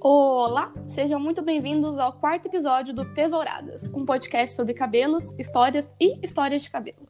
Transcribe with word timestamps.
Olá, 0.00 0.72
sejam 0.86 1.18
muito 1.18 1.42
bem-vindos 1.42 1.98
ao 1.98 2.12
quarto 2.12 2.46
episódio 2.46 2.94
do 2.94 3.04
Tesouradas, 3.14 3.84
um 3.92 4.06
podcast 4.06 4.54
sobre 4.54 4.72
cabelos, 4.72 5.28
histórias 5.36 5.88
e 6.00 6.24
histórias 6.24 6.62
de 6.62 6.70
cabelo. 6.70 7.08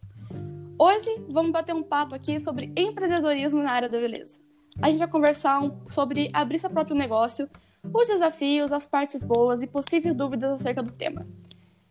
Hoje 0.78 1.10
vamos 1.28 1.52
bater 1.52 1.74
um 1.74 1.82
papo 1.82 2.14
aqui 2.14 2.40
sobre 2.40 2.72
empreendedorismo 2.74 3.62
na 3.62 3.72
área 3.72 3.90
da 3.90 4.00
beleza. 4.00 4.40
A 4.80 4.88
gente 4.88 5.00
vai 5.00 5.08
conversar 5.08 5.62
um, 5.62 5.78
sobre 5.90 6.30
abrir 6.32 6.60
seu 6.60 6.70
próprio 6.70 6.96
negócio, 6.96 7.46
os 7.92 8.08
desafios, 8.08 8.72
as 8.72 8.86
partes 8.86 9.22
boas 9.22 9.60
e 9.60 9.66
possíveis 9.66 10.14
dúvidas 10.14 10.58
acerca 10.58 10.82
do 10.82 10.90
tema. 10.90 11.26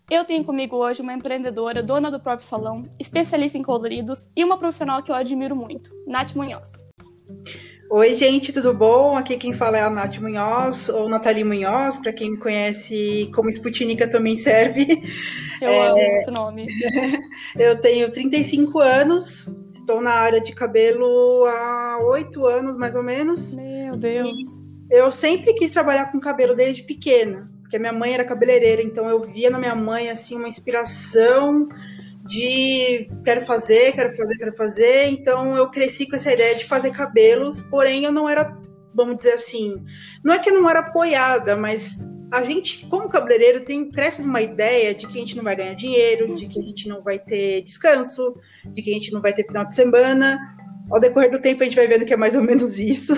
Eu 0.10 0.26
tenho 0.26 0.44
comigo 0.44 0.78
hoje 0.78 1.04
uma 1.04 1.14
empreendedora, 1.14 1.84
dona 1.84 2.10
do 2.10 2.20
próprio 2.20 2.48
salão, 2.48 2.82
especialista 2.98 3.56
em 3.56 3.62
coloridos 3.62 4.26
e 4.36 4.44
uma 4.44 4.58
profissional 4.58 5.04
que 5.04 5.12
eu 5.12 5.16
admiro 5.16 5.56
muito, 5.56 5.92
Nath 6.08 6.34
Munhoz. 6.34 6.72
Oi, 7.90 8.16
gente, 8.16 8.52
tudo 8.52 8.74
bom? 8.74 9.16
Aqui 9.16 9.38
quem 9.38 9.54
fala 9.54 9.78
é 9.78 9.82
a 9.82 9.90
Nath 9.90 10.18
Munhoz, 10.18 10.90
ou 10.90 11.08
Nathalie 11.08 11.46
Munhoz, 11.46 11.98
para 11.98 12.12
quem 12.12 12.32
me 12.32 12.38
conhece 12.38 13.32
como 13.34 13.50
Sputnica 13.50 14.06
também 14.10 14.36
serve. 14.36 14.86
Eu 15.62 15.70
é... 15.70 15.88
amo 15.88 15.98
esse 15.98 16.32
nome. 16.32 16.68
eu 17.58 17.80
tenho 17.80 18.12
35 18.12 18.80
anos, 18.80 19.48
estou 19.74 20.02
na 20.02 20.12
área 20.12 20.42
de 20.42 20.54
cabelo 20.54 21.46
há 21.46 22.00
oito 22.12 22.46
anos, 22.46 22.76
mais 22.76 22.94
ou 22.94 23.04
menos. 23.04 23.54
Meu 23.56 23.96
Deus. 23.96 24.30
E 24.30 25.02
eu 25.02 25.10
sempre 25.10 25.54
quis 25.54 25.72
trabalhar 25.72 26.12
com 26.12 26.20
cabelo 26.20 26.56
desde 26.56 26.84
pequena 26.84 27.50
porque 27.68 27.80
minha 27.80 27.92
mãe 27.92 28.14
era 28.14 28.24
cabeleireira, 28.24 28.82
então 28.82 29.10
eu 29.10 29.22
via 29.22 29.50
na 29.50 29.60
minha 29.60 29.76
mãe 29.76 30.10
assim 30.10 30.38
uma 30.38 30.48
inspiração 30.48 31.68
de 32.28 33.08
quero 33.24 33.42
fazer, 33.42 33.94
quero 33.94 34.16
fazer, 34.16 34.38
quero 34.38 34.54
fazer. 34.54 35.06
Então 35.08 35.58
eu 35.58 35.70
cresci 35.70 36.08
com 36.08 36.16
essa 36.16 36.32
ideia 36.32 36.56
de 36.56 36.66
fazer 36.66 36.92
cabelos, 36.92 37.62
porém 37.64 38.04
eu 38.04 38.12
não 38.12 38.28
era, 38.30 38.56
vamos 38.94 39.18
dizer 39.18 39.34
assim, 39.34 39.84
não 40.24 40.34
é 40.34 40.40
que 40.40 40.50
eu 40.50 40.62
não 40.62 40.70
era 40.70 40.80
apoiada, 40.80 41.56
mas 41.56 41.98
a 42.32 42.44
gente, 42.44 42.86
como 42.88 43.10
cabeleireiro, 43.10 43.64
tem 43.64 43.90
cresce 43.90 44.22
uma 44.22 44.42
ideia 44.42 44.94
de 44.94 45.08
que 45.08 45.18
a 45.18 45.22
gente 45.22 45.38
não 45.38 45.44
vai 45.44 45.56
ganhar 45.56 45.76
dinheiro, 45.76 46.36
de 46.36 46.48
que 46.48 46.60
a 46.60 46.64
gente 46.64 46.88
não 46.90 47.02
vai 47.02 47.18
ter 47.18 47.62
descanso, 47.62 48.36
de 48.66 48.82
que 48.82 48.92
a 48.92 48.94
gente 48.94 49.14
não 49.14 49.22
vai 49.22 49.34
ter 49.34 49.46
final 49.46 49.66
de 49.66 49.74
semana. 49.74 50.38
Ao 50.92 51.00
decorrer 51.00 51.32
do 51.32 51.40
tempo 51.40 51.64
a 51.64 51.66
gente 51.66 51.76
vai 51.76 51.88
vendo 51.88 52.06
que 52.06 52.14
é 52.14 52.18
mais 52.18 52.36
ou 52.36 52.44
menos 52.44 52.78
isso. 52.80 53.14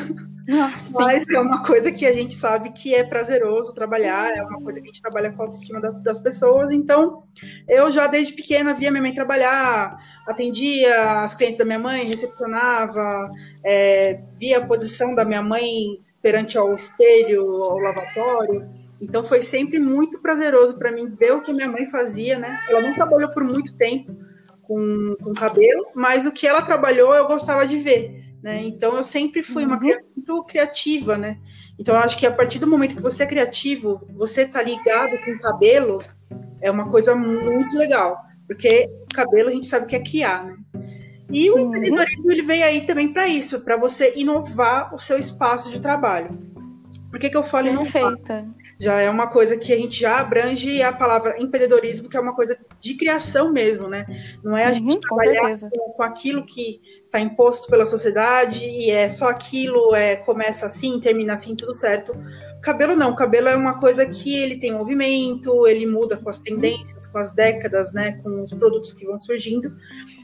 Mas 0.91 1.29
é 1.29 1.39
uma 1.39 1.63
coisa 1.63 1.91
que 1.91 2.05
a 2.05 2.11
gente 2.11 2.33
sabe 2.35 2.71
que 2.71 2.95
é 2.95 3.03
prazeroso 3.03 3.73
trabalhar, 3.73 4.35
é 4.35 4.41
uma 4.41 4.59
coisa 4.61 4.81
que 4.81 4.89
a 4.89 4.91
gente 4.91 5.01
trabalha 5.01 5.31
com 5.31 5.41
a 5.41 5.45
autoestima 5.45 5.79
das 5.79 6.17
pessoas. 6.17 6.71
Então, 6.71 7.23
eu 7.67 7.91
já 7.91 8.07
desde 8.07 8.33
pequena 8.33 8.73
via 8.73 8.89
minha 8.89 9.01
mãe 9.01 9.13
trabalhar, 9.13 9.97
atendia 10.27 11.21
as 11.21 11.35
clientes 11.35 11.57
da 11.57 11.65
minha 11.65 11.77
mãe, 11.77 12.05
recepcionava, 12.05 13.29
é, 13.63 14.21
via 14.37 14.57
a 14.57 14.65
posição 14.65 15.13
da 15.13 15.23
minha 15.23 15.43
mãe 15.43 15.99
perante 16.21 16.57
ao 16.57 16.73
espelho, 16.73 17.45
ao 17.63 17.77
lavatório. 17.77 18.67
Então, 18.99 19.23
foi 19.23 19.43
sempre 19.43 19.77
muito 19.79 20.19
prazeroso 20.19 20.77
para 20.77 20.91
mim 20.91 21.15
ver 21.15 21.31
o 21.31 21.41
que 21.41 21.53
minha 21.53 21.69
mãe 21.69 21.85
fazia, 21.85 22.39
né? 22.39 22.59
Ela 22.67 22.81
não 22.81 22.95
trabalhou 22.95 23.29
por 23.29 23.43
muito 23.43 23.77
tempo 23.77 24.15
com, 24.63 25.15
com 25.21 25.33
cabelo, 25.33 25.87
mas 25.93 26.25
o 26.25 26.31
que 26.31 26.47
ela 26.47 26.61
trabalhou 26.61 27.13
eu 27.13 27.27
gostava 27.27 27.67
de 27.67 27.77
ver. 27.77 28.28
Né? 28.41 28.63
Então 28.63 28.95
eu 28.95 29.03
sempre 29.03 29.43
fui 29.43 29.65
uma 29.65 29.73
uhum. 29.73 29.79
criança 29.81 30.05
muito 30.15 30.43
criativa, 30.45 31.17
né? 31.17 31.39
Então 31.77 31.95
eu 31.95 32.01
acho 32.01 32.17
que 32.17 32.25
a 32.25 32.31
partir 32.31 32.57
do 32.57 32.67
momento 32.67 32.95
que 32.95 33.01
você 33.01 33.23
é 33.23 33.27
criativo, 33.27 34.07
você 34.13 34.45
tá 34.45 34.61
ligado 34.61 35.17
com 35.25 35.31
o 35.31 35.39
cabelo, 35.39 35.99
é 36.61 36.71
uma 36.71 36.89
coisa 36.89 37.15
muito 37.15 37.77
legal, 37.77 38.17
porque 38.47 38.89
cabelo 39.13 39.49
a 39.49 39.51
gente 39.51 39.67
sabe 39.67 39.87
que 39.87 39.95
é 39.95 40.03
criar, 40.03 40.45
né? 40.45 40.55
E 41.31 41.49
o 41.51 41.55
uhum. 41.55 41.67
empreendedorismo 41.67 42.31
ele 42.31 42.41
veio 42.41 42.65
aí 42.65 42.85
também 42.85 43.11
para 43.11 43.27
isso, 43.27 43.63
para 43.63 43.77
você 43.77 44.13
inovar 44.15 44.95
o 44.95 44.97
seu 44.97 45.17
espaço 45.17 45.69
de 45.69 45.79
trabalho. 45.79 46.48
Por 47.09 47.19
que, 47.19 47.29
que 47.29 47.37
eu 47.37 47.43
falo 47.43 47.67
inovar? 47.67 48.15
Já 48.79 49.01
é 49.01 49.09
uma 49.09 49.27
coisa 49.27 49.57
que 49.57 49.73
a 49.73 49.75
gente 49.75 49.99
já 49.99 50.19
abrange 50.19 50.81
a 50.81 50.93
palavra 50.93 51.41
empreendedorismo, 51.41 52.07
que 52.07 52.15
é 52.15 52.19
uma 52.19 52.35
coisa 52.35 52.57
de 52.79 52.93
criação 52.93 53.51
mesmo, 53.51 53.87
né? 53.87 54.05
Não 54.43 54.55
é 54.55 54.65
a 54.65 54.71
gente 54.71 54.93
uhum, 54.93 55.01
trabalhar 55.01 55.59
com, 55.59 55.93
com, 55.93 56.03
aquilo 56.03 56.45
que 56.45 56.79
está 57.03 57.19
imposto 57.19 57.67
pela 57.67 57.85
sociedade 57.85 58.63
e 58.63 58.91
é 58.91 59.09
só 59.09 59.27
aquilo, 59.27 59.95
é 59.95 60.17
começa 60.17 60.67
assim, 60.67 60.99
termina 60.99 61.33
assim, 61.33 61.55
tudo 61.55 61.73
certo. 61.73 62.13
Cabelo 62.61 62.95
não, 62.95 63.15
cabelo 63.15 63.47
é 63.47 63.55
uma 63.55 63.79
coisa 63.79 64.05
que 64.05 64.35
ele 64.35 64.57
tem 64.57 64.71
movimento, 64.71 65.65
ele 65.65 65.87
muda 65.87 66.15
com 66.15 66.29
as 66.29 66.37
tendências, 66.37 67.07
com 67.07 67.17
as 67.17 67.33
décadas, 67.33 67.91
né? 67.91 68.19
Com 68.21 68.43
os 68.43 68.53
produtos 68.53 68.93
que 68.93 69.05
vão 69.05 69.17
surgindo. 69.17 69.75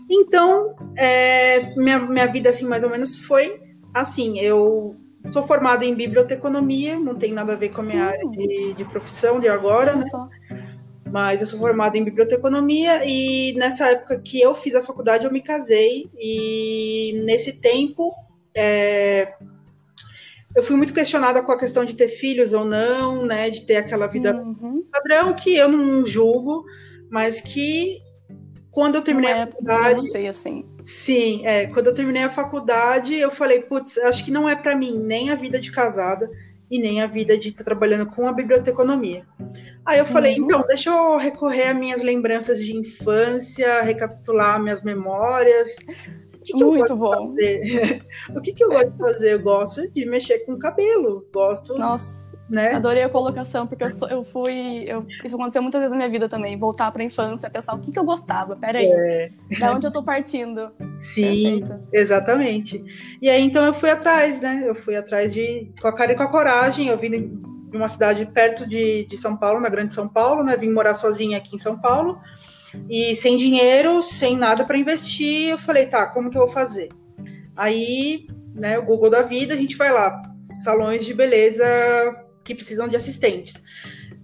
Então, 0.09 0.75
é, 0.97 1.75
minha, 1.75 1.99
minha 1.99 2.27
vida, 2.27 2.49
assim, 2.49 2.67
mais 2.67 2.83
ou 2.83 2.89
menos 2.89 3.17
foi 3.17 3.59
assim. 3.93 4.39
Eu 4.39 4.97
sou 5.29 5.43
formada 5.43 5.85
em 5.85 5.95
biblioteconomia, 5.95 6.99
não 6.99 7.15
tem 7.15 7.33
nada 7.33 7.53
a 7.53 7.55
ver 7.55 7.69
com 7.69 7.81
a 7.81 7.83
minha 7.83 8.03
uhum. 8.03 8.09
área 8.09 8.29
de, 8.29 8.73
de 8.73 8.85
profissão 8.85 9.39
de 9.39 9.47
agora, 9.47 9.95
né? 9.95 10.05
mas 11.11 11.39
eu 11.39 11.47
sou 11.47 11.59
formada 11.59 11.97
em 11.97 12.03
biblioteconomia 12.03 13.05
e 13.05 13.53
nessa 13.53 13.87
época 13.89 14.19
que 14.19 14.41
eu 14.41 14.53
fiz 14.53 14.75
a 14.75 14.83
faculdade 14.83 15.23
eu 15.23 15.31
me 15.31 15.41
casei 15.41 16.09
e 16.17 17.21
nesse 17.25 17.53
tempo 17.53 18.13
é, 18.53 19.33
eu 20.55 20.63
fui 20.63 20.75
muito 20.75 20.93
questionada 20.93 21.41
com 21.43 21.51
a 21.51 21.57
questão 21.57 21.85
de 21.85 21.95
ter 21.95 22.07
filhos 22.07 22.53
ou 22.53 22.65
não, 22.65 23.25
né, 23.25 23.49
de 23.49 23.65
ter 23.65 23.75
aquela 23.75 24.07
vida 24.07 24.35
uhum. 24.35 24.85
padrão 24.91 25.33
que 25.33 25.55
eu 25.55 25.69
não 25.69 26.05
julgo, 26.05 26.65
mas 27.09 27.41
que 27.41 27.99
quando 28.75 28.95
eu 28.95 29.01
terminei 29.01 29.31
é, 29.31 29.43
a 29.43 29.47
faculdade, 29.47 29.95
não 29.95 30.03
sei 30.03 30.27
assim. 30.27 30.65
Sim, 30.81 31.47
é, 31.47 31.65
quando 31.67 31.87
eu 31.87 31.93
terminei 31.93 32.23
a 32.23 32.29
faculdade, 32.29 33.15
eu 33.15 33.31
falei, 33.31 33.61
putz, 33.61 33.97
acho 33.99 34.25
que 34.25 34.29
não 34.29 34.49
é 34.49 34.53
para 34.53 34.75
mim 34.75 34.97
nem 34.97 35.29
a 35.29 35.35
vida 35.35 35.57
de 35.61 35.71
casada 35.71 36.29
e 36.69 36.77
nem 36.77 37.01
a 37.01 37.07
vida 37.07 37.37
de 37.37 37.47
estar 37.47 37.59
tá 37.59 37.63
trabalhando 37.63 38.05
com 38.11 38.27
a 38.27 38.33
biblioteconomia. 38.33 39.25
Aí 39.85 39.97
eu 39.97 40.05
falei, 40.05 40.37
uhum. 40.37 40.43
então, 40.43 40.61
deixa 40.67 40.89
eu 40.89 41.15
recorrer 41.15 41.69
às 41.69 41.77
minhas 41.77 42.01
lembranças 42.01 42.59
de 42.59 42.75
infância, 42.75 43.81
recapitular 43.81 44.61
minhas 44.61 44.81
memórias. 44.81 45.77
O 46.33 46.39
que, 46.43 46.51
que 46.51 46.63
Muito 46.65 46.91
eu 46.91 46.97
gosto 46.97 46.97
bom. 46.97 47.33
de 47.33 47.61
fazer? 47.61 48.05
o 48.35 48.41
que, 48.41 48.51
que 48.51 48.61
eu 48.61 48.69
gosto 48.71 48.91
de 48.91 48.97
fazer? 48.97 49.33
Eu 49.35 49.39
gosto 49.39 49.89
de 49.89 50.05
mexer 50.05 50.39
com 50.39 50.59
cabelo. 50.59 51.25
Gosto. 51.33 51.77
Nossa 51.77 52.24
né? 52.49 52.73
Adorei 52.73 53.03
a 53.03 53.09
colocação, 53.09 53.65
porque 53.65 53.83
eu, 53.83 53.93
sou, 53.93 54.07
eu 54.07 54.23
fui. 54.23 54.83
Eu, 54.87 55.05
isso 55.23 55.35
aconteceu 55.35 55.61
muitas 55.61 55.81
vezes 55.81 55.91
na 55.91 55.97
minha 55.97 56.09
vida 56.09 56.29
também. 56.29 56.57
Voltar 56.57 56.91
pra 56.91 57.03
infância, 57.03 57.49
pensar 57.49 57.73
o 57.73 57.79
que, 57.79 57.91
que 57.91 57.97
eu 57.97 58.03
gostava. 58.03 58.55
Peraí. 58.55 58.87
É. 58.87 59.29
Da 59.59 59.73
onde 59.73 59.87
eu 59.87 59.91
tô 59.91 60.03
partindo. 60.03 60.71
Sim, 60.97 61.59
Perfeito. 61.59 61.87
exatamente. 61.91 63.17
E 63.21 63.29
aí 63.29 63.41
então 63.41 63.65
eu 63.65 63.73
fui 63.73 63.89
atrás, 63.89 64.41
né? 64.41 64.63
Eu 64.65 64.75
fui 64.75 64.95
atrás 64.95 65.33
de. 65.33 65.71
Com 65.81 65.87
a 65.87 65.93
cara 65.93 66.11
e 66.11 66.15
com 66.15 66.23
a 66.23 66.29
coragem. 66.29 66.87
Eu 66.87 66.97
vim 66.97 67.09
de 67.09 67.77
uma 67.77 67.87
cidade 67.87 68.25
perto 68.27 68.67
de, 68.67 69.05
de 69.05 69.17
São 69.17 69.35
Paulo, 69.35 69.59
na 69.59 69.69
Grande 69.69 69.93
São 69.93 70.07
Paulo, 70.07 70.43
né? 70.43 70.55
Vim 70.55 70.69
morar 70.69 70.93
sozinha 70.93 71.37
aqui 71.37 71.55
em 71.55 71.59
São 71.59 71.79
Paulo. 71.79 72.19
E 72.89 73.15
sem 73.15 73.37
dinheiro, 73.37 74.03
sem 74.03 74.37
nada 74.37 74.65
para 74.65 74.77
investir, 74.77 75.49
eu 75.49 75.57
falei, 75.57 75.85
tá, 75.85 76.05
como 76.05 76.29
que 76.29 76.37
eu 76.37 76.41
vou 76.41 76.49
fazer? 76.49 76.89
Aí, 77.55 78.27
né, 78.53 78.77
o 78.77 78.83
Google 78.83 79.09
da 79.09 79.21
vida, 79.21 79.53
a 79.53 79.57
gente 79.57 79.77
vai 79.77 79.93
lá, 79.93 80.21
salões 80.61 81.05
de 81.05 81.13
beleza 81.13 81.63
que 82.45 82.55
precisam 82.55 82.87
de 82.87 82.95
assistentes. 82.95 83.63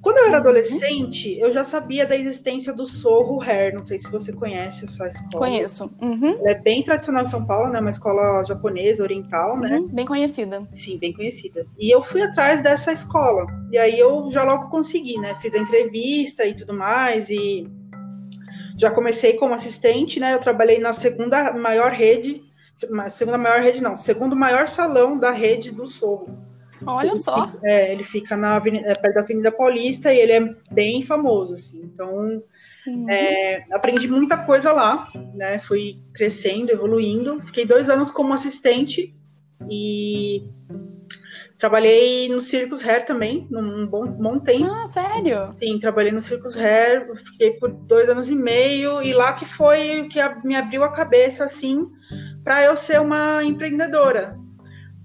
Quando 0.01 0.17
eu 0.17 0.25
era 0.25 0.33
uhum. 0.33 0.37
adolescente, 0.37 1.37
eu 1.37 1.51
já 1.53 1.63
sabia 1.63 2.05
da 2.07 2.15
existência 2.15 2.73
do 2.73 2.85
Sorro 2.85 3.41
Hair. 3.41 3.75
Não 3.75 3.83
sei 3.83 3.99
se 3.99 4.11
você 4.11 4.31
conhece 4.33 4.85
essa 4.85 5.07
escola. 5.07 5.45
Conheço. 5.45 5.91
Uhum. 6.01 6.39
Ela 6.39 6.51
é 6.51 6.55
bem 6.55 6.81
tradicional 6.81 7.23
em 7.23 7.27
São 7.27 7.45
Paulo, 7.45 7.71
né? 7.71 7.79
Uma 7.79 7.89
escola 7.89 8.43
japonesa, 8.43 9.03
oriental, 9.03 9.59
né? 9.59 9.77
Uhum. 9.77 9.87
Bem 9.87 10.05
conhecida. 10.05 10.67
Sim, 10.71 10.97
bem 10.97 11.13
conhecida. 11.13 11.65
E 11.77 11.93
eu 11.93 12.01
fui 12.01 12.21
atrás 12.21 12.61
dessa 12.61 12.91
escola. 12.91 13.45
E 13.71 13.77
aí 13.77 13.97
eu 13.97 14.29
já 14.31 14.43
logo 14.43 14.69
consegui, 14.69 15.19
né? 15.19 15.35
Fiz 15.39 15.53
a 15.53 15.59
entrevista 15.59 16.45
e 16.45 16.55
tudo 16.55 16.73
mais. 16.73 17.29
E 17.29 17.67
já 18.77 18.89
comecei 18.89 19.33
como 19.33 19.53
assistente, 19.53 20.19
né? 20.19 20.33
Eu 20.33 20.39
trabalhei 20.39 20.79
na 20.79 20.93
segunda 20.93 21.53
maior 21.53 21.91
rede. 21.91 22.43
Segunda 23.11 23.37
maior 23.37 23.61
rede, 23.61 23.81
não. 23.81 23.95
Segundo 23.95 24.35
maior 24.35 24.67
salão 24.67 25.15
da 25.15 25.29
rede 25.29 25.69
do 25.69 25.85
Sorro. 25.85 26.50
Olha 26.85 27.11
ele 27.11 27.23
só. 27.23 27.47
Fica, 27.47 27.59
é, 27.63 27.91
ele 27.91 28.03
fica 28.03 28.37
na 28.37 28.55
avenida, 28.55 28.87
é, 28.87 28.95
perto 28.95 29.15
da 29.15 29.21
Avenida 29.21 29.51
Paulista 29.51 30.13
e 30.13 30.19
ele 30.19 30.31
é 30.31 30.55
bem 30.71 31.03
famoso, 31.03 31.53
assim. 31.53 31.81
Então, 31.83 32.41
uhum. 32.87 33.09
é, 33.09 33.65
aprendi 33.71 34.07
muita 34.07 34.37
coisa 34.37 34.71
lá, 34.71 35.07
né? 35.33 35.59
Fui 35.59 35.99
crescendo, 36.13 36.71
evoluindo. 36.71 37.39
Fiquei 37.41 37.65
dois 37.65 37.89
anos 37.89 38.11
como 38.11 38.33
assistente 38.33 39.15
e 39.69 40.49
trabalhei 41.61 42.27
no 42.27 42.41
Circus 42.41 42.83
Hair 42.83 43.05
também, 43.05 43.47
num 43.51 43.85
bom, 43.85 44.07
bom 44.07 44.39
tempo. 44.39 44.65
Ah, 44.65 44.89
sério? 44.91 45.51
Sim, 45.51 45.77
trabalhei 45.77 46.11
no 46.11 46.19
Circus 46.19 46.57
Hair, 46.57 47.15
fiquei 47.15 47.51
por 47.51 47.69
dois 47.69 48.09
anos 48.09 48.31
e 48.31 48.35
meio 48.35 48.99
e 48.99 49.13
lá 49.13 49.33
que 49.33 49.45
foi 49.45 50.01
o 50.01 50.09
que 50.09 50.19
me 50.43 50.55
abriu 50.55 50.83
a 50.83 50.91
cabeça, 50.91 51.45
assim, 51.45 51.87
para 52.43 52.63
eu 52.63 52.75
ser 52.75 52.99
uma 52.99 53.43
empreendedora, 53.43 54.35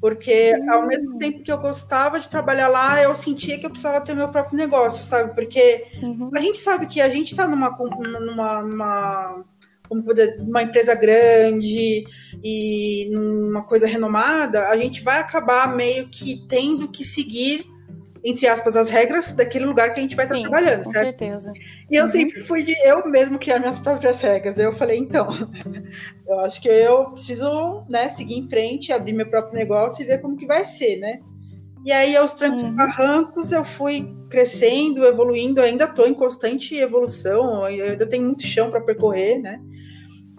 porque 0.07 0.55
ao 0.69 0.87
mesmo 0.87 1.19
tempo 1.19 1.43
que 1.43 1.51
eu 1.51 1.59
gostava 1.59 2.21
de 2.21 2.29
trabalhar 2.29 2.69
lá, 2.69 3.03
eu 3.03 3.13
sentia 3.13 3.59
que 3.59 3.67
eu 3.67 3.71
precisava 3.71 4.01
ter 4.01 4.15
meu 4.15 4.29
próprio 4.29 4.57
negócio, 4.57 5.03
sabe? 5.03 5.35
Porque 5.35 5.85
uhum. 6.01 6.31
a 6.33 6.39
gente 6.39 6.59
sabe 6.59 6.87
que 6.87 7.01
a 7.01 7.09
gente 7.09 7.33
está 7.33 7.49
numa, 7.49 7.77
numa, 7.77 8.63
numa 8.63 9.45
como 9.89 10.05
poder, 10.05 10.41
uma 10.41 10.63
empresa 10.63 10.95
grande 10.95 12.07
e 12.41 13.11
numa 13.13 13.65
coisa 13.65 13.85
renomada, 13.85 14.69
a 14.69 14.77
gente 14.77 15.03
vai 15.03 15.19
acabar 15.19 15.75
meio 15.75 16.07
que 16.07 16.47
tendo 16.49 16.87
que 16.87 17.03
seguir 17.03 17.67
entre 18.29 18.47
aspas, 18.49 18.77
as 18.77 18.91
regras 18.91 19.35
daquele 19.35 19.65
lugar 19.67 19.93
que 19.93 20.01
a 20.01 20.03
gente 20.03 20.17
vai 20.17 20.27
estar 20.27 20.37
Sim, 20.37 20.43
trabalhando, 20.43 20.85
com 20.85 20.93
certo? 20.93 21.01
certeza. 21.01 21.57
E 21.91 21.97
eu 21.97 22.05
Uhum. 22.05 22.09
sempre 22.09 22.41
fui 22.43 22.65
de 22.65 22.75
eu 22.85 23.07
mesmo 23.09 23.39
criar 23.39 23.59
minhas 23.61 23.79
próprias 23.79 24.21
regras. 24.21 24.59
Eu 24.59 24.73
falei, 24.73 24.99
então, 24.99 25.29
eu 26.27 26.41
acho 26.41 26.61
que 26.61 26.69
eu 26.69 27.11
preciso, 27.13 27.85
né, 27.89 28.09
seguir 28.09 28.35
em 28.35 28.49
frente, 28.49 28.93
abrir 28.93 29.13
meu 29.13 29.29
próprio 29.31 29.55
negócio 29.59 30.03
e 30.03 30.07
ver 30.07 30.19
como 30.21 30.37
que 30.37 30.47
vai 30.47 30.65
ser, 30.65 30.97
né? 30.97 31.21
E 31.85 31.93
aí, 31.93 32.17
aos 32.17 32.33
trancos 32.35 32.65
e 32.65 32.73
Uhum. 32.73 32.77
barrancos, 32.77 33.53
eu 33.53 33.65
fui 33.65 34.13
crescendo, 34.29 35.05
evoluindo, 35.05 35.61
ainda 35.61 35.85
estou 35.85 36.07
em 36.09 36.15
constante 36.15 36.75
evolução, 36.75 37.65
ainda 37.65 38.09
tenho 38.09 38.25
muito 38.25 38.43
chão 38.43 38.71
para 38.71 38.81
percorrer, 38.81 39.39
né? 39.41 39.61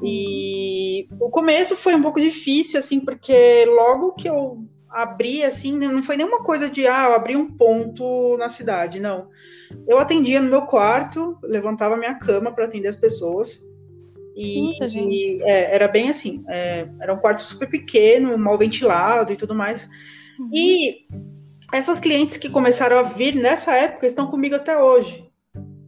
E 0.03 1.07
o 1.19 1.29
começo 1.29 1.75
foi 1.75 1.95
um 1.95 2.01
pouco 2.01 2.19
difícil, 2.19 2.79
assim, 2.79 2.99
porque 2.99 3.65
logo 3.65 4.13
que 4.13 4.27
eu 4.29 4.59
abri, 4.89 5.43
assim, 5.43 5.77
não 5.77 6.03
foi 6.03 6.17
nenhuma 6.17 6.43
coisa 6.43 6.69
de, 6.69 6.87
ah, 6.87 7.05
eu 7.09 7.15
abri 7.15 7.35
um 7.35 7.51
ponto 7.51 8.37
na 8.37 8.49
cidade, 8.49 8.99
não. 8.99 9.29
Eu 9.87 9.99
atendia 9.99 10.41
no 10.41 10.49
meu 10.49 10.63
quarto, 10.63 11.37
levantava 11.43 11.97
minha 11.97 12.15
cama 12.15 12.51
para 12.51 12.65
atender 12.65 12.87
as 12.87 12.95
pessoas. 12.95 13.61
E, 14.35 14.61
Nossa, 14.61 14.87
e, 14.87 15.41
é, 15.43 15.73
era 15.73 15.87
bem 15.87 16.09
assim, 16.09 16.43
é, 16.47 16.87
era 17.01 17.13
um 17.13 17.17
quarto 17.17 17.41
super 17.41 17.67
pequeno, 17.67 18.37
mal 18.37 18.57
ventilado 18.57 19.33
e 19.33 19.35
tudo 19.35 19.55
mais. 19.55 19.89
Uhum. 20.39 20.49
E 20.53 21.07
essas 21.73 21.99
clientes 21.99 22.37
que 22.37 22.49
começaram 22.49 22.99
a 22.99 23.03
vir 23.03 23.35
nessa 23.35 23.75
época 23.75 24.05
estão 24.05 24.27
comigo 24.27 24.55
até 24.55 24.77
hoje. 24.77 25.27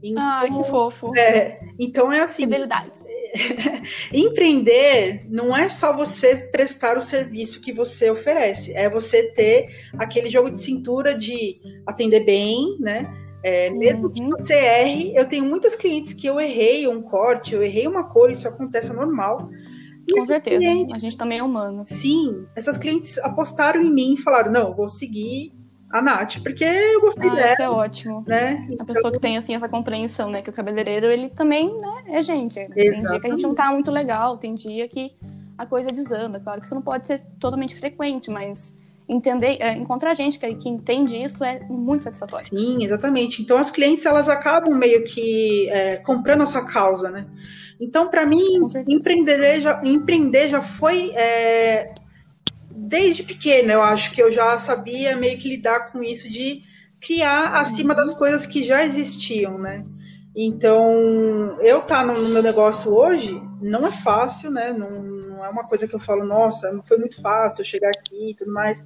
Então, 0.01 0.23
Ai, 0.23 0.47
que 0.47 0.69
fofo. 0.69 1.11
é, 1.17 1.59
então 1.77 2.11
é 2.11 2.21
assim, 2.21 2.43
Fidelidade. 2.43 2.91
empreender 4.13 5.21
não 5.29 5.55
é 5.55 5.69
só 5.69 5.95
você 5.95 6.35
prestar 6.51 6.97
o 6.97 7.01
serviço 7.01 7.61
que 7.61 7.71
você 7.73 8.09
oferece, 8.09 8.73
é 8.73 8.89
você 8.89 9.31
ter 9.33 9.65
aquele 9.97 10.29
jogo 10.29 10.49
de 10.51 10.61
cintura 10.61 11.15
de 11.15 11.59
atender 11.85 12.21
bem, 12.25 12.77
né? 12.79 13.11
É, 13.43 13.69
mesmo 13.69 14.11
que 14.11 14.21
Uhum. 14.21 14.29
você 14.37 14.53
erre, 14.53 15.13
eu 15.15 15.25
tenho 15.27 15.45
muitas 15.45 15.75
clientes 15.75 16.13
que 16.13 16.27
eu 16.27 16.39
errei 16.39 16.87
um 16.87 17.01
corte, 17.01 17.53
eu 17.53 17.63
errei 17.63 17.87
uma 17.87 18.03
cor, 18.03 18.29
isso 18.29 18.47
acontece 18.47 18.91
é 18.91 18.93
normal. 18.93 19.49
E 20.07 20.11
Com 20.13 20.25
certeza. 20.25 20.57
clientes, 20.57 20.95
A 20.95 20.97
gente 20.97 21.17
também 21.17 21.39
é 21.39 21.43
humano. 21.43 21.85
sim, 21.85 22.45
essas 22.55 22.77
clientes 22.77 23.17
apostaram 23.19 23.81
em 23.81 23.93
mim 23.93 24.13
e 24.13 24.17
falaram: 24.17 24.51
não, 24.51 24.75
vou 24.75 24.89
seguir 24.89 25.53
a 25.91 26.01
Nath, 26.01 26.37
porque 26.43 26.63
eu 26.63 27.01
gostei 27.01 27.29
Ah, 27.29 27.33
dela, 27.35 27.51
isso 27.53 27.61
é 27.61 27.69
ótimo. 27.69 28.23
né? 28.27 28.67
A 28.79 28.85
pessoa 28.85 29.11
que 29.11 29.19
tem 29.19 29.37
assim 29.37 29.55
essa 29.55 29.67
compreensão, 29.67 30.29
né, 30.29 30.41
que 30.41 30.49
o 30.49 30.53
cabeleireiro 30.53 31.07
ele 31.07 31.29
também, 31.29 31.67
né, 31.79 32.03
é 32.09 32.21
gente. 32.21 32.55
Tem 32.55 32.67
dia 32.67 32.73
que 32.75 32.81
a 32.81 32.93
gente 32.93 32.99
Exatamente. 32.99 33.43
não 33.43 33.55
tá 33.55 33.71
muito 33.71 33.89
legal, 33.91 34.37
tem 34.37 34.53
dia 34.55 34.87
que 34.87 35.13
a 35.57 35.65
coisa 35.65 35.89
desanda. 35.89 36.39
Claro 36.39 36.59
que 36.61 36.65
isso 36.67 36.75
não 36.75 36.81
pode 36.81 37.07
ser 37.07 37.21
totalmente 37.39 37.75
frequente, 37.75 38.29
mas 38.29 38.73
entender, 39.07 39.57
é, 39.59 39.73
encontrar 39.73 40.13
gente 40.13 40.37
que, 40.37 40.53
que 40.55 40.69
entende 40.69 41.15
isso 41.15 41.43
é 41.43 41.59
muito 41.67 42.03
satisfatório. 42.03 42.45
Sim, 42.45 42.83
exatamente. 42.83 43.41
Então 43.41 43.57
as 43.57 43.71
clientes 43.71 44.05
elas 44.05 44.29
acabam 44.29 44.75
meio 44.75 45.03
que 45.03 45.67
é, 45.71 45.97
comprando 45.97 46.43
a 46.43 46.45
sua 46.45 46.63
causa, 46.65 47.09
né? 47.09 47.25
Então 47.81 48.07
para 48.07 48.25
mim 48.27 48.59
empreender 48.87 49.61
já, 49.61 49.81
empreender 49.83 50.49
já 50.49 50.61
foi 50.61 51.09
é, 51.15 51.91
desde 52.87 53.23
pequena. 53.23 53.73
Eu 53.73 53.81
acho 53.81 54.11
que 54.11 54.21
eu 54.21 54.31
já 54.31 54.57
sabia 54.57 55.15
meio 55.15 55.37
que 55.37 55.49
lidar 55.49 55.91
com 55.91 56.03
isso 56.03 56.29
de 56.29 56.63
criar 56.99 57.59
acima 57.59 57.95
das 57.95 58.13
coisas 58.13 58.45
que 58.45 58.63
já 58.63 58.83
existiam, 58.83 59.57
né? 59.57 59.85
Então 60.35 61.57
eu 61.61 61.81
tá 61.81 62.03
no, 62.03 62.13
meu 62.29 62.43
negócio 62.43 62.93
hoje 62.93 63.41
não 63.61 63.85
é 63.85 63.91
fácil, 63.91 64.51
né? 64.51 64.71
Não, 64.71 65.03
não 65.03 65.45
é 65.45 65.49
uma 65.49 65.67
coisa 65.67 65.87
que 65.87 65.95
eu 65.95 65.99
falo, 65.99 66.25
nossa, 66.25 66.71
não 66.71 66.83
foi 66.83 66.97
muito 66.97 67.21
fácil 67.21 67.65
chegar 67.65 67.89
aqui 67.89 68.31
e 68.31 68.35
tudo 68.35 68.51
mais. 68.51 68.85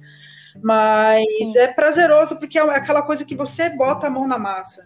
Mas 0.62 1.24
Sim. 1.38 1.58
é 1.58 1.68
prazeroso 1.68 2.36
porque 2.36 2.58
é 2.58 2.62
aquela 2.62 3.02
coisa 3.02 3.24
que 3.24 3.36
você 3.36 3.70
bota 3.70 4.06
a 4.06 4.10
mão 4.10 4.26
na 4.26 4.38
massa. 4.38 4.82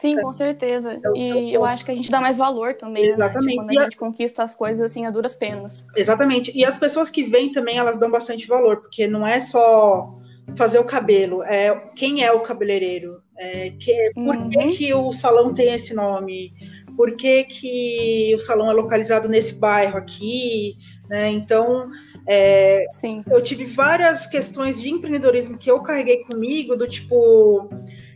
Sim, 0.00 0.20
com 0.20 0.32
certeza. 0.32 0.92
É 0.94 1.00
E 1.16 1.52
eu 1.54 1.64
acho 1.64 1.84
que 1.84 1.90
a 1.90 1.94
gente 1.94 2.10
dá 2.10 2.20
mais 2.20 2.36
valor 2.38 2.74
também, 2.74 3.02
né, 3.02 3.08
Exatamente. 3.10 3.56
quando 3.56 3.72
E 3.72 3.78
a 3.78 3.80
a- 3.80 3.84
gente 3.84 3.96
conquista 3.96 4.42
as 4.44 4.54
coisas 4.54 4.80
assim 4.80 5.06
a 5.06 5.10
duras 5.10 5.36
penas. 5.36 5.84
Exatamente. 5.96 6.56
E 6.56 6.64
as 6.64 6.76
pessoas 6.76 7.10
que 7.10 7.22
vêm 7.24 7.50
também, 7.50 7.78
elas 7.78 7.98
dão 7.98 8.10
bastante 8.10 8.46
valor, 8.46 8.78
porque 8.80 9.06
não 9.06 9.26
é 9.26 9.40
só 9.40 10.14
fazer 10.56 10.78
o 10.78 10.84
cabelo, 10.84 11.42
é 11.42 11.74
quem 11.94 12.24
é 12.24 12.32
o 12.32 12.40
cabeleireiro, 12.40 13.20
é, 13.36 13.70
que, 13.78 14.12
por 14.14 14.48
que, 14.48 14.58
Uhum. 14.58 14.68
que 14.68 14.94
o 14.94 15.12
salão 15.12 15.52
tem 15.52 15.74
esse 15.74 15.92
nome, 15.94 16.54
por 16.96 17.14
que, 17.16 17.44
que 17.44 18.32
o 18.34 18.38
salão 18.38 18.70
é 18.70 18.74
localizado 18.74 19.28
nesse 19.28 19.54
bairro 19.56 19.98
aqui, 19.98 20.76
né? 21.08 21.28
Então, 21.30 21.90
é, 22.26 22.86
Sim. 22.92 23.22
eu 23.30 23.42
tive 23.42 23.66
várias 23.66 24.26
questões 24.26 24.80
de 24.80 24.88
empreendedorismo 24.88 25.58
que 25.58 25.70
eu 25.70 25.80
carreguei 25.82 26.24
comigo, 26.24 26.74
do 26.76 26.88
tipo, 26.88 27.68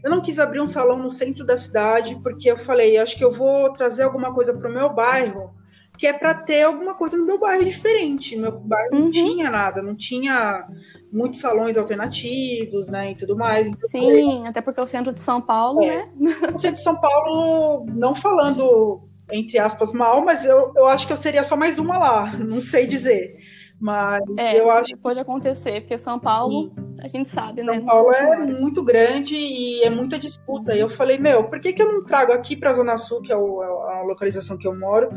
eu 0.05 0.11
não 0.11 0.21
quis 0.21 0.39
abrir 0.39 0.61
um 0.61 0.67
salão 0.67 0.99
no 0.99 1.11
centro 1.11 1.45
da 1.45 1.57
cidade, 1.57 2.19
porque 2.23 2.51
eu 2.51 2.57
falei, 2.57 2.99
acho 2.99 3.17
que 3.17 3.25
eu 3.25 3.33
vou 3.33 3.73
trazer 3.73 4.03
alguma 4.03 4.33
coisa 4.35 4.53
para 4.53 4.69
o 4.69 4.73
meu 4.73 4.93
bairro, 4.93 5.51
que 5.99 6.07
é 6.07 6.13
para 6.13 6.35
ter 6.35 6.63
alguma 6.63 6.95
coisa 6.95 7.17
no 7.17 7.25
meu 7.27 7.39
bairro 7.39 7.65
diferente. 7.65 8.35
No 8.35 8.43
meu 8.43 8.53
bairro 8.61 8.91
não 8.93 9.03
Uhum. 9.03 9.11
tinha 9.11 9.51
nada, 9.51 9.83
não 9.83 9.95
tinha 9.95 10.67
muitos 11.13 11.41
salões 11.41 11.77
alternativos, 11.77 12.89
né, 12.89 13.13
e 13.13 13.15
tudo 13.17 13.37
mais. 13.37 13.67
Então, 13.67 13.89
Sim, 13.91 14.47
até 14.47 14.61
porque 14.61 14.81
o 14.81 14.87
centro 14.87 15.13
de 15.13 15.21
São 15.21 15.41
Paulo, 15.41 15.83
É. 15.83 16.09
né? 16.17 16.35
eu 16.51 16.59
sou 16.59 16.71
de 16.71 16.81
São 16.81 17.01
Paulo, 17.01 17.87
não 17.95 18.15
falando 18.15 19.03
entre 19.31 19.59
aspas 19.59 19.93
mal, 19.93 20.21
mas 20.23 20.45
eu, 20.45 20.73
eu 20.77 20.87
acho 20.89 21.07
que 21.07 21.13
eu 21.13 21.17
seria 21.17 21.43
só 21.45 21.57
mais 21.57 21.79
uma 21.79 21.97
lá, 21.97 22.33
não 22.37 22.61
sei 22.61 22.87
dizer. 22.87 23.31
Mas 23.81 24.23
É, 24.39 24.61
eu 24.61 24.71
acho 24.71 24.97
pode 24.99 25.19
acontecer, 25.19 25.81
porque 25.83 25.99
São 25.99 26.19
Paulo, 26.19 26.73
a 27.01 27.09
gente 27.09 27.29
sabe, 27.29 27.63
né? 27.63 27.75
São 27.75 27.85
Paulo 27.85 28.13
é 28.13 28.47
muito 28.47 28.83
grande 28.83 29.35
e 29.37 29.83
é 29.83 29.91
muita 29.91 30.19
disputa. 30.19 30.75
E 30.75 30.81
eu 30.81 30.89
falei, 30.89 31.19
meu, 31.19 31.45
por 31.45 31.61
que, 31.61 31.73
que 31.73 31.83
eu 31.83 31.93
não 31.93 32.05
trago 32.05 32.33
aqui 32.33 32.57
para 32.57 32.71
a 32.71 32.75
Zona 32.75 32.97
Sul, 32.97 33.23
que 33.23 33.33
é 33.33 33.37
o- 33.37 33.63
a 33.63 34.03
localização 34.03 34.59
que 34.59 34.67
eu 34.67 34.79
moro, 34.79 35.09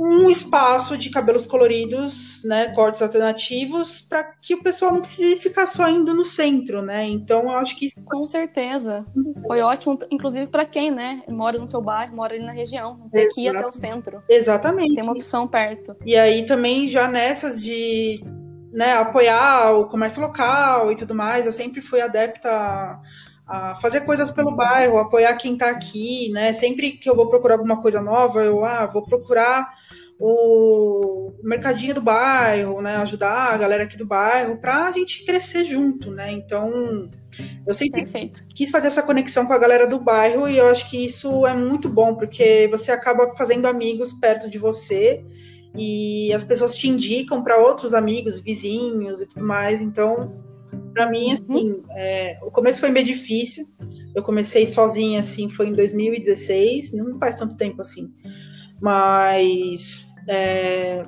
um 0.00 0.30
espaço 0.30 0.96
de 0.96 1.10
cabelos 1.10 1.44
coloridos, 1.44 2.40
né, 2.44 2.68
cortes 2.72 3.02
alternativos, 3.02 4.00
para 4.00 4.22
que 4.40 4.54
o 4.54 4.62
pessoal 4.62 4.92
não 4.92 5.00
precise 5.00 5.40
ficar 5.40 5.66
só 5.66 5.88
indo 5.88 6.14
no 6.14 6.24
centro, 6.24 6.80
né? 6.80 7.04
Então 7.04 7.42
eu 7.42 7.50
acho 7.50 7.76
que 7.76 7.86
isso 7.86 8.04
Com 8.04 8.24
certeza. 8.24 9.04
Foi 9.44 9.60
ótimo, 9.60 9.98
inclusive 10.08 10.46
para 10.46 10.64
quem, 10.64 10.92
né? 10.92 11.22
Mora 11.28 11.58
no 11.58 11.66
seu 11.66 11.82
bairro, 11.82 12.14
mora 12.14 12.32
ali 12.34 12.44
na 12.44 12.52
região. 12.52 12.96
Não 12.96 13.08
tem 13.08 13.28
que 13.30 13.40
ir 13.40 13.48
até 13.48 13.66
o 13.66 13.72
centro. 13.72 14.22
exatamente. 14.28 14.94
Tem 14.94 15.02
uma 15.02 15.12
opção 15.14 15.48
perto. 15.48 15.96
E 16.06 16.16
aí 16.16 16.46
também 16.46 16.86
já 16.88 17.08
nessas 17.08 17.60
de 17.60 18.22
né, 18.78 18.92
apoiar 18.92 19.72
o 19.72 19.86
comércio 19.86 20.22
local 20.22 20.92
e 20.92 20.94
tudo 20.94 21.12
mais, 21.12 21.44
eu 21.44 21.50
sempre 21.50 21.80
fui 21.80 22.00
adepta 22.00 22.48
a, 22.48 23.00
a 23.44 23.74
fazer 23.74 24.02
coisas 24.02 24.30
pelo 24.30 24.54
bairro, 24.54 24.98
apoiar 24.98 25.34
quem 25.34 25.54
está 25.54 25.68
aqui, 25.68 26.30
né? 26.30 26.52
Sempre 26.52 26.92
que 26.92 27.10
eu 27.10 27.16
vou 27.16 27.28
procurar 27.28 27.54
alguma 27.56 27.82
coisa 27.82 28.00
nova, 28.00 28.40
eu 28.40 28.64
ah, 28.64 28.86
vou 28.86 29.04
procurar 29.04 29.68
o 30.20 31.32
mercadinho 31.42 31.92
do 31.92 32.00
bairro, 32.00 32.80
né? 32.80 32.94
Ajudar 32.98 33.52
a 33.52 33.58
galera 33.58 33.82
aqui 33.82 33.96
do 33.96 34.06
bairro 34.06 34.58
para 34.58 34.86
a 34.86 34.92
gente 34.92 35.24
crescer 35.24 35.64
junto, 35.64 36.12
né? 36.12 36.30
Então 36.30 37.10
eu 37.66 37.74
sempre 37.74 38.02
Perfeito. 38.02 38.44
quis 38.54 38.70
fazer 38.70 38.86
essa 38.86 39.02
conexão 39.02 39.44
com 39.44 39.54
a 39.54 39.58
galera 39.58 39.88
do 39.88 39.98
bairro 39.98 40.48
e 40.48 40.56
eu 40.56 40.68
acho 40.68 40.88
que 40.88 41.04
isso 41.04 41.44
é 41.44 41.54
muito 41.54 41.88
bom, 41.88 42.14
porque 42.14 42.68
você 42.70 42.92
acaba 42.92 43.34
fazendo 43.34 43.66
amigos 43.66 44.12
perto 44.12 44.48
de 44.48 44.56
você 44.56 45.24
e 45.76 46.32
as 46.32 46.44
pessoas 46.44 46.74
te 46.74 46.88
indicam 46.88 47.42
para 47.42 47.58
outros 47.58 47.94
amigos, 47.94 48.40
vizinhos 48.40 49.20
e 49.20 49.26
tudo 49.26 49.44
mais. 49.44 49.80
Então, 49.80 50.42
para 50.92 51.08
mim, 51.08 51.32
assim, 51.32 51.82
é, 51.90 52.38
o 52.42 52.50
começo 52.50 52.80
foi 52.80 52.90
meio 52.90 53.06
difícil. 53.06 53.66
Eu 54.14 54.22
comecei 54.22 54.66
sozinha, 54.66 55.20
assim, 55.20 55.48
foi 55.48 55.68
em 55.68 55.74
2016, 55.74 56.92
não 56.94 57.18
faz 57.18 57.38
tanto 57.38 57.56
tempo 57.56 57.80
assim. 57.82 58.12
Mas 58.80 60.08
é, 60.26 61.04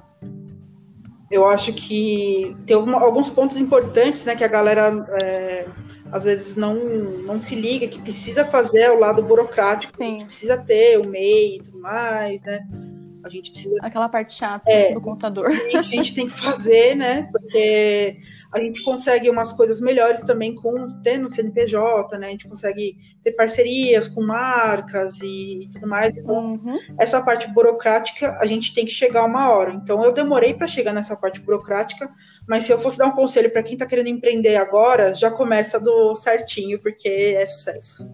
eu 1.30 1.46
acho 1.46 1.72
que 1.72 2.56
tem 2.66 2.76
alguns 2.76 3.28
pontos 3.28 3.56
importantes, 3.56 4.24
né, 4.24 4.34
que 4.34 4.44
a 4.44 4.48
galera 4.48 5.06
é, 5.22 5.66
às 6.10 6.24
vezes 6.24 6.56
não, 6.56 6.74
não 6.74 7.38
se 7.40 7.54
liga, 7.54 7.86
que 7.86 8.00
precisa 8.00 8.44
fazer 8.44 8.90
o 8.90 8.98
lado 8.98 9.22
burocrático, 9.22 9.96
precisa 9.96 10.58
ter 10.58 10.98
o 10.98 11.08
MEI 11.08 11.56
e 11.56 11.62
tudo 11.62 11.80
mais, 11.80 12.42
né? 12.42 12.66
A 13.24 13.28
gente 13.28 13.50
precisa 13.50 13.76
Aquela 13.82 14.08
parte 14.08 14.34
chata 14.34 14.70
É. 14.70 14.92
do 14.94 15.00
computador. 15.00 15.48
a 15.74 15.82
gente 15.82 16.14
tem 16.14 16.26
que 16.26 16.32
fazer, 16.40 16.94
né? 16.96 17.28
Porque 17.30 18.18
a 18.52 18.58
gente 18.58 18.82
consegue 18.82 19.28
umas 19.30 19.52
coisas 19.52 19.80
melhores 19.80 20.22
também 20.22 20.54
com 20.54 20.86
tendo 21.02 21.28
CNPJ, 21.30 22.18
né? 22.18 22.28
A 22.28 22.30
gente 22.30 22.48
consegue 22.48 22.96
ter 23.22 23.32
parcerias 23.32 24.08
com 24.08 24.22
marcas 24.22 25.20
e 25.22 25.68
tudo 25.72 25.86
mais. 25.86 26.16
Então, 26.16 26.54
Uhum. 26.54 26.78
essa 26.98 27.22
parte 27.22 27.48
burocrática 27.52 28.36
a 28.40 28.46
gente 28.46 28.74
tem 28.74 28.84
que 28.84 28.90
chegar 28.92 29.24
uma 29.24 29.50
hora. 29.50 29.72
Então, 29.74 30.02
eu 30.04 30.12
demorei 30.12 30.54
para 30.54 30.66
chegar 30.66 30.92
nessa 30.92 31.14
parte 31.16 31.40
burocrática, 31.40 32.10
mas 32.48 32.64
se 32.64 32.72
eu 32.72 32.78
fosse 32.80 32.98
dar 32.98 33.06
um 33.06 33.12
conselho 33.12 33.50
para 33.52 33.62
quem 33.62 33.74
está 33.74 33.86
querendo 33.86 34.08
empreender 34.08 34.56
agora, 34.56 35.14
já 35.14 35.30
começa 35.30 35.78
do 35.78 36.14
certinho, 36.14 36.78
porque 36.80 37.08
é 37.38 37.46
sucesso. 37.46 38.08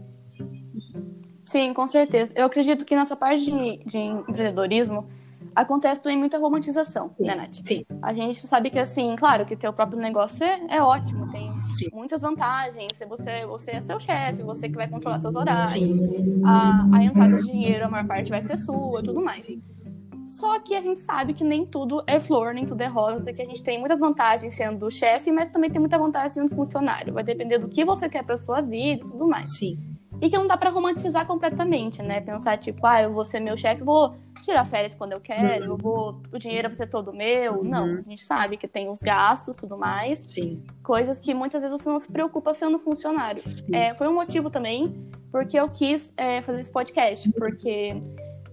Sim, 1.46 1.72
com 1.72 1.86
certeza. 1.86 2.32
Eu 2.36 2.44
acredito 2.44 2.84
que 2.84 2.96
nessa 2.96 3.14
parte 3.14 3.44
de, 3.44 3.78
de 3.84 3.98
empreendedorismo 3.98 5.06
acontece 5.54 6.02
também 6.02 6.18
muita 6.18 6.38
romantização, 6.38 7.12
Sim. 7.16 7.24
né, 7.24 7.34
Nath? 7.36 7.54
Sim, 7.62 7.86
A 8.02 8.12
gente 8.12 8.44
sabe 8.46 8.68
que, 8.68 8.78
assim, 8.80 9.14
claro, 9.16 9.46
que 9.46 9.56
ter 9.56 9.68
o 9.68 9.72
próprio 9.72 9.98
negócio 9.98 10.44
é, 10.44 10.60
é 10.68 10.82
ótimo, 10.82 11.30
tem 11.30 11.50
sim. 11.70 11.86
muitas 11.92 12.20
vantagens. 12.20 12.92
Você, 13.08 13.46
você 13.46 13.70
é 13.70 13.80
seu 13.80 14.00
chefe, 14.00 14.42
você 14.42 14.68
que 14.68 14.74
vai 14.74 14.88
controlar 14.88 15.20
seus 15.20 15.36
horários. 15.36 15.92
A, 16.44 16.96
a 16.96 17.04
entrada 17.04 17.36
de 17.36 17.44
dinheiro, 17.44 17.86
a 17.86 17.88
maior 17.88 18.06
parte 18.06 18.28
vai 18.28 18.42
ser 18.42 18.58
sua, 18.58 19.02
tudo 19.04 19.22
mais. 19.24 19.46
Só 20.26 20.58
que 20.58 20.74
a 20.74 20.80
gente 20.80 21.00
sabe 21.00 21.32
que 21.32 21.44
nem 21.44 21.64
tudo 21.64 22.02
é 22.08 22.18
flor, 22.18 22.52
nem 22.52 22.66
tudo 22.66 22.80
é 22.80 22.86
rosa, 22.86 23.32
que 23.32 23.40
a 23.40 23.44
gente 23.44 23.62
tem 23.62 23.78
muitas 23.78 24.00
vantagens 24.00 24.52
sendo 24.52 24.90
chefe, 24.90 25.30
mas 25.30 25.48
também 25.48 25.70
tem 25.70 25.80
muita 25.80 25.96
vantagem 25.96 26.30
sendo 26.30 26.54
funcionário. 26.54 27.14
Vai 27.14 27.22
depender 27.22 27.58
do 27.58 27.68
que 27.68 27.84
você 27.84 28.08
quer 28.08 28.24
para 28.24 28.36
sua 28.36 28.60
vida 28.60 29.04
e 29.04 29.08
tudo 29.08 29.28
mais. 29.28 29.56
Sim. 29.56 29.95
E 30.20 30.30
que 30.30 30.36
não 30.36 30.46
dá 30.46 30.56
para 30.56 30.70
romantizar 30.70 31.26
completamente, 31.26 32.02
né? 32.02 32.20
Pensar, 32.20 32.56
tipo, 32.58 32.86
ah, 32.86 33.02
eu 33.02 33.12
vou 33.12 33.24
ser 33.24 33.40
meu 33.40 33.56
chefe, 33.56 33.82
vou 33.82 34.14
tirar 34.42 34.64
férias 34.64 34.94
quando 34.94 35.12
eu 35.12 35.20
quero, 35.20 35.64
uhum. 35.64 35.70
eu 35.72 35.76
vou, 35.76 36.20
o 36.32 36.38
dinheiro 36.38 36.68
vai 36.68 36.76
ser 36.76 36.86
todo 36.86 37.12
meu. 37.12 37.54
Uhum. 37.54 37.64
Não, 37.64 37.84
a 37.84 38.02
gente 38.02 38.22
sabe 38.22 38.56
que 38.56 38.66
tem 38.66 38.88
os 38.88 39.00
gastos 39.00 39.56
tudo 39.56 39.76
mais. 39.76 40.18
Sim. 40.18 40.62
Coisas 40.82 41.20
que 41.20 41.34
muitas 41.34 41.60
vezes 41.60 41.80
você 41.80 41.88
não 41.88 41.98
se 41.98 42.10
preocupa 42.10 42.54
sendo 42.54 42.78
funcionário. 42.78 43.42
É, 43.72 43.94
foi 43.94 44.08
um 44.08 44.14
motivo 44.14 44.50
também 44.50 45.10
porque 45.30 45.58
eu 45.58 45.68
quis 45.68 46.12
é, 46.16 46.40
fazer 46.40 46.60
esse 46.60 46.72
podcast, 46.72 47.30
porque 47.32 48.00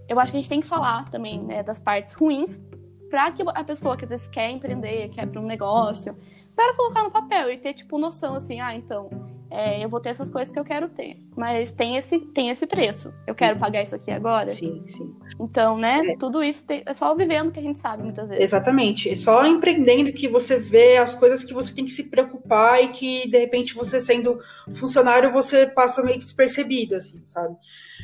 eu 0.08 0.20
acho 0.20 0.32
que 0.32 0.38
a 0.38 0.40
gente 0.40 0.50
tem 0.50 0.60
que 0.60 0.66
falar 0.66 1.08
também 1.10 1.42
né, 1.42 1.62
das 1.62 1.80
partes 1.80 2.12
ruins 2.14 2.60
para 3.08 3.30
que 3.30 3.42
a 3.46 3.64
pessoa 3.64 3.96
que 3.96 4.04
às 4.04 4.10
vezes 4.10 4.26
quer 4.26 4.50
empreender, 4.50 5.08
quer 5.08 5.22
abrir 5.22 5.38
um 5.38 5.46
negócio, 5.46 6.16
para 6.54 6.74
colocar 6.74 7.02
no 7.04 7.10
papel 7.10 7.52
e 7.52 7.58
ter, 7.58 7.72
tipo, 7.72 7.98
noção 7.98 8.34
assim, 8.34 8.60
ah, 8.60 8.74
então 8.74 9.08
é, 9.50 9.84
eu 9.84 9.88
vou 9.88 10.00
ter 10.00 10.10
essas 10.10 10.30
coisas 10.30 10.52
que 10.52 10.58
eu 10.58 10.64
quero 10.64 10.88
ter. 10.88 11.16
Mas 11.36 11.72
tem 11.72 11.96
esse, 11.96 12.18
tem 12.18 12.50
esse 12.50 12.66
preço. 12.66 13.12
Eu 13.26 13.34
quero 13.34 13.58
pagar 13.58 13.82
isso 13.82 13.94
aqui 13.94 14.10
agora. 14.10 14.50
Sim, 14.50 14.82
sim. 14.86 15.14
Então, 15.38 15.76
né, 15.76 16.00
é. 16.04 16.16
tudo 16.16 16.42
isso 16.42 16.64
tem, 16.64 16.82
é 16.86 16.92
só 16.92 17.14
vivendo 17.14 17.52
que 17.52 17.60
a 17.60 17.62
gente 17.62 17.78
sabe 17.78 18.02
muitas 18.02 18.28
vezes. 18.28 18.44
Exatamente. 18.44 19.10
É 19.10 19.16
só 19.16 19.46
empreendendo 19.46 20.12
que 20.12 20.28
você 20.28 20.58
vê 20.58 20.96
as 20.96 21.14
coisas 21.14 21.44
que 21.44 21.54
você 21.54 21.74
tem 21.74 21.84
que 21.84 21.92
se 21.92 22.10
preocupar 22.10 22.82
e 22.82 22.88
que, 22.88 23.28
de 23.28 23.38
repente, 23.38 23.74
você 23.74 24.00
sendo 24.00 24.38
funcionário, 24.74 25.30
você 25.30 25.66
passa 25.66 26.02
meio 26.02 26.18
despercebido, 26.18 26.96
assim, 26.96 27.22
sabe? 27.26 27.56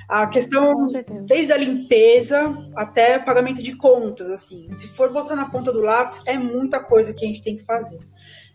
A 0.09 0.27
questão, 0.27 0.87
desde 1.27 1.53
a 1.53 1.57
limpeza 1.57 2.57
até 2.77 3.19
pagamento 3.19 3.63
de 3.63 3.77
contas, 3.77 4.29
assim. 4.29 4.73
Se 4.75 4.89
for 4.89 5.13
botar 5.13 5.37
na 5.37 5.49
ponta 5.49 5.73
do 5.73 5.81
lápis, 5.81 6.23
é 6.27 6.37
muita 6.37 6.83
coisa 6.83 7.15
que 7.15 7.25
a 7.25 7.29
gente 7.29 7.43
tem 7.43 7.57
que 7.57 7.65
fazer. 7.65 7.99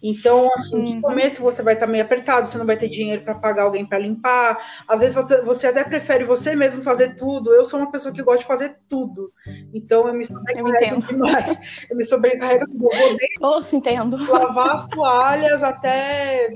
Então, 0.08 0.52
assim, 0.54 0.76
uhum. 0.76 0.86
de 0.86 1.02
começo 1.02 1.42
você 1.42 1.64
vai 1.64 1.74
estar 1.74 1.88
meio 1.88 2.04
apertado, 2.04 2.46
você 2.46 2.60
não 2.60 2.66
vai 2.66 2.78
ter 2.78 2.88
dinheiro 2.88 3.24
para 3.24 3.34
pagar 3.34 3.64
alguém 3.64 3.84
para 3.84 3.98
limpar. 3.98 4.56
Às 4.88 5.02
vezes 5.02 5.16
você 5.44 5.66
até 5.66 5.84
prefere 5.84 6.24
você 6.24 6.56
mesmo 6.56 6.84
fazer 6.84 7.16
tudo. 7.16 7.52
Eu 7.52 7.66
sou 7.66 7.80
uma 7.80 7.92
pessoa 7.92 8.14
que 8.14 8.22
gosta 8.22 8.42
de 8.42 8.46
fazer 8.46 8.78
tudo. 8.88 9.34
Então 9.74 10.08
eu 10.08 10.14
me 10.14 10.24
sobrecarrego 10.24 10.98
eu 10.98 11.02
demais. 11.02 11.88
Eu 11.90 11.98
me 11.98 12.04
sobrecarrego 12.04 12.66
desde 12.68 13.38
oh, 13.42 13.64
se 13.64 13.78
entendo. 13.78 14.16
lavar 14.32 14.76
as 14.76 14.88
toalhas 14.90 15.64
até, 15.64 16.52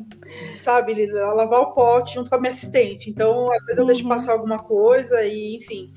sabe, 0.60 1.08
lavar 1.12 1.62
o 1.62 1.74
pote 1.74 2.13
junto 2.13 2.29
com 2.29 2.36
a 2.36 2.39
minha 2.39 2.51
assistente. 2.51 3.10
Então, 3.10 3.51
às 3.51 3.63
vezes 3.63 3.77
eu 3.77 3.82
uhum. 3.82 3.88
deixo 3.88 4.08
passar 4.08 4.34
alguma 4.34 4.60
coisa 4.60 5.24
e, 5.24 5.58
enfim. 5.58 5.91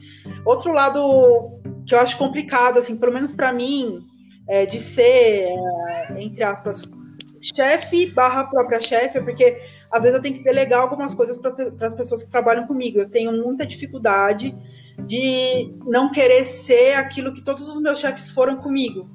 Outro 0.46 0.72
lado 0.72 1.60
que 1.86 1.94
eu 1.94 2.00
acho 2.00 2.16
complicado, 2.16 2.78
assim, 2.78 2.96
pelo 2.96 3.12
menos 3.12 3.30
para 3.30 3.52
mim, 3.52 4.00
é 4.48 4.64
de 4.64 4.80
ser, 4.80 5.48
é, 5.48 6.22
entre 6.22 6.42
aspas, 6.42 6.82
chefe 7.42 8.06
barra 8.06 8.44
própria 8.44 8.80
chefe, 8.80 9.20
porque 9.20 9.60
às 9.90 10.02
vezes 10.02 10.16
eu 10.16 10.22
tenho 10.22 10.36
que 10.36 10.44
delegar 10.44 10.80
algumas 10.80 11.14
coisas 11.14 11.36
para 11.36 11.86
as 11.86 11.94
pessoas 11.94 12.22
que 12.22 12.30
trabalham 12.30 12.66
comigo. 12.66 12.98
Eu 12.98 13.10
tenho 13.10 13.32
muita 13.32 13.66
dificuldade 13.66 14.56
de 15.06 15.74
não 15.86 16.10
querer 16.10 16.44
ser 16.44 16.94
aquilo 16.94 17.32
que 17.32 17.42
todos 17.42 17.68
os 17.68 17.80
meus 17.82 17.98
chefes 17.98 18.30
foram 18.30 18.56
comigo. 18.56 19.08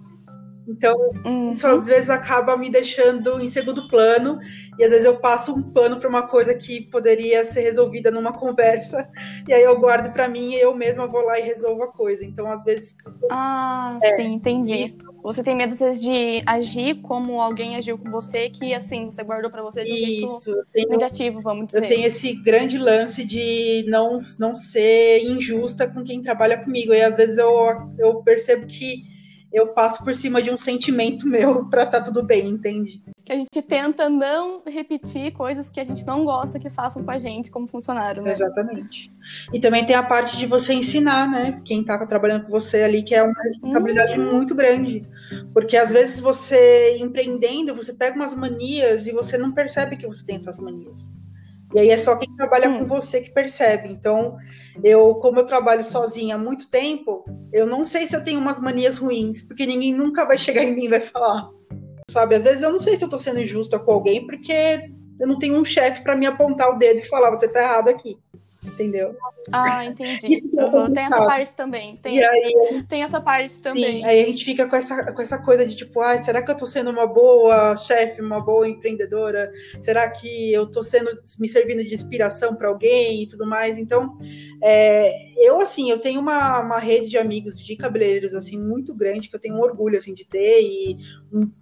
Então, 0.67 0.97
uhum. 1.25 1.49
isso 1.49 1.65
às 1.65 1.87
vezes 1.87 2.09
acaba 2.09 2.57
me 2.57 2.69
deixando 2.69 3.39
em 3.39 3.47
segundo 3.47 3.87
plano, 3.87 4.37
e 4.77 4.83
às 4.83 4.91
vezes 4.91 5.05
eu 5.05 5.17
passo 5.17 5.55
um 5.55 5.71
pano 5.71 5.97
para 5.97 6.09
uma 6.09 6.27
coisa 6.27 6.53
que 6.53 6.81
poderia 6.81 7.45
ser 7.45 7.61
resolvida 7.61 8.11
numa 8.11 8.33
conversa, 8.33 9.07
e 9.47 9.53
aí 9.53 9.63
eu 9.63 9.79
guardo 9.79 10.11
para 10.11 10.27
mim 10.27 10.51
e 10.51 10.59
eu 10.59 10.75
mesma 10.75 11.07
vou 11.07 11.21
lá 11.21 11.39
e 11.39 11.43
resolvo 11.43 11.83
a 11.83 11.87
coisa. 11.87 12.25
Então, 12.25 12.51
às 12.51 12.65
vezes. 12.65 12.97
Ah, 13.31 13.97
é, 14.03 14.17
sim, 14.17 14.33
entendi. 14.33 14.83
Isso. 14.83 14.97
Você 15.23 15.43
tem 15.43 15.55
medo, 15.55 15.73
às 15.73 15.79
vezes, 15.79 16.01
de 16.01 16.41
agir 16.45 17.01
como 17.01 17.41
alguém 17.41 17.75
agiu 17.75 17.97
com 17.97 18.09
você, 18.09 18.49
que 18.49 18.73
assim, 18.73 19.07
você 19.11 19.23
guardou 19.23 19.51
para 19.51 19.61
você 19.61 19.83
de 19.83 19.91
um 19.91 20.25
isso, 20.25 20.53
tenho, 20.71 20.89
negativo, 20.89 21.41
vamos 21.41 21.67
dizer. 21.67 21.83
Eu 21.83 21.87
tenho 21.87 22.05
esse 22.05 22.33
grande 22.33 22.77
lance 22.77 23.25
de 23.25 23.83
não, 23.87 24.17
não 24.39 24.55
ser 24.55 25.23
injusta 25.23 25.87
com 25.87 26.03
quem 26.03 26.21
trabalha 26.21 26.57
comigo, 26.57 26.93
e 26.93 27.01
às 27.01 27.17
vezes 27.17 27.37
eu, 27.37 27.49
eu 27.97 28.23
percebo 28.23 28.65
que 28.65 29.16
eu 29.57 29.67
passo 29.67 30.03
por 30.03 30.13
cima 30.13 30.41
de 30.41 30.51
um 30.51 30.57
sentimento 30.57 31.25
meu 31.27 31.65
para 31.65 31.83
estar 31.83 31.99
tá 31.99 32.03
tudo 32.03 32.23
bem, 32.23 32.49
entende? 32.49 33.01
Que 33.23 33.33
a 33.33 33.35
gente 33.35 33.61
tenta 33.61 34.09
não 34.09 34.63
repetir 34.65 35.33
coisas 35.33 35.69
que 35.69 35.79
a 35.79 35.83
gente 35.83 36.05
não 36.05 36.23
gosta 36.23 36.59
que 36.59 36.69
façam 36.69 37.03
com 37.03 37.11
a 37.11 37.19
gente 37.19 37.51
como 37.51 37.67
funcionário, 37.67 38.21
né? 38.21 38.31
Exatamente. 38.31 39.11
E 39.53 39.59
também 39.59 39.85
tem 39.85 39.95
a 39.95 40.03
parte 40.03 40.37
de 40.37 40.45
você 40.45 40.73
ensinar, 40.73 41.29
né? 41.29 41.61
Quem 41.65 41.81
está 41.81 42.05
trabalhando 42.05 42.45
com 42.45 42.51
você 42.51 42.83
ali, 42.83 43.03
que 43.03 43.13
é 43.13 43.21
uma 43.21 43.43
responsabilidade 43.43 44.19
uhum. 44.19 44.33
muito 44.33 44.55
grande. 44.55 45.01
Porque 45.53 45.75
às 45.75 45.91
vezes 45.91 46.21
você 46.21 46.97
empreendendo, 46.99 47.75
você 47.75 47.93
pega 47.93 48.15
umas 48.15 48.33
manias 48.33 49.07
e 49.07 49.11
você 49.11 49.37
não 49.37 49.51
percebe 49.51 49.97
que 49.97 50.07
você 50.07 50.25
tem 50.25 50.37
essas 50.37 50.59
manias. 50.59 51.11
E 51.73 51.79
aí 51.79 51.89
é 51.89 51.97
só 51.97 52.15
quem 52.15 52.33
trabalha 52.35 52.69
hum. 52.69 52.79
com 52.79 52.85
você 52.85 53.21
que 53.21 53.31
percebe. 53.31 53.89
Então, 53.89 54.37
eu, 54.83 55.15
como 55.15 55.39
eu 55.39 55.45
trabalho 55.45 55.83
sozinha 55.83 56.35
há 56.35 56.37
muito 56.37 56.69
tempo, 56.69 57.25
eu 57.51 57.65
não 57.65 57.83
sei 57.85 58.07
se 58.07 58.15
eu 58.15 58.23
tenho 58.23 58.39
umas 58.39 58.59
manias 58.59 58.97
ruins, 58.97 59.41
porque 59.41 59.65
ninguém 59.65 59.93
nunca 59.93 60.25
vai 60.25 60.37
chegar 60.37 60.63
em 60.63 60.73
mim 60.73 60.85
e 60.85 60.89
vai 60.89 60.99
falar. 60.99 61.49
Sabe, 62.09 62.35
às 62.35 62.43
vezes 62.43 62.63
eu 62.63 62.71
não 62.71 62.79
sei 62.79 62.95
se 62.95 63.03
eu 63.03 63.09
tô 63.09 63.17
sendo 63.17 63.41
injusta 63.41 63.77
com 63.77 63.91
alguém, 63.91 64.25
porque 64.25 64.89
eu 65.19 65.27
não 65.27 65.37
tenho 65.37 65.59
um 65.59 65.65
chefe 65.65 66.01
para 66.03 66.15
me 66.15 66.25
apontar 66.25 66.69
o 66.69 66.77
dedo 66.77 66.99
e 66.99 67.07
falar, 67.07 67.31
você 67.31 67.47
tá 67.47 67.61
errado 67.61 67.89
aqui 67.89 68.17
entendeu? 68.67 69.15
Ah, 69.51 69.85
entendi. 69.85 70.41
Uhum, 70.53 70.93
tem 70.93 71.05
essa 71.05 71.25
parte 71.25 71.53
também. 71.53 71.95
Tem, 71.97 72.23
aí, 72.23 72.83
tem 72.87 73.03
essa 73.03 73.21
parte 73.21 73.59
também. 73.59 74.01
Sim, 74.01 74.05
aí 74.05 74.21
a 74.21 74.25
gente 74.25 74.43
fica 74.43 74.67
com 74.67 74.75
essa, 74.75 75.11
com 75.13 75.21
essa 75.21 75.37
coisa 75.37 75.65
de 75.65 75.75
tipo, 75.75 76.01
ah, 76.01 76.17
será 76.21 76.41
que 76.41 76.51
eu 76.51 76.57
tô 76.57 76.65
sendo 76.65 76.89
uma 76.89 77.07
boa 77.07 77.75
chefe, 77.75 78.21
uma 78.21 78.43
boa 78.43 78.67
empreendedora? 78.67 79.51
Será 79.81 80.09
que 80.09 80.51
eu 80.51 80.69
tô 80.69 80.83
sendo 80.83 81.09
me 81.39 81.47
servindo 81.47 81.83
de 81.83 81.93
inspiração 81.93 82.55
para 82.55 82.67
alguém 82.67 83.23
e 83.23 83.27
tudo 83.27 83.47
mais? 83.47 83.77
Então, 83.77 84.17
é, 84.61 85.11
eu 85.37 85.61
assim, 85.61 85.89
eu 85.89 85.99
tenho 85.99 86.19
uma, 86.19 86.59
uma 86.59 86.79
rede 86.79 87.09
de 87.09 87.17
amigos 87.17 87.59
de 87.59 87.75
cabeleireiros 87.75 88.33
assim 88.33 88.59
muito 88.59 88.93
grande 88.93 89.29
que 89.29 89.35
eu 89.35 89.39
tenho 89.39 89.55
um 89.55 89.61
orgulho 89.61 89.97
assim 89.97 90.13
de 90.13 90.25
ter 90.25 90.61
e 90.61 90.97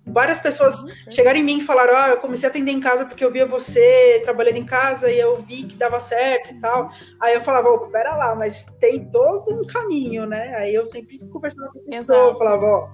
várias 0.06 0.40
pessoas 0.40 0.82
uhum. 0.82 0.90
chegaram 1.10 1.40
em 1.40 1.44
mim 1.44 1.58
e 1.58 1.64
falaram, 1.64 1.96
ah, 1.96 2.10
eu 2.10 2.18
comecei 2.18 2.48
a 2.48 2.50
atender 2.50 2.72
em 2.72 2.80
casa 2.80 3.06
porque 3.06 3.24
eu 3.24 3.32
via 3.32 3.46
você 3.46 4.22
trabalhando 4.24 4.58
em 4.58 4.66
casa 4.66 5.12
e 5.12 5.20
eu 5.20 5.36
vi 5.42 5.64
que 5.64 5.76
dava 5.76 6.00
certo 6.00 6.52
e 6.52 6.60
tal. 6.62 6.90
Aí 7.22 7.34
eu 7.34 7.42
falava, 7.42 7.70
oh, 7.70 7.88
pera 7.90 8.16
lá, 8.16 8.36
mas 8.36 8.66
tem 8.80 9.10
todo 9.10 9.52
um 9.52 9.66
caminho, 9.66 10.26
né? 10.26 10.56
Aí 10.56 10.74
eu 10.74 10.86
sempre 10.86 11.20
conversava 11.28 11.70
com 11.72 11.80
a 11.80 11.84
pessoa, 11.84 12.18
Exato. 12.18 12.38
falava, 12.38 12.66
ó, 12.66 12.90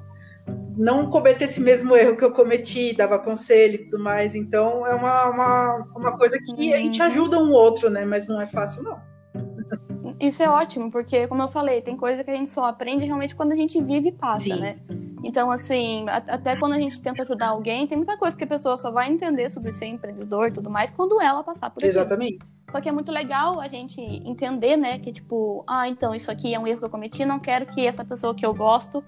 não 0.76 1.10
cometer 1.12 1.46
esse 1.46 1.62
mesmo 1.62 1.96
erro 1.96 2.18
que 2.18 2.26
eu 2.26 2.34
cometi, 2.34 2.96
dava 2.96 3.20
conselho 3.20 3.76
e 3.76 3.84
tudo 3.86 4.04
mais. 4.04 4.34
Então 4.34 4.86
é 4.88 4.96
uma, 4.96 5.30
uma, 5.30 5.88
uma 5.96 6.18
coisa 6.18 6.40
que 6.40 6.74
a 6.74 6.78
gente 6.78 7.00
uhum. 7.02 7.08
ajuda 7.08 7.38
um 7.38 7.52
outro, 7.52 7.90
né? 7.90 8.04
Mas 8.04 8.28
não 8.28 8.42
é 8.42 8.48
fácil, 8.48 8.84
não. 8.84 9.00
Isso 10.22 10.44
é 10.44 10.50
ótimo, 10.50 10.92
porque, 10.92 11.28
como 11.28 11.42
eu 11.42 11.48
falei, 11.48 11.82
tem 11.82 11.98
coisa 11.98 12.24
que 12.24 12.30
a 12.30 12.34
gente 12.36 12.50
só 12.52 12.66
aprende 12.66 13.04
realmente 13.06 13.36
quando 13.36 13.54
a 13.54 13.56
gente 13.56 13.82
vive 13.82 14.10
e 14.10 14.12
passa, 14.12 14.44
Sim. 14.44 14.60
né? 14.60 14.76
Então, 15.24 15.52
assim, 15.52 16.06
até 16.10 16.56
quando 16.56 16.74
a 16.74 16.80
gente 16.80 17.02
tenta 17.02 17.24
ajudar 17.24 17.50
alguém, 17.50 17.88
tem 17.88 17.98
muita 17.98 18.16
coisa 18.18 18.38
que 18.38 18.44
a 18.44 18.48
pessoa 18.48 18.78
só 18.78 18.92
vai 18.92 19.10
entender 19.10 19.50
sobre 19.50 19.74
ser 19.74 19.88
empreendedor 19.88 20.50
e 20.50 20.52
tudo 20.52 20.70
mais 20.70 20.92
quando 20.92 21.20
ela 21.20 21.44
passar 21.44 21.70
por 21.72 21.82
isso. 21.82 21.98
Exatamente. 21.98 22.40
Só 22.72 22.80
que 22.80 22.88
é 22.88 22.92
muito 22.92 23.12
legal 23.12 23.60
a 23.60 23.68
gente 23.68 24.00
entender, 24.02 24.78
né, 24.78 25.00
que 25.00 25.12
tipo, 25.12 25.64
ah, 25.68 25.88
então 25.88 26.14
isso 26.14 26.32
aqui 26.32 26.54
é 26.54 26.60
um 26.60 26.68
erro 26.68 26.80
que 26.80 26.86
eu 26.86 26.90
cometi, 26.90 27.26
não 27.26 27.40
quero 27.40 27.66
que 27.66 27.86
essa 27.86 28.06
pessoa 28.06 28.34
que 28.34 28.46
eu 28.46 28.54
gosto 28.54 29.04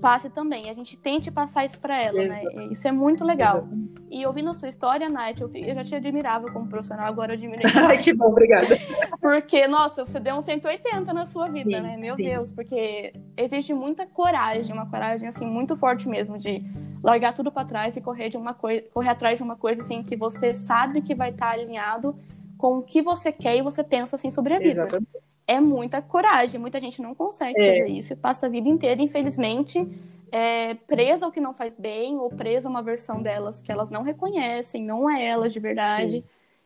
passe 0.00 0.30
também. 0.30 0.70
A 0.70 0.74
gente 0.74 0.96
tente 0.96 1.30
passar 1.30 1.64
isso 1.64 1.78
para 1.78 2.00
ela, 2.00 2.22
né? 2.22 2.42
Isso 2.70 2.86
é 2.86 2.92
muito 2.92 3.24
legal. 3.24 3.64
E 4.10 4.24
ouvindo 4.26 4.50
a 4.50 4.54
sua 4.54 4.68
história, 4.68 5.08
Nath, 5.08 5.40
eu, 5.40 5.50
eu 5.54 5.74
já 5.74 5.84
te 5.84 5.94
admirava 5.94 6.50
como 6.50 6.68
profissional, 6.68 7.06
agora 7.06 7.32
eu 7.32 7.36
admiro 7.36 7.62
Ai, 7.74 7.98
que 7.98 8.14
bom, 8.14 8.26
obrigada. 8.26 8.76
Porque, 9.20 9.66
nossa, 9.66 10.04
você 10.04 10.20
deu 10.20 10.36
um 10.36 10.42
180 10.42 11.12
na 11.12 11.26
sua 11.26 11.48
vida, 11.48 11.82
sim, 11.82 11.88
né? 11.88 11.96
Meu 11.96 12.16
sim. 12.16 12.24
Deus, 12.24 12.50
porque 12.50 13.12
existe 13.36 13.74
muita 13.74 14.06
coragem, 14.06 14.72
uma 14.72 14.88
coragem, 14.88 15.28
assim, 15.28 15.46
muito 15.46 15.76
forte 15.76 16.08
mesmo 16.08 16.38
de 16.38 16.64
largar 17.02 17.34
tudo 17.34 17.50
para 17.50 17.66
trás 17.66 17.96
e 17.96 18.00
correr 18.00 18.28
de 18.28 18.36
uma 18.36 18.54
coisa, 18.54 18.82
correr 18.92 19.10
atrás 19.10 19.38
de 19.38 19.44
uma 19.44 19.56
coisa 19.56 19.80
assim 19.80 20.02
que 20.02 20.16
você 20.16 20.54
sabe 20.54 21.02
que 21.02 21.14
vai 21.14 21.30
estar 21.30 21.46
tá 21.46 21.52
alinhado 21.52 22.16
com 22.56 22.78
o 22.78 22.82
que 22.82 23.02
você 23.02 23.30
quer 23.30 23.56
e 23.56 23.62
você 23.62 23.84
pensa 23.84 24.16
assim 24.16 24.30
sobre 24.30 24.54
a 24.54 24.58
vida. 24.58 24.82
Exatamente. 24.82 25.15
É 25.46 25.60
muita 25.60 26.02
coragem, 26.02 26.60
muita 26.60 26.80
gente 26.80 27.00
não 27.00 27.14
consegue 27.14 27.60
é. 27.60 27.80
fazer 27.80 27.92
isso 27.92 28.12
e 28.12 28.16
passa 28.16 28.46
a 28.46 28.48
vida 28.48 28.68
inteira, 28.68 29.00
infelizmente, 29.00 29.86
é, 30.32 30.74
presa 30.74 31.24
ao 31.24 31.32
que 31.32 31.40
não 31.40 31.54
faz 31.54 31.74
bem 31.76 32.16
ou 32.16 32.28
presa 32.30 32.68
a 32.68 32.70
uma 32.70 32.82
versão 32.82 33.22
delas 33.22 33.60
que 33.60 33.70
elas 33.70 33.90
não 33.90 34.02
reconhecem, 34.02 34.82
não 34.82 35.08
é 35.08 35.24
elas 35.24 35.52
de 35.52 35.60
verdade. 35.60 36.12
Sim. 36.12 36.24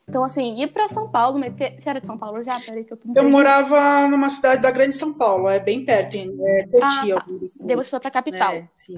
Então, 0.09 0.25
assim, 0.25 0.61
ir 0.61 0.69
para 0.69 0.89
São 0.89 1.09
Paulo, 1.09 1.39
meter... 1.39 1.81
você 1.81 1.89
era 1.89 2.01
de 2.01 2.07
São 2.07 2.19
Paulo 2.19 2.43
já? 2.43 2.59
Peraí 2.59 2.83
que 2.83 2.93
eu 2.93 2.99
Eu 3.15 3.31
morava 3.31 4.09
numa 4.09 4.29
cidade 4.29 4.61
da 4.61 4.71
Grande 4.71 4.97
São 4.97 5.15
Paulo, 5.15 5.49
é 5.49 5.61
bem 5.61 5.85
perto, 5.85 6.17
é 6.17 6.67
Cotia. 6.67 7.17
Ah, 7.17 7.21
tá. 7.21 7.27
assim. 7.45 7.65
Depois 7.65 7.89
foi 7.89 8.01
pra 8.01 8.11
capital. 8.11 8.55
É, 8.55 8.69
sim. 8.75 8.97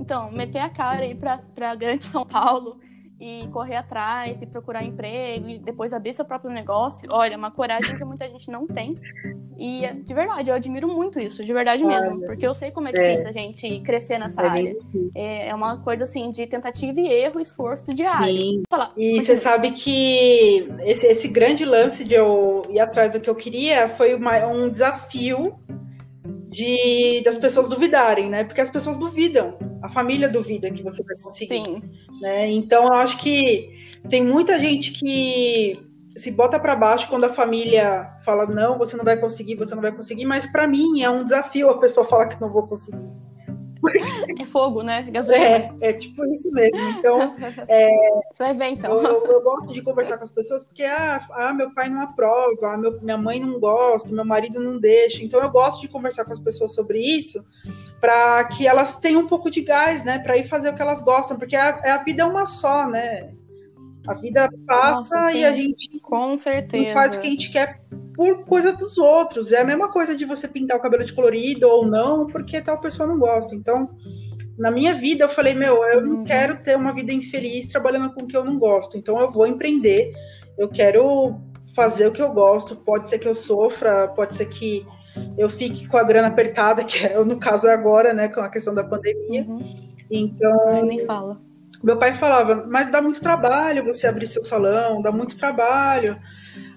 Então, 0.00 0.32
meter 0.32 0.58
a 0.58 0.68
cara 0.68 1.02
aí 1.02 1.14
pra, 1.14 1.38
pra 1.54 1.76
Grande 1.76 2.04
São 2.06 2.26
Paulo 2.26 2.80
e 3.20 3.46
correr 3.48 3.76
atrás 3.76 4.40
e 4.40 4.46
procurar 4.46 4.82
emprego 4.82 5.48
e 5.48 5.58
depois 5.58 5.92
abrir 5.92 6.14
seu 6.14 6.24
próprio 6.24 6.50
negócio, 6.50 7.06
olha, 7.12 7.34
é 7.34 7.36
uma 7.36 7.50
coragem 7.50 7.96
que 7.96 8.04
muita 8.04 8.26
gente 8.26 8.50
não 8.50 8.66
tem. 8.66 8.94
E 9.58 9.86
de 10.02 10.14
verdade, 10.14 10.48
eu 10.48 10.56
admiro 10.56 10.88
muito 10.88 11.20
isso, 11.20 11.44
de 11.44 11.52
verdade 11.52 11.84
mesmo, 11.84 12.16
olha, 12.16 12.26
porque 12.26 12.46
eu 12.46 12.54
sei 12.54 12.70
como 12.70 12.88
é 12.88 12.92
difícil 12.92 13.26
é, 13.26 13.28
a 13.28 13.32
gente 13.32 13.80
crescer 13.80 14.18
nessa 14.18 14.40
é 14.40 14.46
área. 14.46 14.72
É, 15.14 15.48
é, 15.48 15.54
uma 15.54 15.76
coisa 15.78 16.04
assim 16.04 16.30
de 16.30 16.46
tentativa 16.46 16.98
e 16.98 17.12
erro, 17.12 17.38
esforço 17.40 17.92
diário. 17.92 18.24
Sim. 18.24 18.62
Falar, 18.70 18.92
e 18.96 19.20
você 19.20 19.36
sabe 19.36 19.72
que 19.72 20.66
esse, 20.80 21.06
esse 21.06 21.28
grande 21.28 21.64
lance 21.64 22.04
de 22.04 22.14
eu 22.14 22.62
ir 22.70 22.80
atrás 22.80 23.12
do 23.12 23.20
que 23.20 23.28
eu 23.28 23.34
queria 23.34 23.86
foi 23.86 24.14
uma, 24.14 24.46
um 24.46 24.70
desafio 24.70 25.58
de 26.48 27.22
das 27.24 27.36
pessoas 27.36 27.68
duvidarem, 27.68 28.28
né? 28.28 28.44
Porque 28.44 28.60
as 28.60 28.70
pessoas 28.70 28.98
duvidam, 28.98 29.58
a 29.82 29.88
família 29.88 30.28
duvida 30.28 30.70
que 30.70 30.82
você 30.82 31.02
vai 31.02 31.16
conseguir. 31.16 31.64
Sim. 31.64 31.82
Né? 32.20 32.50
Então, 32.50 32.84
eu 32.84 32.94
acho 32.94 33.18
que 33.18 33.68
tem 34.08 34.22
muita 34.22 34.58
gente 34.58 34.92
que 34.92 35.78
se 36.08 36.30
bota 36.30 36.58
para 36.58 36.74
baixo 36.74 37.08
quando 37.08 37.24
a 37.24 37.30
família 37.30 38.16
fala 38.24 38.46
não, 38.46 38.76
você 38.76 38.96
não 38.96 39.04
vai 39.04 39.18
conseguir, 39.18 39.54
você 39.54 39.74
não 39.74 39.82
vai 39.82 39.94
conseguir, 39.94 40.26
mas 40.26 40.46
para 40.46 40.66
mim 40.66 41.02
é 41.02 41.10
um 41.10 41.24
desafio 41.24 41.70
a 41.70 41.78
pessoa 41.78 42.06
falar 42.06 42.26
que 42.26 42.40
não 42.40 42.52
vou 42.52 42.66
conseguir. 42.66 43.08
É 44.40 44.46
fogo, 44.46 44.82
né? 44.82 45.02
Gasolina. 45.10 45.44
É, 45.44 45.74
é 45.80 45.92
tipo 45.92 46.24
isso 46.26 46.50
mesmo. 46.52 46.78
Então, 46.78 47.34
é, 47.68 47.90
Você 48.32 48.38
vai 48.38 48.54
ver, 48.54 48.68
então. 48.70 48.92
Eu, 49.02 49.26
eu, 49.26 49.42
gosto 49.42 49.72
de 49.72 49.82
conversar 49.82 50.18
com 50.18 50.24
as 50.24 50.30
pessoas 50.30 50.64
porque, 50.64 50.84
ah, 50.84 51.20
ah 51.32 51.52
meu 51.52 51.72
pai 51.74 51.88
não 51.88 52.00
aprova, 52.00 52.74
ah, 52.74 52.76
meu, 52.76 53.00
minha 53.02 53.18
mãe 53.18 53.40
não 53.40 53.58
gosta, 53.58 54.12
meu 54.12 54.24
marido 54.24 54.60
não 54.60 54.78
deixa. 54.78 55.24
Então, 55.24 55.40
eu 55.40 55.50
gosto 55.50 55.80
de 55.80 55.88
conversar 55.88 56.24
com 56.24 56.32
as 56.32 56.38
pessoas 56.38 56.74
sobre 56.74 57.00
isso 57.00 57.44
para 58.00 58.44
que 58.44 58.66
elas 58.66 58.96
tenham 58.96 59.22
um 59.22 59.26
pouco 59.26 59.50
de 59.50 59.60
gás, 59.60 60.02
né? 60.04 60.18
Para 60.18 60.36
ir 60.36 60.44
fazer 60.44 60.70
o 60.70 60.74
que 60.74 60.82
elas 60.82 61.02
gostam, 61.02 61.36
porque 61.36 61.54
a, 61.54 61.94
a 61.94 61.98
vida 61.98 62.22
é 62.22 62.24
uma 62.24 62.46
só, 62.46 62.88
né? 62.88 63.34
A 64.10 64.14
vida 64.14 64.48
passa 64.66 65.20
Nossa, 65.20 65.32
e 65.32 65.44
a 65.44 65.52
gente 65.52 66.00
com 66.00 66.36
certeza. 66.36 66.84
não 66.84 66.92
faz 66.92 67.14
o 67.14 67.20
que 67.20 67.28
a 67.28 67.30
gente 67.30 67.52
quer 67.52 67.80
por 68.12 68.44
coisa 68.44 68.72
dos 68.72 68.98
outros. 68.98 69.52
É 69.52 69.60
a 69.60 69.64
mesma 69.64 69.88
coisa 69.88 70.16
de 70.16 70.24
você 70.24 70.48
pintar 70.48 70.76
o 70.76 70.82
cabelo 70.82 71.04
de 71.04 71.12
colorido 71.12 71.68
ou 71.68 71.86
não, 71.86 72.26
porque 72.26 72.60
tal 72.60 72.80
pessoa 72.80 73.08
não 73.08 73.20
gosta. 73.20 73.54
Então, 73.54 73.88
na 74.58 74.68
minha 74.68 74.92
vida, 74.92 75.24
eu 75.24 75.28
falei, 75.28 75.54
meu, 75.54 75.84
eu 75.84 76.00
não 76.04 76.16
uhum. 76.16 76.24
quero 76.24 76.60
ter 76.60 76.76
uma 76.76 76.92
vida 76.92 77.12
infeliz 77.12 77.68
trabalhando 77.68 78.12
com 78.12 78.24
o 78.24 78.26
que 78.26 78.36
eu 78.36 78.44
não 78.44 78.58
gosto. 78.58 78.98
Então, 78.98 79.20
eu 79.20 79.30
vou 79.30 79.46
empreender. 79.46 80.12
Eu 80.58 80.68
quero 80.68 81.40
fazer 81.76 82.08
o 82.08 82.12
que 82.12 82.20
eu 82.20 82.32
gosto. 82.32 82.74
Pode 82.74 83.08
ser 83.08 83.20
que 83.20 83.28
eu 83.28 83.34
sofra, 83.36 84.08
pode 84.08 84.34
ser 84.34 84.46
que 84.46 84.84
eu 85.38 85.48
fique 85.48 85.86
com 85.86 85.98
a 85.98 86.02
grana 86.02 86.26
apertada, 86.26 86.82
que 86.84 87.06
é 87.06 87.16
no 87.22 87.38
caso 87.38 87.68
agora, 87.68 88.12
né, 88.12 88.26
com 88.26 88.40
a 88.40 88.50
questão 88.50 88.74
da 88.74 88.82
pandemia. 88.82 89.44
Uhum. 89.44 89.60
Então. 90.10 90.68
Ai, 90.68 90.82
nem 90.82 91.06
fala. 91.06 91.40
Meu 91.82 91.96
pai 91.96 92.12
falava, 92.12 92.66
mas 92.66 92.90
dá 92.90 93.00
muito 93.00 93.20
trabalho 93.20 93.84
você 93.84 94.06
abrir 94.06 94.26
seu 94.26 94.42
salão, 94.42 95.00
dá 95.00 95.10
muito 95.10 95.36
trabalho. 95.36 96.20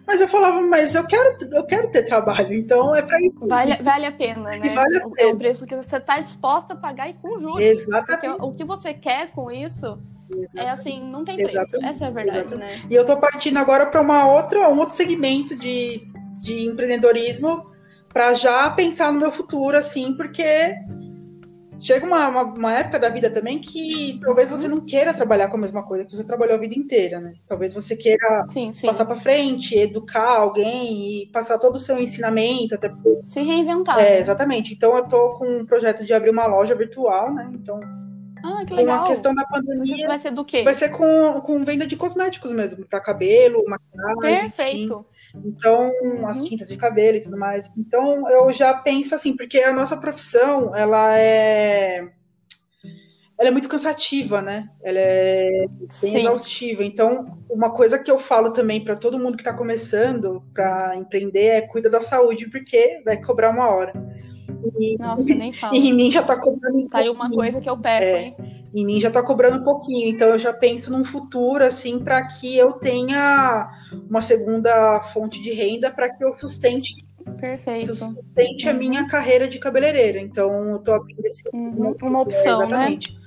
Mas 0.05 0.19
eu 0.19 0.27
falava, 0.27 0.61
mas 0.61 0.95
eu 0.95 1.05
quero, 1.05 1.37
eu 1.51 1.65
quero 1.65 1.89
ter 1.89 2.03
trabalho, 2.03 2.53
então 2.53 2.93
é 2.95 3.01
para 3.01 3.19
isso. 3.21 3.39
Vale, 3.45 3.81
vale 3.81 4.05
a 4.05 4.11
pena, 4.11 4.49
né? 4.49 4.69
Vale 4.69 4.97
a 4.97 5.09
pena. 5.09 5.15
É 5.17 5.33
o 5.33 5.37
preço 5.37 5.65
que 5.65 5.75
você 5.75 5.97
está 5.97 6.19
disposta 6.19 6.73
a 6.73 6.77
pagar 6.77 7.09
e 7.09 7.13
com 7.13 7.39
juros. 7.39 7.61
Exatamente. 7.61 8.37
Porque 8.37 8.43
o 8.43 8.53
que 8.53 8.63
você 8.63 8.93
quer 8.93 9.31
com 9.31 9.49
isso 9.49 9.97
Exatamente. 10.29 10.59
é 10.59 10.69
assim, 10.69 11.03
não 11.09 11.23
tem 11.23 11.37
preço. 11.37 11.57
Exatamente. 11.57 11.85
Essa 11.85 12.05
é 12.05 12.07
a 12.07 12.11
verdade, 12.11 12.39
Exatamente. 12.39 12.83
né? 12.83 12.87
E 12.89 12.95
eu 12.95 13.01
estou 13.01 13.17
partindo 13.17 13.57
agora 13.57 13.85
para 13.85 14.01
uma 14.01 14.27
outra, 14.27 14.69
um 14.69 14.77
outro 14.77 14.95
segmento 14.95 15.55
de, 15.55 16.05
de 16.41 16.65
empreendedorismo 16.65 17.71
para 18.11 18.33
já 18.33 18.69
pensar 18.69 19.11
no 19.11 19.19
meu 19.19 19.31
futuro, 19.31 19.77
assim, 19.77 20.15
porque 20.15 20.75
chega 21.79 22.05
uma, 22.05 22.27
uma, 22.27 22.43
uma, 22.43 22.73
época 22.73 22.99
da 22.99 23.09
vida 23.09 23.29
também 23.29 23.59
que 23.59 24.19
talvez 24.23 24.49
você 24.49 24.67
não 24.67 24.81
queira 24.81 25.13
trabalhar 25.13 25.47
com 25.47 25.57
a 25.57 25.59
mesma 25.59 25.83
coisa 25.83 26.05
que 26.05 26.15
você 26.15 26.23
trabalhou 26.23 26.55
a 26.55 26.59
vida 26.59 26.75
inteira, 26.75 27.19
né? 27.19 27.33
Talvez 27.45 27.73
você 27.73 27.95
queira 27.95 28.45
sim, 28.49 28.71
sim. 28.71 28.87
passar 28.87 29.05
para 29.05 29.15
frente, 29.15 29.77
educar 29.77 30.37
alguém 30.37 31.23
e 31.23 31.27
passar 31.27 31.57
todo 31.57 31.75
o 31.75 31.79
seu 31.79 31.99
ensinamento 31.99 32.75
até 32.75 32.91
se 33.25 33.41
reinventar. 33.41 33.99
É, 33.99 34.11
né? 34.11 34.19
exatamente. 34.19 34.73
Então 34.73 34.95
eu 34.97 35.07
tô 35.07 35.37
com 35.37 35.45
um 35.45 35.65
projeto 35.65 36.05
de 36.05 36.13
abrir 36.13 36.29
uma 36.29 36.45
loja 36.45 36.75
virtual, 36.75 37.33
né? 37.33 37.49
Então 37.53 37.79
ah, 38.43 38.65
que 38.65 38.73
legal. 38.73 38.99
Uma 38.99 39.07
questão 39.07 39.33
da 39.33 39.45
pandemia. 39.45 40.05
Vai 40.05 40.19
ser 40.19 40.31
do 40.31 40.43
quê? 40.43 40.63
Vai 40.63 40.73
ser 40.73 40.89
com, 40.89 41.41
com 41.41 41.63
venda 41.63 41.87
de 41.87 41.95
cosméticos 41.95 42.51
mesmo, 42.51 42.85
para 42.85 42.99
cabelo, 42.99 43.63
maquiagem. 43.65 44.49
Perfeito. 44.49 45.05
Então, 45.33 45.91
uhum. 46.01 46.27
as 46.27 46.43
tintas 46.43 46.67
de 46.67 46.77
cabelo 46.77 47.17
e 47.17 47.21
tudo 47.21 47.37
mais. 47.37 47.69
Então, 47.77 48.29
eu 48.29 48.51
já 48.51 48.73
penso 48.73 49.15
assim, 49.15 49.35
porque 49.35 49.59
a 49.59 49.73
nossa 49.73 49.97
profissão, 49.97 50.75
ela 50.75 51.17
é 51.17 52.07
ela 53.39 53.49
é 53.49 53.51
muito 53.51 53.67
cansativa, 53.67 54.41
né? 54.41 54.69
Ela 54.81 54.99
é 54.99 55.65
bem 56.01 56.17
exaustiva. 56.17 56.83
Então, 56.83 57.29
uma 57.49 57.73
coisa 57.73 57.97
que 57.97 58.09
eu 58.09 58.19
falo 58.19 58.53
também 58.53 58.83
para 58.83 58.95
todo 58.95 59.19
mundo 59.19 59.35
que 59.35 59.41
está 59.41 59.53
começando 59.53 60.43
para 60.53 60.95
empreender 60.95 61.47
é 61.47 61.61
cuida 61.61 61.89
da 61.89 61.99
saúde, 61.99 62.49
porque 62.49 63.01
vai 63.03 63.21
cobrar 63.21 63.49
uma 63.49 63.69
hora. 63.69 63.91
E, 64.79 64.95
Nossa, 64.97 65.35
nem 65.35 65.51
falo. 65.51 65.75
E 65.75 65.89
em 65.89 65.93
mim 65.93 66.11
já 66.11 66.21
está 66.21 66.39
cobrando. 66.39 66.87
Tá 66.89 66.99
aí 66.99 67.09
uma 67.09 67.29
coisa 67.29 67.61
que 67.61 67.69
eu 67.69 67.77
pego, 67.77 68.03
é, 68.03 68.23
hein? 68.23 68.35
Em 68.73 68.85
mim 68.85 68.99
já 68.99 69.09
está 69.09 69.21
cobrando 69.21 69.57
um 69.57 69.63
pouquinho. 69.63 70.09
Então, 70.09 70.29
eu 70.29 70.39
já 70.39 70.51
penso 70.51 70.91
num 70.91 71.03
futuro, 71.03 71.63
assim, 71.63 71.99
para 71.99 72.25
que 72.25 72.57
eu 72.57 72.73
tenha 72.73 73.69
uma 74.09 74.21
segunda 74.21 74.99
fonte 75.13 75.41
de 75.41 75.53
renda 75.53 75.91
para 75.91 76.09
que 76.09 76.23
eu 76.23 76.35
sustente 76.35 77.05
Perfeito. 77.39 77.95
sustente 77.95 78.65
uhum. 78.65 78.71
a 78.71 78.73
minha 78.73 79.07
carreira 79.07 79.47
de 79.47 79.59
cabeleireira. 79.59 80.19
Então, 80.19 80.71
eu 80.71 80.79
tô 80.79 80.93
abrindo 80.93 81.25
esse. 81.25 81.43
Uhum. 81.53 81.95
Uma 82.01 82.21
opção, 82.21 82.61
é, 82.61 82.65
exatamente. 82.65 83.13
né? 83.13 83.22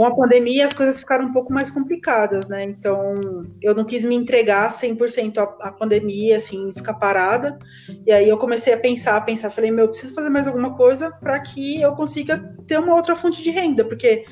Com 0.00 0.06
a 0.06 0.16
pandemia, 0.16 0.64
as 0.64 0.72
coisas 0.72 0.98
ficaram 0.98 1.26
um 1.26 1.32
pouco 1.34 1.52
mais 1.52 1.70
complicadas, 1.70 2.48
né? 2.48 2.64
Então, 2.64 3.20
eu 3.60 3.74
não 3.74 3.84
quis 3.84 4.02
me 4.02 4.14
entregar 4.14 4.72
100% 4.72 5.36
à, 5.36 5.42
à 5.68 5.70
pandemia, 5.70 6.38
assim, 6.38 6.72
ficar 6.74 6.94
parada. 6.94 7.58
E 8.06 8.10
aí 8.10 8.26
eu 8.26 8.38
comecei 8.38 8.72
a 8.72 8.78
pensar, 8.78 9.18
a 9.18 9.20
pensar, 9.20 9.50
falei, 9.50 9.70
meu, 9.70 9.84
eu 9.84 9.88
preciso 9.90 10.14
fazer 10.14 10.30
mais 10.30 10.46
alguma 10.46 10.74
coisa 10.74 11.10
para 11.10 11.38
que 11.40 11.82
eu 11.82 11.92
consiga 11.92 12.38
ter 12.66 12.78
uma 12.78 12.94
outra 12.94 13.14
fonte 13.14 13.42
de 13.42 13.50
renda, 13.50 13.84
porque 13.84 14.24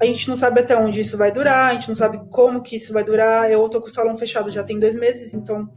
a 0.00 0.04
gente 0.04 0.28
não 0.28 0.34
sabe 0.34 0.58
até 0.58 0.76
onde 0.76 1.00
isso 1.00 1.16
vai 1.16 1.30
durar, 1.30 1.70
a 1.70 1.74
gente 1.74 1.86
não 1.86 1.94
sabe 1.94 2.20
como 2.28 2.60
que 2.60 2.74
isso 2.74 2.92
vai 2.92 3.04
durar. 3.04 3.48
Eu 3.48 3.68
tô 3.68 3.80
com 3.80 3.86
o 3.86 3.90
salão 3.90 4.16
fechado 4.16 4.50
já 4.50 4.64
tem 4.64 4.80
dois 4.80 4.96
meses, 4.96 5.32
então 5.34 5.70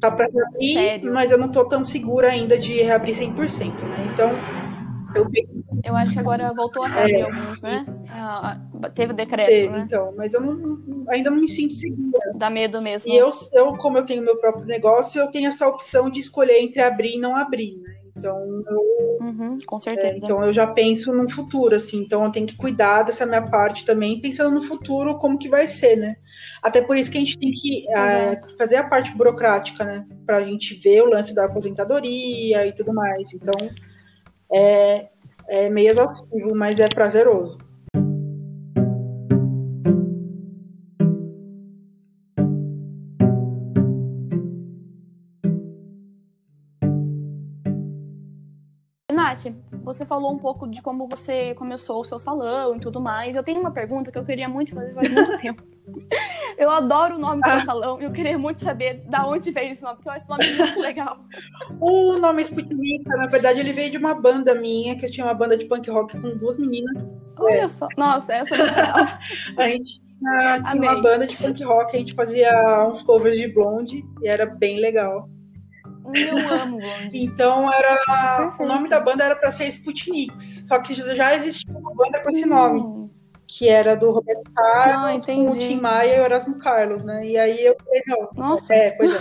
tá 0.00 0.10
para 0.10 0.24
reabrir, 0.24 0.72
Sério? 0.72 1.12
mas 1.12 1.30
eu 1.30 1.36
não 1.36 1.50
tô 1.50 1.62
tão 1.66 1.84
segura 1.84 2.28
ainda 2.28 2.56
de 2.56 2.80
reabrir 2.80 3.14
100%, 3.14 3.82
né? 3.82 4.10
Então, 4.14 4.30
eu 5.14 5.26
Eu 5.84 5.96
acho 5.96 6.12
que 6.12 6.18
agora 6.18 6.52
voltou 6.54 6.84
a 6.84 6.88
reabrir 6.88 7.16
é, 7.16 7.22
alguns, 7.22 7.62
né? 7.62 7.86
Ah, 8.12 8.60
teve 8.94 9.12
decreto, 9.12 9.46
teve, 9.46 9.72
né? 9.72 9.84
então, 9.86 10.12
mas 10.16 10.34
eu 10.34 10.40
não, 10.40 11.04
ainda 11.08 11.30
não 11.30 11.38
me 11.38 11.48
sinto 11.48 11.74
segura. 11.74 12.32
Dá 12.34 12.50
medo 12.50 12.80
mesmo. 12.80 13.10
E 13.10 13.16
eu, 13.16 13.30
eu, 13.54 13.76
como 13.76 13.98
eu 13.98 14.04
tenho 14.04 14.22
meu 14.22 14.36
próprio 14.36 14.66
negócio, 14.66 15.20
eu 15.20 15.30
tenho 15.30 15.48
essa 15.48 15.66
opção 15.66 16.10
de 16.10 16.20
escolher 16.20 16.60
entre 16.60 16.80
abrir 16.80 17.16
e 17.16 17.18
não 17.18 17.34
abrir, 17.36 17.76
né? 17.78 17.98
Então 18.18 18.36
eu, 18.66 19.26
uhum, 19.26 19.58
com 19.64 19.80
certeza. 19.80 20.08
É, 20.08 20.16
então 20.16 20.44
eu 20.44 20.52
já 20.52 20.66
penso 20.66 21.14
no 21.14 21.30
futuro, 21.30 21.74
assim. 21.74 22.02
Então 22.02 22.24
eu 22.24 22.32
tenho 22.32 22.46
que 22.46 22.56
cuidar 22.56 23.04
dessa 23.04 23.24
minha 23.24 23.42
parte 23.42 23.84
também, 23.84 24.20
pensando 24.20 24.54
no 24.54 24.62
futuro 24.62 25.18
como 25.18 25.38
que 25.38 25.48
vai 25.48 25.66
ser, 25.66 25.96
né? 25.96 26.16
Até 26.62 26.82
por 26.82 26.96
isso 26.96 27.10
que 27.10 27.18
a 27.18 27.20
gente 27.20 27.38
tem 27.38 27.52
que 27.52 27.88
é, 27.94 28.40
fazer 28.58 28.76
a 28.76 28.88
parte 28.88 29.16
burocrática, 29.16 29.84
né? 29.84 30.04
Para 30.26 30.38
a 30.38 30.44
gente 30.44 30.74
ver 30.74 31.02
o 31.02 31.10
lance 31.10 31.34
da 31.34 31.44
aposentadoria 31.44 32.66
e 32.66 32.72
tudo 32.74 32.92
mais. 32.92 33.32
Então 33.32 33.54
é, 34.52 35.08
é 35.48 35.70
meio 35.70 35.90
exaustivo, 35.90 36.54
mas 36.54 36.78
é 36.78 36.88
prazeroso. 36.88 37.58
Nath, 49.12 49.46
você 49.82 50.06
falou 50.06 50.32
um 50.32 50.38
pouco 50.38 50.68
de 50.68 50.80
como 50.80 51.08
você 51.08 51.54
começou 51.54 52.00
o 52.00 52.04
seu 52.04 52.18
salão 52.18 52.76
e 52.76 52.80
tudo 52.80 53.00
mais. 53.00 53.34
Eu 53.34 53.42
tenho 53.42 53.60
uma 53.60 53.72
pergunta 53.72 54.12
que 54.12 54.18
eu 54.18 54.24
queria 54.24 54.48
muito 54.48 54.74
fazer 54.74 54.94
faz 54.94 55.10
muito 55.10 55.36
tempo. 55.42 55.62
Eu 56.58 56.70
adoro 56.70 57.14
o 57.14 57.18
nome 57.18 57.40
do 57.40 57.48
seu 57.48 57.60
salão 57.60 58.00
e 58.00 58.04
eu 58.04 58.10
queria 58.10 58.36
muito 58.36 58.64
saber 58.64 59.04
da 59.06 59.24
onde 59.24 59.52
veio 59.52 59.72
esse 59.72 59.82
nome, 59.82 59.94
porque 59.94 60.08
eu 60.08 60.12
acho 60.12 60.24
esse 60.24 60.28
nome 60.28 60.56
muito 60.58 60.80
legal. 60.80 61.24
O 61.80 62.18
nome 62.18 62.42
Sputnik, 62.42 63.06
na 63.06 63.28
verdade, 63.28 63.60
ele 63.60 63.72
veio 63.72 63.92
de 63.92 63.96
uma 63.96 64.20
banda 64.20 64.56
minha, 64.56 64.98
que 64.98 65.06
eu 65.06 65.10
tinha 65.10 65.24
uma 65.24 65.34
banda 65.34 65.56
de 65.56 65.66
punk 65.66 65.88
rock 65.88 66.20
com 66.20 66.36
duas 66.36 66.58
meninas. 66.58 67.00
Olha 67.38 67.62
é. 67.62 67.68
só. 67.68 67.86
Nossa, 67.96 68.32
essa 68.32 68.56
é 68.56 69.62
a 69.62 69.68
gente 69.68 70.00
tinha, 70.00 70.62
tinha 70.62 70.82
uma 70.82 71.00
banda 71.00 71.28
de 71.28 71.36
punk 71.36 71.62
rock, 71.62 71.96
a 71.96 72.00
gente 72.00 72.14
fazia 72.14 72.50
uns 72.90 73.02
covers 73.02 73.36
de 73.36 73.46
blonde 73.46 74.04
e 74.20 74.28
era 74.28 74.44
bem 74.44 74.80
legal. 74.80 75.28
Eu 76.14 76.38
amo 76.48 76.78
Blonde. 76.78 77.18
Então 77.18 77.70
era. 77.72 78.56
O 78.58 78.66
nome 78.66 78.88
da 78.88 78.98
banda 78.98 79.24
era 79.24 79.36
para 79.36 79.50
ser 79.52 79.66
Sputniks. 79.68 80.66
Só 80.66 80.80
que 80.80 80.94
já 80.94 81.34
existia 81.34 81.70
uma 81.70 81.94
banda 81.94 82.22
com 82.22 82.30
esse 82.30 82.46
nome. 82.46 82.97
Que 83.50 83.66
era 83.66 83.96
do 83.96 84.12
Roberto 84.12 84.50
Carlos, 84.52 85.26
ah, 85.26 85.34
com 85.34 85.48
o 85.48 85.58
Tim 85.58 85.80
Maia 85.80 86.16
e 86.16 86.20
o 86.20 86.24
Erasmo 86.24 86.58
Carlos, 86.58 87.02
né? 87.02 87.26
E 87.26 87.38
aí 87.38 87.64
eu 87.64 87.74
falei, 87.82 88.02
não. 88.06 88.28
Nossa. 88.34 88.74
É, 88.74 88.90
pois 88.90 89.10
é. 89.10 89.18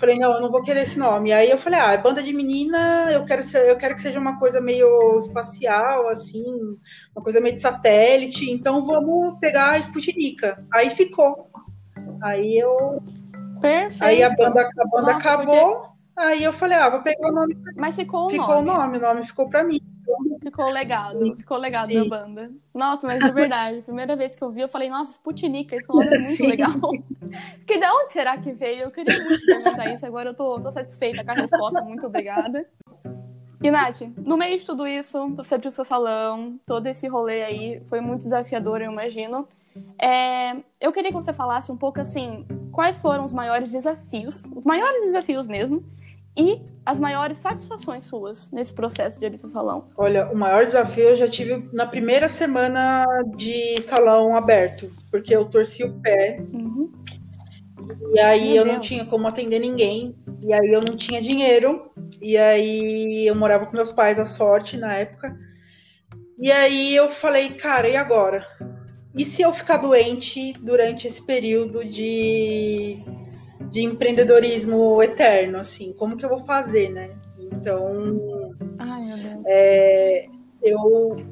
falei, 0.00 0.18
não, 0.18 0.32
eu 0.32 0.40
não 0.40 0.50
vou 0.50 0.62
querer 0.62 0.80
esse 0.80 0.98
nome. 0.98 1.28
E 1.28 1.32
aí 1.34 1.50
eu 1.50 1.58
falei, 1.58 1.78
ah, 1.78 1.92
é 1.92 1.98
banda 1.98 2.22
de 2.22 2.32
menina, 2.32 3.10
eu 3.12 3.26
quero, 3.26 3.42
ser, 3.42 3.68
eu 3.68 3.76
quero 3.76 3.94
que 3.94 4.00
seja 4.00 4.18
uma 4.18 4.38
coisa 4.38 4.62
meio 4.62 5.18
espacial, 5.18 6.08
assim, 6.08 6.78
uma 7.14 7.22
coisa 7.22 7.38
meio 7.38 7.54
de 7.54 7.60
satélite. 7.60 8.50
Então 8.50 8.82
vamos 8.82 9.38
pegar 9.40 9.72
a 9.72 9.78
Sputnika. 9.78 10.64
Aí 10.72 10.88
ficou. 10.88 11.50
Aí 12.22 12.58
eu. 12.58 13.02
Perfeito. 13.60 14.02
Aí 14.02 14.22
a 14.22 14.30
banda, 14.30 14.62
a 14.62 14.88
banda 14.88 15.12
Nossa, 15.12 15.18
acabou. 15.18 15.76
Porque... 15.80 15.96
Aí 16.16 16.42
eu 16.42 16.52
falei, 16.52 16.78
ah, 16.78 16.88
vou 16.88 17.02
pegar 17.02 17.28
o 17.28 17.32
nome. 17.32 17.54
Mas 17.76 17.94
ficou 17.94 18.26
o 18.26 18.30
ficou 18.30 18.62
nome. 18.62 18.70
o 18.70 18.74
nome, 18.74 18.96
o 18.96 19.00
nome 19.00 19.22
ficou 19.22 19.50
pra 19.50 19.62
mim. 19.62 19.80
Ficou 20.42 20.70
legado, 20.70 21.36
ficou 21.36 21.56
legado 21.56 21.86
Sim. 21.86 22.08
da 22.08 22.18
banda. 22.18 22.50
Nossa, 22.72 23.06
mas 23.06 23.22
de 23.24 23.32
verdade, 23.32 23.82
primeira 23.82 24.14
vez 24.14 24.36
que 24.36 24.42
eu 24.42 24.50
vi, 24.50 24.60
eu 24.60 24.68
falei, 24.68 24.88
nossa, 24.88 25.12
Sputnik, 25.12 25.74
esse 25.74 25.88
nome 25.88 26.06
é 26.06 26.10
muito 26.10 26.36
Sim. 26.36 26.46
legal. 26.46 26.70
Fiquei, 27.60 27.80
de 27.80 27.86
onde 27.86 28.12
será 28.12 28.38
que 28.38 28.52
veio? 28.52 28.82
Eu 28.82 28.90
queria 28.90 29.18
muito 29.18 29.44
perguntar 29.44 29.88
isso, 29.92 30.06
agora 30.06 30.30
eu 30.30 30.34
tô, 30.34 30.60
tô 30.60 30.70
satisfeita 30.70 31.24
com 31.24 31.30
a 31.32 31.34
resposta, 31.34 31.82
muito 31.82 32.06
obrigada. 32.06 32.66
E, 33.62 33.70
Nath, 33.70 34.02
no 34.18 34.36
meio 34.36 34.58
de 34.58 34.64
tudo 34.64 34.86
isso, 34.86 35.28
você 35.34 35.54
abriu 35.54 35.70
seu 35.70 35.84
salão, 35.84 36.60
todo 36.66 36.86
esse 36.86 37.08
rolê 37.08 37.42
aí 37.42 37.82
foi 37.86 38.00
muito 38.00 38.22
desafiador, 38.22 38.80
eu 38.80 38.92
imagino. 38.92 39.48
É, 40.00 40.56
eu 40.80 40.92
queria 40.92 41.10
que 41.10 41.16
você 41.16 41.32
falasse 41.32 41.72
um 41.72 41.76
pouco 41.76 42.00
assim, 42.00 42.46
quais 42.70 42.98
foram 42.98 43.24
os 43.24 43.32
maiores 43.32 43.72
desafios, 43.72 44.44
os 44.54 44.64
maiores 44.64 45.06
desafios 45.06 45.46
mesmo, 45.46 45.82
e 46.36 46.60
as 46.84 47.00
maiores 47.00 47.38
satisfações 47.38 48.04
suas 48.04 48.50
nesse 48.52 48.72
processo 48.72 49.18
de 49.18 49.26
abrir 49.26 49.40
seu 49.40 49.48
salão. 49.48 49.88
Olha, 49.96 50.30
o 50.30 50.36
maior 50.36 50.64
desafio 50.64 51.04
eu 51.10 51.16
já 51.16 51.28
tive 51.28 51.68
na 51.72 51.86
primeira 51.86 52.28
semana 52.28 53.06
de 53.36 53.80
salão 53.80 54.36
aberto, 54.36 54.90
porque 55.10 55.34
eu 55.34 55.44
torci 55.46 55.82
o 55.82 55.94
pé 56.00 56.40
Uhum. 56.52 56.92
e 58.14 58.20
aí 58.20 58.48
Meu 58.52 58.56
eu 58.56 58.64
não 58.66 58.74
Deus. 58.74 58.86
tinha 58.86 59.04
como 59.04 59.26
atender 59.26 59.58
ninguém, 59.58 60.14
e 60.42 60.52
aí 60.52 60.72
eu 60.72 60.80
não 60.86 60.96
tinha 60.96 61.20
dinheiro, 61.22 61.90
e 62.20 62.36
aí 62.36 63.26
eu 63.26 63.34
morava 63.34 63.66
com 63.66 63.76
meus 63.76 63.90
pais, 63.90 64.18
a 64.18 64.26
sorte 64.26 64.76
na 64.76 64.92
época. 64.94 65.36
E 66.38 66.52
aí 66.52 66.94
eu 66.94 67.08
falei, 67.08 67.50
cara, 67.54 67.88
e 67.88 67.96
agora? 67.96 68.46
E 69.14 69.24
se 69.24 69.40
eu 69.40 69.50
ficar 69.54 69.78
doente 69.78 70.52
durante 70.60 71.06
esse 71.06 71.24
período 71.24 71.82
de, 71.82 73.02
de 73.70 73.82
empreendedorismo 73.82 75.02
eterno, 75.02 75.58
assim, 75.58 75.92
como 75.92 76.16
que 76.16 76.24
eu 76.24 76.28
vou 76.28 76.40
fazer, 76.40 76.90
né? 76.90 77.10
Então, 77.38 78.54
Ai, 78.78 79.40
é, 79.46 80.26
eu 80.62 81.24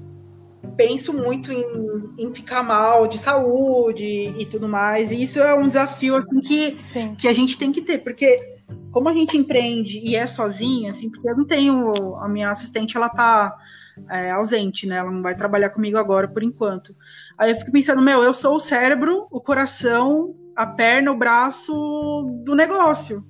penso 0.77 1.12
muito 1.12 1.53
em, 1.53 2.14
em 2.18 2.33
ficar 2.33 2.62
mal 2.62 3.07
de 3.07 3.18
saúde 3.18 4.05
e 4.05 4.47
tudo 4.47 4.68
mais. 4.68 5.12
E 5.12 5.23
isso 5.23 5.40
é 5.40 5.55
um 5.55 5.68
desafio 5.68 6.16
assim 6.16 6.40
que, 6.40 6.77
Sim. 6.92 7.14
que 7.14 7.29
a 7.29 7.33
gente 7.33 7.57
tem 7.57 7.73
que 7.73 7.83
ter, 7.83 7.99
porque 7.99 8.55
como 8.90 9.09
a 9.09 9.12
gente 9.12 9.37
empreende 9.37 9.99
e 9.99 10.14
é 10.14 10.27
sozinha, 10.27 10.90
assim, 10.90 11.11
porque 11.11 11.29
eu 11.29 11.37
não 11.37 11.44
tenho 11.44 12.16
a 12.16 12.29
minha 12.29 12.51
assistente, 12.51 12.97
ela 12.97 13.09
tá 13.09 13.57
é, 14.09 14.31
ausente, 14.31 14.87
né? 14.87 14.97
Ela 14.97 15.11
não 15.11 15.23
vai 15.23 15.35
trabalhar 15.35 15.70
comigo 15.70 15.99
agora 15.99 16.29
por 16.29 16.42
enquanto. 16.42 16.94
Aí 17.37 17.51
eu 17.51 17.57
fico 17.57 17.73
pensando, 17.73 18.01
meu, 18.01 18.23
eu 18.23 18.33
sou 18.33 18.57
o 18.57 18.61
cérebro, 18.61 19.27
o 19.31 19.40
coração, 19.40 20.35
a 20.56 20.66
perna, 20.66 21.10
o 21.10 21.16
braço 21.16 21.72
do 22.44 22.54
negócio. 22.54 23.24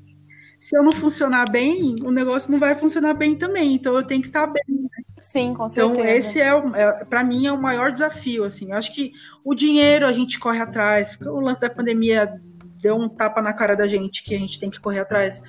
Se 0.61 0.77
eu 0.77 0.83
não 0.83 0.93
funcionar 0.93 1.51
bem, 1.51 1.97
o 2.03 2.11
negócio 2.11 2.51
não 2.51 2.59
vai 2.59 2.75
funcionar 2.75 3.15
bem 3.15 3.37
também. 3.37 3.75
Então 3.75 3.95
eu 3.95 4.03
tenho 4.03 4.23
que 4.23 4.29
estar 4.29 4.47
bem. 4.47 4.89
Sim, 5.21 5.55
com 5.55 5.69
certeza. 5.69 6.01
Então, 6.01 6.05
esse 6.07 6.41
é, 6.41 6.49
é 6.49 7.05
para 7.05 7.25
mim, 7.25 7.47
é 7.47 7.53
o 7.53 7.61
maior 7.61 7.93
desafio, 7.93 8.45
assim. 8.45 8.71
Eu 8.71 8.77
acho 8.77 8.95
que 8.95 9.13
o 9.45 9.55
dinheiro 9.55 10.07
a 10.07 10.13
gente 10.13 10.39
corre 10.39 10.61
atrás, 10.61 11.17
porque 11.17 11.29
o 11.29 11.41
lance 11.41 11.61
da 11.61 11.71
pandemia 11.71 12.41
deu 12.81 12.97
um 12.97 13.09
tapa 13.09 13.41
na 13.41 13.53
cara 13.53 13.75
da 13.75 13.87
gente 13.87 14.23
que 14.23 14.35
a 14.35 14.39
gente 14.39 14.61
tem 14.61 14.71
que 14.71 14.81
correr 14.81 15.01
atrás. 15.01 15.43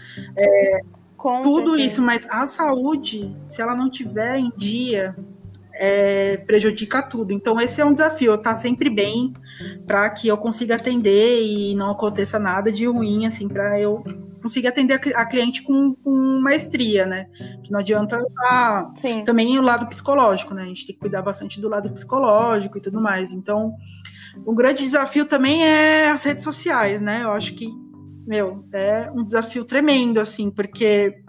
Com 1.18 1.42
Tudo 1.42 1.78
isso, 1.78 2.02
mas 2.02 2.30
a 2.30 2.46
saúde, 2.48 3.36
se 3.44 3.62
ela 3.62 3.76
não 3.76 3.90
tiver 3.90 4.38
em 4.38 4.52
dia, 4.56 5.16
é, 5.78 6.38
prejudica 6.46 7.02
tudo. 7.02 7.32
Então, 7.32 7.60
esse 7.60 7.82
é 7.82 7.86
um 7.86 7.94
desafio, 7.94 8.32
eu 8.32 8.36
estar 8.36 8.56
sempre 8.56 8.90
bem 8.90 9.34
para 9.86 10.10
que 10.10 10.28
eu 10.28 10.38
consiga 10.38 10.76
atender 10.76 11.44
e 11.44 11.76
não 11.76 11.92
aconteça 11.92 12.40
nada 12.40 12.72
de 12.72 12.86
ruim, 12.86 13.26
assim, 13.26 13.48
para 13.48 13.80
eu 13.80 14.04
conseguir 14.42 14.68
atender 14.68 14.94
a 14.94 15.00
cli- 15.00 15.16
a 15.16 15.26
cliente 15.26 15.64
com, 15.64 15.96
com 15.96 16.40
maestria, 16.40 17.06
né? 17.06 17.26
Que 17.64 17.72
não 17.72 17.80
adianta 17.80 18.20
Sim. 18.96 19.24
também 19.24 19.58
o 19.58 19.62
lado 19.62 19.88
psicológico, 19.88 20.54
né? 20.54 20.62
A 20.62 20.66
gente 20.66 20.86
tem 20.86 20.94
que 20.94 21.02
cuidar 21.02 21.22
bastante 21.24 21.60
do 21.60 21.68
lado 21.68 21.90
psicológico 21.92 22.78
e 22.78 22.82
tudo 22.82 23.02
mais. 23.02 23.34
Então, 23.34 23.76
um 24.46 24.54
grande 24.54 24.84
desafio 24.84 25.26
também 25.26 25.66
é 25.66 26.10
as 26.12 26.24
redes 26.24 26.44
sociais, 26.44 27.02
né? 27.02 27.22
Eu 27.24 27.32
acho 27.32 27.56
que, 27.56 27.68
meu, 28.28 28.64
é 28.72 29.10
um 29.12 29.24
desafio 29.24 29.66
tremendo, 29.66 30.20
assim, 30.20 30.52
porque 30.52 31.25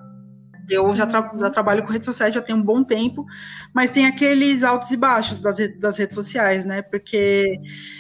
eu 0.68 0.94
já, 0.94 1.07
tra- 1.07 1.33
já 1.38 1.50
trabalho 1.50 1.83
com 1.85 1.92
redes 1.92 2.05
sociais 2.05 2.35
já 2.35 2.42
tem 2.42 2.55
um 2.55 2.62
bom 2.62 2.83
tempo, 2.83 3.24
mas 3.72 3.90
tem 3.90 4.07
aqueles 4.07 4.64
altos 4.64 4.90
e 4.90 4.96
baixos 4.96 5.40
das, 5.40 5.59
re- 5.59 5.79
das 5.79 5.96
redes 5.96 6.14
sociais, 6.14 6.64
né? 6.64 6.83
Porque 6.83 7.44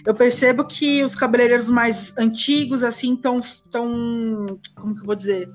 eu 0.04 0.14
percebo 0.14 0.64
que 0.64 1.02
os 1.04 1.14
cabeleireiros 1.14 1.68
mais 1.70 2.16
antigos, 2.18 2.82
assim, 2.82 3.14
estão, 3.14 3.40
tão, 3.70 4.46
como 4.74 4.94
que 4.94 5.00
eu 5.02 5.06
vou 5.06 5.14
dizer? 5.14 5.48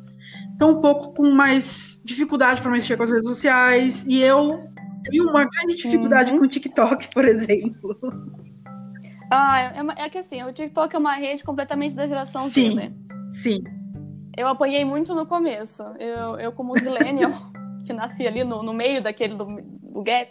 Estão 0.53 0.71
um 0.71 0.79
pouco 0.79 1.13
com 1.13 1.31
mais 1.31 2.01
dificuldade 2.05 2.61
para 2.61 2.71
mexer 2.71 2.95
com 2.95 3.03
as 3.03 3.09
redes 3.09 3.27
sociais, 3.27 4.05
e 4.07 4.21
eu 4.21 4.63
tenho 5.03 5.29
uma 5.29 5.43
grande 5.45 5.75
dificuldade 5.75 6.31
Uhum. 6.31 6.39
com 6.39 6.45
o 6.45 6.47
TikTok, 6.47 7.07
por 7.13 7.25
exemplo. 7.25 7.97
Ah, 9.31 9.59
é, 9.97 10.05
é 10.05 10.09
que 10.09 10.17
assim, 10.17 10.43
o 10.43 10.51
TikTok 10.53 10.95
é 10.95 10.99
uma 10.99 11.15
rede 11.15 11.43
completamente 11.43 11.95
da 11.95 12.05
geração 12.05 12.45
Z, 12.47 12.51
Sim. 12.53 12.75
né? 12.75 12.91
Sim. 13.31 13.63
Eu 14.37 14.47
apanhei 14.47 14.83
muito 14.85 15.13
no 15.13 15.25
começo. 15.25 15.83
Eu, 15.99 16.39
eu 16.39 16.51
como 16.51 16.73
millennial, 16.73 17.31
que 17.85 17.93
nasci 17.93 18.25
ali 18.27 18.43
no, 18.43 18.63
no 18.63 18.73
meio 18.73 19.01
daquele 19.01 19.35
do, 19.35 19.45
do 19.45 20.01
gap, 20.03 20.29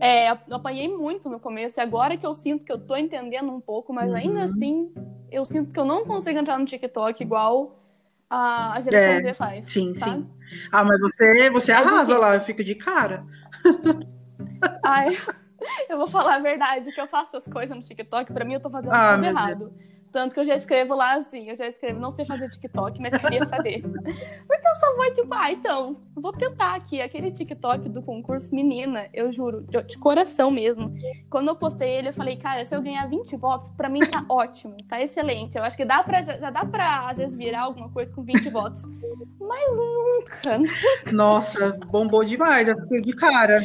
é, 0.00 0.30
eu 0.30 0.56
apanhei 0.56 0.88
muito 0.88 1.28
no 1.28 1.38
começo. 1.38 1.78
E 1.78 1.82
agora 1.82 2.16
que 2.16 2.26
eu 2.26 2.34
sinto 2.34 2.64
que 2.64 2.72
eu 2.72 2.78
tô 2.78 2.96
entendendo 2.96 3.50
um 3.52 3.60
pouco, 3.60 3.92
mas 3.92 4.12
ainda 4.14 4.40
Uhum. 4.40 4.44
assim, 4.44 4.92
eu 5.30 5.44
sinto 5.44 5.72
que 5.72 5.78
eu 5.78 5.84
não 5.84 6.04
consigo 6.04 6.38
entrar 6.38 6.58
no 6.58 6.64
TikTok 6.66 7.22
igual 7.22 7.78
a, 8.28 8.74
a 8.74 8.80
geração 8.80 9.14
É, 9.14 9.20
Z 9.20 9.34
faz. 9.34 9.72
sim, 9.72 9.94
sabe? 9.94 10.22
sim. 10.22 10.26
Ah, 10.72 10.84
mas 10.84 11.00
você, 11.00 11.50
você 11.50 11.72
É 11.72 11.76
arrasa 11.76 12.00
difícil. 12.00 12.18
lá, 12.20 12.34
eu 12.34 12.40
fico 12.40 12.64
de 12.64 12.74
cara. 12.74 13.24
Ai, 14.84 15.16
eu 15.88 15.98
vou 15.98 16.06
falar 16.06 16.36
a 16.36 16.38
verdade, 16.40 16.90
que 16.92 17.00
eu 17.00 17.06
faço 17.06 17.36
as 17.36 17.44
coisas 17.46 17.76
no 17.76 17.82
TikTok, 17.82 18.32
pra 18.32 18.44
mim 18.44 18.54
eu 18.54 18.60
tô 18.60 18.70
fazendo 18.70 18.92
Ah, 18.92 19.14
tudo 19.14 19.24
errado. 19.26 19.72
Tanto 20.12 20.34
que 20.34 20.40
eu 20.40 20.46
já 20.46 20.56
escrevo 20.56 20.94
lá 20.94 21.14
assim, 21.16 21.50
eu 21.50 21.56
já 21.56 21.66
escrevo, 21.66 22.00
não 22.00 22.12
sei 22.12 22.24
fazer 22.24 22.48
TikTok, 22.48 23.00
mas 23.00 23.16
queria 23.18 23.44
saber. 23.46 23.82
Porque 24.46 24.68
eu 24.68 24.74
só 24.76 24.96
vou, 24.96 25.12
tipo, 25.12 25.34
ah, 25.34 25.52
então, 25.52 25.96
vou 26.14 26.32
tentar 26.32 26.74
aqui. 26.74 27.00
Aquele 27.00 27.30
TikTok 27.30 27.88
do 27.88 28.02
concurso, 28.02 28.54
menina, 28.54 29.08
eu 29.12 29.30
juro, 29.30 29.62
de, 29.62 29.82
de 29.82 29.98
coração 29.98 30.50
mesmo. 30.50 30.94
Quando 31.30 31.48
eu 31.48 31.56
postei 31.56 31.90
ele, 31.90 32.08
eu 32.08 32.12
falei, 32.12 32.36
cara, 32.36 32.64
se 32.64 32.74
eu 32.74 32.82
ganhar 32.82 33.06
20 33.08 33.36
votos, 33.36 33.68
pra 33.70 33.88
mim 33.88 34.00
tá 34.00 34.24
ótimo, 34.28 34.76
tá 34.88 35.00
excelente. 35.00 35.56
Eu 35.58 35.64
acho 35.64 35.76
que 35.76 35.84
dá 35.84 36.02
pra, 36.02 36.22
já, 36.22 36.34
já 36.34 36.50
dá 36.50 36.64
pra, 36.64 37.10
às 37.10 37.18
vezes, 37.18 37.36
virar 37.36 37.62
alguma 37.62 37.90
coisa 37.90 38.12
com 38.12 38.22
20 38.22 38.48
votos. 38.50 38.82
Mas 39.40 39.76
nunca, 39.76 40.58
Nossa, 41.12 41.78
bombou 41.86 42.24
demais, 42.24 42.68
eu 42.68 42.76
fiquei 42.76 43.02
de 43.02 43.12
cara. 43.14 43.60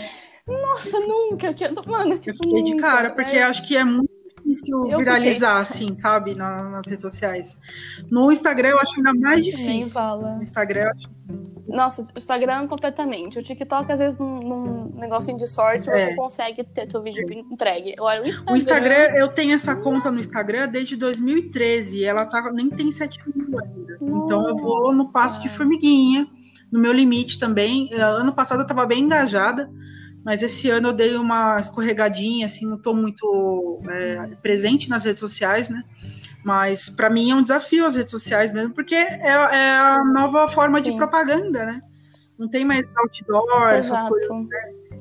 nossa, 0.47 0.99
nunca. 0.99 1.47
Eu 1.47 1.55
tinha, 1.55 1.71
mano, 1.87 2.15
tipo, 2.17 2.29
Eu 2.29 2.33
fiquei 2.35 2.63
de 2.63 2.71
nunca, 2.75 2.87
cara, 2.89 3.11
porque 3.11 3.33
né? 3.33 3.43
eu 3.43 3.47
acho 3.47 3.65
que 3.67 3.75
é 3.75 3.83
muito 3.83 4.22
difícil 4.43 4.87
Eu 4.89 4.97
viralizar, 4.99 5.59
assim, 5.59 5.93
sabe, 5.95 6.35
na- 6.35 6.69
nas 6.69 6.85
redes 6.85 7.01
sociais. 7.01 7.57
No 8.11 8.31
Instagram 8.31 8.69
eu 8.69 8.79
acho 8.79 8.95
ainda 8.97 9.13
mais 9.13 9.41
Nem 9.41 9.51
difícil. 9.51 9.91
fala. 9.91 10.35
No 10.35 10.41
Instagram 10.41 10.81
eu 10.81 10.91
acho 10.91 11.13
Nossa, 11.65 12.01
o 12.03 12.07
Instagram 12.17 12.67
completamente. 12.67 13.39
O 13.39 13.41
TikTok, 13.41 13.91
às 13.91 13.97
vezes, 13.97 14.19
num, 14.19 14.39
num 14.41 14.91
negocinho 14.99 15.37
de 15.37 15.47
sorte, 15.47 15.89
É. 15.89 16.07
você 16.07 16.15
consegue 16.15 16.63
ter 16.65 16.91
seu 16.91 17.01
vídeo 17.01 17.23
entregue. 17.51 17.93
Agora, 17.97 18.21
o 18.21 18.27
Instagram. 18.27 18.53
O 18.53 18.57
Instagram, 18.57 18.95
eu 19.15 19.27
tenho 19.29 19.53
essa 19.53 19.75
conta 19.75 20.11
no 20.11 20.19
Instagram 20.19 20.67
desde 20.67 20.95
2013 20.97 21.99
e 21.99 22.03
ela 22.03 22.25
tá, 22.25 22.51
nem 22.53 22.69
tem 22.69 22.91
7 22.91 23.17
mil 23.33 23.57
ainda. 23.59 23.97
Então 24.01 24.47
eu 24.47 24.55
vou 24.57 24.93
no 24.93 25.11
passo 25.11 25.39
de 25.39 25.45
Nossa. 25.45 25.57
formiguinha, 25.57 26.27
no 26.71 26.79
meu 26.79 26.91
limite 26.91 27.39
também. 27.39 27.87
Eh, 27.91 28.01
Ano 28.01 28.33
passado 28.33 28.61
eu 28.61 28.67
tava 28.67 28.85
bem 28.85 29.03
engajada, 29.05 29.71
mas 30.23 30.41
esse 30.41 30.69
ano 30.69 30.89
eu 30.89 30.93
dei 30.93 31.15
uma 31.15 31.59
escorregadinha, 31.59 32.45
assim, 32.45 32.65
não 32.65 32.77
tô 32.77 32.93
muito 32.93 33.81
eh, 33.87 34.35
presente 34.41 34.89
nas 34.89 35.03
redes 35.03 35.19
sociais, 35.19 35.69
né? 35.69 35.83
Mas 36.43 36.89
para 36.89 37.09
mim 37.09 37.31
é 37.31 37.35
um 37.35 37.41
desafio 37.43 37.85
as 37.85 37.95
redes 37.95 38.11
sociais 38.11 38.51
mesmo, 38.51 38.73
porque 38.73 38.95
é, 38.95 39.27
é 39.27 39.69
a 39.77 40.03
nova 40.03 40.47
forma 40.47 40.81
de 40.81 40.91
Sim. 40.91 40.95
propaganda, 40.97 41.65
né? 41.65 41.81
Não 42.37 42.49
tem 42.49 42.65
mais 42.65 42.91
outdoor, 42.97 43.69
essas 43.73 43.99
Exato. 43.99 44.09
coisas. 44.09 44.29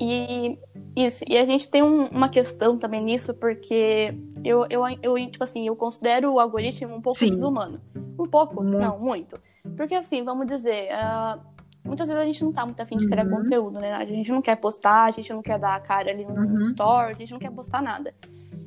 E 0.00 0.58
isso, 0.96 1.24
e 1.28 1.36
a 1.38 1.44
gente 1.44 1.68
tem 1.70 1.82
um- 1.82 2.06
uma 2.06 2.28
questão 2.28 2.76
também 2.76 3.02
nisso, 3.02 3.32
porque 3.34 4.14
eu, 4.44 4.66
eu, 4.68 4.82
eu, 5.02 5.30
tipo 5.30 5.42
assim, 5.44 5.66
eu 5.66 5.74
considero 5.76 6.32
o 6.32 6.40
algoritmo 6.40 6.94
um 6.94 7.00
pouco 7.00 7.18
Sim. 7.18 7.30
desumano. 7.30 7.80
Um 8.18 8.26
pouco? 8.26 8.62
Muito. 8.62 8.78
Não, 8.78 8.98
muito. 8.98 9.40
Porque 9.76 9.94
assim, 9.94 10.24
vamos 10.24 10.46
dizer, 10.46 10.90
ah, 10.92 11.38
muitas 11.84 12.06
vezes 12.08 12.22
a 12.22 12.26
gente 12.26 12.44
não 12.44 12.52
tá 12.52 12.64
muito 12.64 12.80
afim 12.80 12.96
de 12.96 13.06
criar 13.08 13.24
Uhum. 13.26 13.30
conteúdo, 13.42 13.78
né? 13.80 13.92
A 13.92 14.04
gente 14.04 14.30
não 14.30 14.40
quer 14.42 14.56
postar, 14.56 15.04
a 15.04 15.10
gente 15.10 15.32
não 15.32 15.42
quer 15.42 15.58
dar 15.58 15.74
a 15.76 15.80
cara 15.80 16.10
ali 16.10 16.24
no 16.24 16.32
Uhum. 16.34 16.62
story, 16.62 17.10
a 17.10 17.14
gente 17.18 17.32
não 17.32 17.38
quer 17.38 17.50
postar 17.50 17.82
nada. 17.82 18.14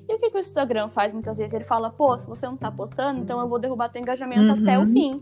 E 0.08 0.14
o 0.14 0.20
que, 0.20 0.30
que 0.30 0.38
o 0.38 0.40
Instagram 0.40 0.90
faz 0.90 1.12
muitas 1.12 1.38
vezes? 1.38 1.54
Ele 1.54 1.64
fala, 1.64 1.90
pô, 1.90 2.18
se 2.20 2.28
você 2.28 2.46
não 2.46 2.56
tá 2.58 2.72
postando, 2.72 3.20
então 3.22 3.40
eu 3.40 3.48
vou 3.50 3.58
derrubar 3.60 3.90
teu 3.90 4.02
engajamento 4.02 4.42
Uhum. 4.54 4.62
até 4.62 4.78
o 4.78 4.86
fim. 4.86 5.18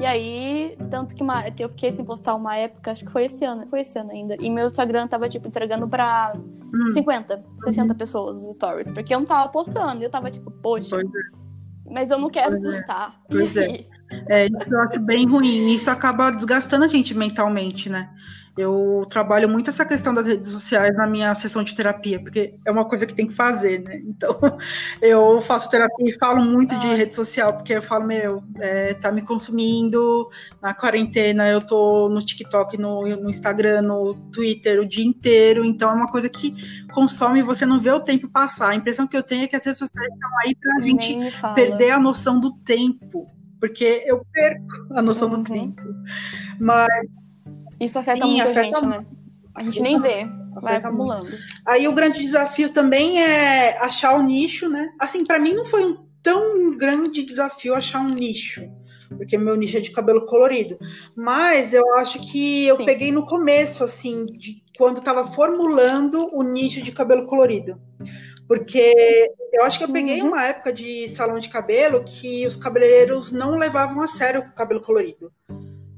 E 0.00 0.06
aí, 0.06 0.74
tanto 0.90 1.14
que 1.14 1.22
uma- 1.22 1.44
eu 1.58 1.68
fiquei 1.68 1.92
sem 1.92 2.02
postar 2.02 2.34
uma 2.34 2.56
época, 2.56 2.90
acho 2.92 3.04
que 3.04 3.12
foi 3.12 3.24
esse 3.26 3.44
ano, 3.44 3.66
foi 3.66 3.80
esse 3.82 3.98
ano 3.98 4.10
ainda. 4.10 4.36
E 4.40 4.48
meu 4.48 4.66
Instagram 4.66 5.06
tava, 5.06 5.28
tipo, 5.28 5.46
entregando 5.48 5.86
pra 5.86 6.32
Hum. 6.34 6.92
50, 6.94 7.44
60 7.58 7.94
pessoas 7.94 8.40
os 8.40 8.54
stories. 8.54 8.86
Porque 8.90 9.14
eu 9.14 9.18
não 9.20 9.26
tava 9.26 9.50
postando. 9.50 10.00
E 10.00 10.04
eu 10.06 10.10
tava, 10.10 10.30
tipo, 10.30 10.50
poxa. 10.50 10.88
Pois 10.96 11.04
é. 11.04 11.92
Mas 11.92 12.10
eu 12.10 12.18
não 12.18 12.30
quero 12.30 12.58
Pois 12.58 12.64
é. 12.74 12.78
gostar. 12.78 13.20
Pois 13.28 13.54
E 13.56 13.60
é. 13.60 13.86
É, 14.28 14.46
isso 14.46 14.56
eu 14.74 14.80
acho 14.80 15.00
bem 15.00 15.26
ruim. 15.26 15.72
Isso 15.72 15.90
acaba 15.90 16.30
desgastando 16.30 16.84
a 16.84 16.88
gente 16.88 17.14
mentalmente, 17.14 17.88
né? 17.88 18.10
Eu 18.54 19.06
trabalho 19.08 19.48
muito 19.48 19.70
essa 19.70 19.82
questão 19.82 20.12
das 20.12 20.26
redes 20.26 20.48
sociais 20.48 20.94
na 20.94 21.06
minha 21.06 21.34
sessão 21.34 21.64
de 21.64 21.74
terapia, 21.74 22.20
porque 22.20 22.54
é 22.66 22.70
uma 22.70 22.84
coisa 22.84 23.06
que 23.06 23.14
tem 23.14 23.26
que 23.26 23.32
fazer, 23.32 23.78
né? 23.82 24.02
Então, 24.04 24.38
eu 25.00 25.40
faço 25.40 25.70
terapia 25.70 26.06
e 26.06 26.12
falo 26.12 26.44
muito 26.44 26.78
de 26.78 26.86
Ah. 26.86 26.94
rede 26.94 27.14
social, 27.14 27.54
porque 27.54 27.72
eu 27.72 27.80
falo, 27.80 28.06
meu, 28.06 28.42
é, 28.60 28.92
tá 28.92 29.10
me 29.10 29.22
consumindo. 29.22 30.28
Na 30.60 30.74
quarentena 30.74 31.48
eu 31.48 31.62
tô 31.62 32.10
no 32.10 32.22
TikTok, 32.22 32.76
no, 32.76 33.00
no 33.16 33.30
Instagram, 33.30 33.80
no 33.80 34.12
Twitter 34.30 34.80
o 34.80 34.86
dia 34.86 35.06
inteiro. 35.06 35.64
Então, 35.64 35.90
é 35.90 35.94
uma 35.94 36.10
coisa 36.10 36.28
que 36.28 36.54
consome 36.92 37.38
e 37.40 37.42
você 37.42 37.64
não 37.64 37.80
vê 37.80 37.90
o 37.90 38.00
tempo 38.00 38.28
passar. 38.28 38.68
A 38.68 38.74
impressão 38.74 39.06
que 39.06 39.16
eu 39.16 39.22
tenho 39.22 39.44
é 39.44 39.48
que 39.48 39.56
as 39.56 39.64
redes 39.64 39.78
sociais 39.78 40.10
estão 40.12 40.30
aí 40.44 40.54
pra 40.54 40.78
gente 40.80 41.16
Nem 41.16 41.30
fala. 41.30 41.54
perder 41.54 41.92
a 41.92 41.98
noção 41.98 42.38
do 42.38 42.52
tempo, 42.52 43.26
porque 43.62 44.02
eu 44.06 44.26
perco 44.32 44.66
a 44.90 45.00
noção 45.00 45.30
Uhum. 45.30 45.40
do 45.44 45.52
tempo. 45.52 45.82
Mas 46.58 46.88
Isso 47.78 47.96
afeta 47.98 48.24
Sim, 48.26 48.32
muito 48.32 48.48
afeta 48.48 48.60
a 48.60 48.64
gente, 48.64 48.86
né? 48.86 49.06
A 49.54 49.62
gente 49.62 49.80
nem 49.80 50.00
vê, 50.00 50.26
vai 50.60 50.76
acumulando. 50.76 51.28
aí 51.66 51.86
o 51.86 51.92
grande 51.92 52.20
desafio 52.20 52.70
também 52.72 53.22
é 53.22 53.78
achar 53.78 54.14
o 54.16 54.22
nicho, 54.22 54.68
né? 54.68 54.90
Assim, 54.98 55.24
para 55.24 55.38
mim 55.38 55.52
não 55.52 55.64
foi 55.64 55.84
um 55.84 55.96
tão 56.22 56.76
grande 56.76 57.22
desafio 57.22 57.74
achar 57.74 58.00
um 58.00 58.08
nicho, 58.08 58.62
porque 59.16 59.36
meu 59.38 59.54
nicho 59.56 59.76
é 59.76 59.80
de 59.80 59.90
cabelo 59.92 60.26
colorido. 60.26 60.76
Mas 61.16 61.72
eu 61.72 61.82
acho 61.98 62.18
que 62.20 62.66
eu 62.66 62.76
Sim. 62.76 62.84
peguei 62.84 63.12
no 63.12 63.26
começo, 63.26 63.84
assim, 63.84 64.26
de 64.26 64.62
quando 64.76 64.98
estava 64.98 65.24
formulando 65.24 66.28
o 66.34 66.42
nicho 66.42 66.82
de 66.82 66.90
cabelo 66.92 67.26
colorido. 67.26 67.80
Porque 68.52 69.32
eu 69.50 69.64
acho 69.64 69.78
que 69.78 69.84
eu 69.84 69.90
peguei 69.90 70.20
Uhum. 70.20 70.28
uma 70.28 70.44
época 70.44 70.70
de 70.70 71.08
salão 71.08 71.38
de 71.38 71.48
cabelo 71.48 72.04
que 72.04 72.46
os 72.46 72.54
cabeleireiros 72.54 73.32
não 73.32 73.56
levavam 73.56 74.02
a 74.02 74.06
sério 74.06 74.42
o 74.42 74.52
cabelo 74.52 74.82
colorido. 74.82 75.32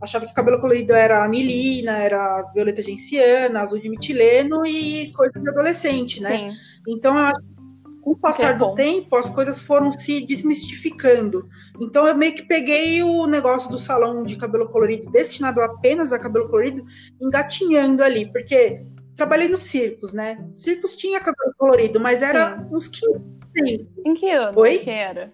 Achava 0.01 0.25
que 0.25 0.31
o 0.31 0.35
cabelo 0.35 0.61
colorido 0.61 0.93
era 0.93 1.25
anilina, 1.25 1.99
era 1.99 2.45
violeta 2.55 2.81
genciana, 2.81 3.61
azul 3.61 3.81
de 3.81 3.89
metileno 3.89 4.65
e 4.65 5.13
coisa 5.15 5.41
de 5.41 5.51
adolescente, 5.51 6.23
né? 6.23 6.31
Sim. 6.39 6.53
Então, 6.87 7.19
eu 7.19 7.25
acho 7.25 7.41
que 7.41 8.01
com 8.03 8.11
o 8.13 8.17
passar 8.17 8.51
é 8.51 8.55
do 8.55 8.73
tempo, 8.77 9.17
as 9.17 9.29
coisas 9.29 9.59
foram 9.61 9.91
se 9.91 10.25
desmistificando. 10.25 11.49
Então, 11.81 12.07
eu 12.07 12.15
meio 12.15 12.37
que 12.37 12.45
peguei 12.45 13.03
o 13.03 13.27
negócio 13.27 13.69
do 13.69 13.79
salão 13.79 14.23
de 14.23 14.37
cabelo 14.37 14.69
colorido, 14.69 15.11
destinado 15.11 15.61
apenas 15.61 16.13
a 16.13 16.21
cabelo 16.21 16.49
colorido, 16.49 16.85
engatinhando 17.21 18.05
ali, 18.05 18.31
porque 18.31 18.87
trabalhei 19.17 19.49
nos 19.49 19.63
circos, 19.63 20.13
né? 20.13 20.45
Circos 20.53 20.97
tinha 20.97 21.21
cabelo 21.21 21.55
colorido, 21.57 22.01
mas 22.01 22.23
era 22.23 22.57
Sim. 22.59 22.69
uns 22.75 22.89
15. 22.89 23.21
sim. 23.57 23.89
Em 24.05 24.15
que 24.15 24.31
ano 24.31 24.59
Oi? 24.59 24.79
que 24.79 24.91
era? 24.91 25.33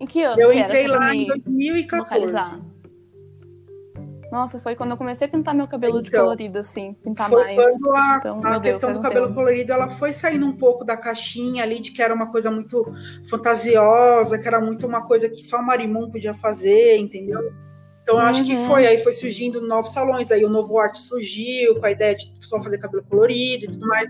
Em 0.00 0.06
que 0.06 0.22
ano 0.22 0.40
Eu 0.40 0.50
que 0.50 0.58
entrei 0.58 0.86
lá 0.86 1.14
em 1.14 1.26
me 1.26 1.40
2014. 1.42 1.98
localizar. 1.98 2.60
Nossa, 4.30 4.58
foi 4.58 4.74
quando 4.74 4.90
eu 4.90 4.96
comecei 4.96 5.26
a 5.28 5.30
pintar 5.30 5.54
meu 5.54 5.68
cabelo 5.68 6.02
de 6.02 6.08
Então, 6.08 6.24
colorido, 6.24 6.58
assim, 6.58 6.94
pintar 6.94 7.28
Foi 7.28 7.42
mais. 7.44 7.56
quando 7.56 7.94
a, 7.96 8.16
Então, 8.18 8.38
a 8.44 8.50
Deus, 8.58 8.62
questão 8.62 8.92
do 8.92 9.00
cabelo 9.00 9.26
tempo. 9.28 9.36
colorido 9.38 9.72
ela 9.72 9.88
foi 9.88 10.12
saindo 10.12 10.44
um 10.44 10.56
pouco 10.56 10.84
da 10.84 10.96
caixinha 10.96 11.62
ali, 11.62 11.78
de 11.80 11.92
que 11.92 12.02
era 12.02 12.12
uma 12.12 12.30
coisa 12.30 12.50
muito 12.50 12.84
fantasiosa, 13.30 14.36
que 14.38 14.48
era 14.48 14.60
muito 14.60 14.86
uma 14.86 15.06
coisa 15.06 15.28
que 15.28 15.42
só 15.42 15.58
a 15.58 15.62
Marimun 15.62 16.10
podia 16.10 16.34
fazer, 16.34 16.96
entendeu? 16.98 17.40
Então 18.06 18.20
eu 18.20 18.22
acho 18.22 18.44
que 18.44 18.54
Uhum. 18.54 18.68
foi, 18.68 18.86
aí 18.86 19.02
foi 19.02 19.12
surgindo 19.12 19.60
novos 19.60 19.90
salões, 19.90 20.30
aí 20.30 20.44
o 20.44 20.48
novo 20.48 20.78
arte 20.78 21.00
surgiu, 21.00 21.74
com 21.74 21.84
a 21.84 21.90
ideia 21.90 22.14
de 22.14 22.32
só 22.38 22.62
fazer 22.62 22.78
cabelo 22.78 23.02
colorido 23.02 23.64
e 23.64 23.68
tudo 23.68 23.84
mais. 23.84 24.08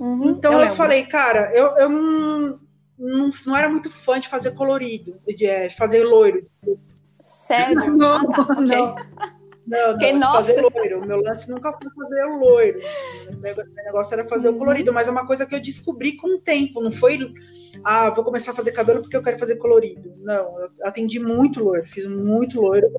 Uhum, 0.00 0.30
Então 0.30 0.54
eu, 0.54 0.58
lembro. 0.58 0.74
falei, 0.74 1.04
cara, 1.06 1.52
eu, 1.56 1.66
eu 1.76 1.88
não, 1.88 2.58
não, 2.98 3.30
não 3.46 3.56
era 3.56 3.68
muito 3.68 3.88
fã 3.92 4.18
de 4.18 4.26
fazer 4.28 4.50
colorido, 4.56 5.20
de 5.24 5.46
é, 5.46 5.70
fazer 5.70 6.02
loiro. 6.02 6.44
Sério? 7.24 7.96
Não, 7.96 8.16
ah, 8.16 8.34
tá, 8.34 8.42
ok. 8.42 8.54
não. 8.66 8.96
Não, 9.64 9.92
não, 9.92 9.96
de 9.96 10.12
nossa. 10.14 10.36
fazer 10.52 10.60
loiro. 10.60 11.00
O 11.00 11.06
meu 11.06 11.20
lance 11.22 11.48
nunca 11.48 11.72
foi 11.72 11.88
fazer 11.94 12.24
o 12.24 12.36
loiro. 12.36 12.80
O 13.32 13.36
meu 13.36 13.54
negócio 13.84 14.12
era 14.14 14.24
fazer 14.24 14.48
Uhum. 14.48 14.56
o 14.56 14.58
colorido, 14.58 14.92
mas 14.92 15.06
é 15.06 15.10
uma 15.12 15.24
coisa 15.24 15.46
que 15.46 15.54
eu 15.54 15.60
descobri 15.62 16.16
com 16.16 16.34
o 16.34 16.40
tempo. 16.40 16.80
Não 16.82 16.90
foi, 16.90 17.32
ah, 17.84 18.10
vou 18.10 18.24
começar 18.24 18.50
a 18.50 18.54
fazer 18.56 18.72
cabelo 18.72 19.02
porque 19.02 19.16
eu 19.16 19.22
quero 19.22 19.38
fazer 19.38 19.54
colorido. 19.56 20.12
Não, 20.18 20.60
eu 20.60 20.68
atendi 20.82 21.20
muito 21.20 21.62
loiro, 21.62 21.86
fiz 21.88 22.06
muito 22.08 22.60
loiro. 22.60 22.90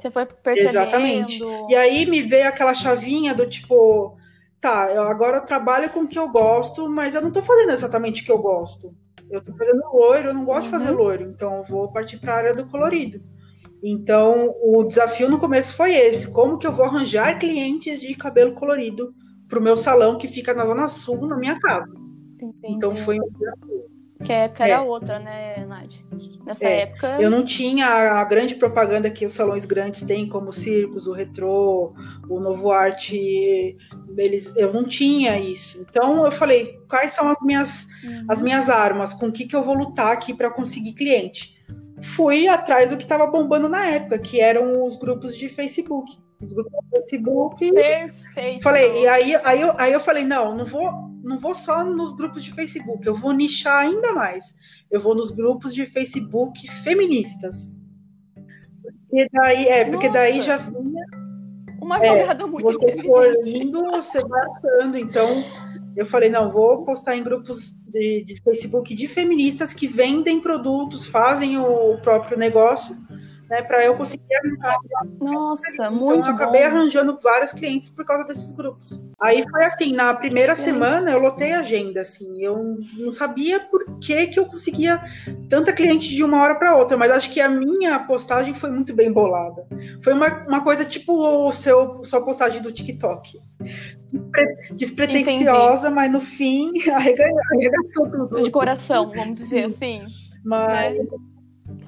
Você 0.00 0.10
foi 0.10 0.26
percebendo. 0.26 0.70
Exatamente. 0.70 1.42
E 1.68 1.76
aí 1.76 2.06
me 2.06 2.22
veio 2.22 2.48
aquela 2.48 2.72
chavinha 2.72 3.34
do 3.34 3.46
tipo, 3.46 4.16
tá, 4.60 4.90
eu 4.94 5.02
agora 5.02 5.40
trabalho 5.40 5.90
com 5.90 6.00
o 6.00 6.08
que 6.08 6.18
eu 6.18 6.28
gosto, 6.28 6.88
mas 6.88 7.14
eu 7.14 7.20
não 7.20 7.30
tô 7.30 7.42
fazendo 7.42 7.70
exatamente 7.70 8.22
o 8.22 8.24
que 8.24 8.32
eu 8.32 8.38
gosto. 8.38 8.94
Eu 9.30 9.42
tô 9.42 9.54
fazendo 9.54 9.82
loiro, 9.92 10.28
eu 10.28 10.34
não 10.34 10.44
gosto 10.44 10.64
de 10.64 10.70
fazer 10.70 10.90
Uhum. 10.90 10.96
loiro, 10.96 11.24
então 11.24 11.58
eu 11.58 11.64
vou 11.64 11.92
partir 11.92 12.18
para 12.18 12.32
a 12.32 12.36
área 12.36 12.54
do 12.54 12.66
colorido. 12.66 13.22
Então, 13.82 14.54
o 14.62 14.82
desafio 14.84 15.28
no 15.28 15.38
começo 15.38 15.74
foi 15.74 15.94
esse: 15.94 16.32
como 16.32 16.58
que 16.58 16.66
eu 16.66 16.72
vou 16.72 16.84
arranjar 16.84 17.38
clientes 17.38 18.00
de 18.00 18.14
cabelo 18.14 18.54
colorido 18.54 19.14
para 19.48 19.58
o 19.58 19.62
meu 19.62 19.76
salão 19.76 20.16
que 20.16 20.28
fica 20.28 20.54
na 20.54 20.64
Zona 20.66 20.88
Sul, 20.88 21.26
na 21.26 21.36
minha 21.36 21.58
casa. 21.58 21.92
Entendi. 22.34 22.54
Então, 22.64 22.96
foi 22.96 23.18
um 23.20 23.28
Que 24.24 24.32
a 24.32 24.36
época 24.36 24.66
É. 24.66 24.70
era 24.70 24.82
outra, 24.82 25.18
né, 25.18 25.64
Nath? 25.66 25.94
Nessa 26.44 26.64
É, 26.64 26.80
época. 26.82 27.16
Eu 27.20 27.30
não 27.30 27.44
tinha 27.44 27.86
a 27.86 28.24
grande 28.24 28.54
propaganda 28.54 29.10
que 29.10 29.24
os 29.24 29.32
salões 29.32 29.64
grandes 29.64 30.02
têm, 30.02 30.28
como 30.28 30.50
o 30.50 30.52
Circos, 30.52 31.06
o 31.06 31.12
Retrô, 31.12 31.94
o 32.28 32.38
Novo 32.38 32.70
Arte, 32.70 33.76
eles, 34.16 34.54
eu 34.56 34.72
não 34.72 34.84
tinha 34.84 35.38
isso. 35.38 35.84
Então 35.88 36.24
eu 36.24 36.30
falei, 36.32 36.78
quais 36.88 37.12
são 37.12 37.28
as 37.30 37.40
minhas, 37.40 37.86
Uhum. 38.04 38.26
as 38.28 38.42
minhas 38.42 38.68
armas? 38.68 39.14
Com 39.14 39.26
o 39.28 39.32
que, 39.32 39.46
que 39.46 39.56
eu 39.56 39.62
vou 39.64 39.74
lutar 39.74 40.12
aqui 40.12 40.34
para 40.34 40.50
conseguir 40.50 40.92
cliente? 40.92 41.54
Fui 42.02 42.46
atrás 42.48 42.90
do 42.90 42.96
que 42.96 43.02
estava 43.04 43.26
bombando 43.26 43.68
na 43.68 43.86
época, 43.86 44.18
que 44.18 44.40
eram 44.40 44.84
os 44.84 44.96
grupos 44.96 45.36
de 45.36 45.48
Facebook. 45.48 46.10
Os 46.42 46.52
grupos 46.52 46.72
de 46.72 47.00
Facebook. 47.00 47.72
Perfeito. 47.72 48.62
Falei, 48.62 49.02
e 49.02 49.06
aí, 49.08 49.36
aí, 49.44 49.60
eu, 49.60 49.72
aí 49.76 49.92
eu 49.92 50.00
falei, 50.00 50.24
não, 50.24 50.56
não 50.56 50.64
vou, 50.64 50.90
não 51.22 51.38
vou 51.38 51.54
só 51.54 51.84
nos 51.84 52.16
grupos 52.16 52.42
de 52.42 52.52
Facebook, 52.52 53.06
eu 53.06 53.14
vou 53.14 53.32
nichar 53.32 53.82
ainda 53.82 54.12
mais. 54.12 54.54
Eu 54.90 55.00
vou 55.00 55.14
nos 55.14 55.30
grupos 55.30 55.74
de 55.74 55.84
Facebook 55.86 56.66
feministas. 56.82 57.78
Porque 59.08 59.26
daí, 59.32 59.66
é, 59.68 59.84
porque 59.84 60.08
daí 60.08 60.36
Nossa. 60.38 60.46
já 60.46 60.56
vinha, 60.56 61.04
Uma 61.82 61.98
É, 61.98 62.20
jogada 62.20 62.46
muito 62.46 62.64
você 62.64 62.96
for 62.98 63.26
inteligente. 63.26 63.62
indo, 63.66 63.84
você 63.90 64.20
vai 64.24 64.40
achando. 64.42 64.96
Então, 64.98 65.44
eu 65.96 66.06
falei, 66.06 66.30
não, 66.30 66.50
vou 66.50 66.84
postar 66.84 67.16
em 67.16 67.22
grupos 67.22 67.72
de, 67.88 68.24
de 68.24 68.40
Facebook 68.42 68.94
de 68.94 69.06
feministas 69.08 69.72
que 69.72 69.86
vendem 69.86 70.40
produtos, 70.40 71.06
fazem 71.06 71.58
o 71.58 71.98
próprio 71.98 72.38
negócio, 72.38 72.96
né, 73.50 73.62
para 73.62 73.84
eu 73.84 73.96
conseguir 73.96 74.22
arranjar. 74.34 74.78
Nossa, 75.20 75.62
Então, 75.74 75.92
muito 75.92 76.28
eu 76.28 76.34
acabei 76.34 76.60
bom. 76.62 76.66
arranjando 76.68 77.18
vários 77.20 77.52
clientes 77.52 77.90
por 77.90 78.04
causa 78.04 78.24
desses 78.24 78.52
grupos. 78.52 79.04
Aí 79.20 79.44
foi 79.50 79.64
assim, 79.64 79.92
na 79.92 80.14
primeira 80.14 80.54
Sim. 80.54 80.64
semana 80.64 81.10
eu 81.10 81.18
lotei 81.18 81.52
a 81.52 81.58
agenda, 81.60 82.00
assim, 82.00 82.40
eu 82.42 82.76
não 82.96 83.12
sabia 83.12 83.58
por 83.60 83.98
que 83.98 84.28
que 84.28 84.38
eu 84.38 84.46
conseguia 84.46 85.00
tanta 85.48 85.72
cliente 85.72 86.08
de 86.08 86.22
uma 86.22 86.40
hora 86.40 86.54
para 86.54 86.76
outra, 86.76 86.96
mas 86.96 87.10
acho 87.10 87.30
que 87.30 87.40
a 87.40 87.48
minha 87.48 87.98
postagem 87.98 88.54
foi 88.54 88.70
muito 88.70 88.94
bem 88.94 89.12
bolada. 89.12 89.66
Foi 90.02 90.12
uma, 90.12 90.28
uma 90.46 90.62
coisa 90.62 90.84
tipo 90.84 91.12
o 91.12 91.52
seu 91.52 92.04
sua 92.04 92.24
postagem 92.24 92.62
do 92.62 92.70
TikTok. 92.72 93.40
Despre- 94.12 95.06
Despretensiosa, 95.06 95.90
mas 95.90 96.10
no 96.10 96.20
fim 96.20 96.72
arrega- 96.90 97.24
arregaçou 97.52 98.10
tudo. 98.10 98.42
De 98.42 98.50
coração, 98.50 99.10
vamos 99.10 99.38
dizer 99.38 99.64
assim. 99.66 100.02
Mas, 100.44 100.96
Né? 100.96 101.04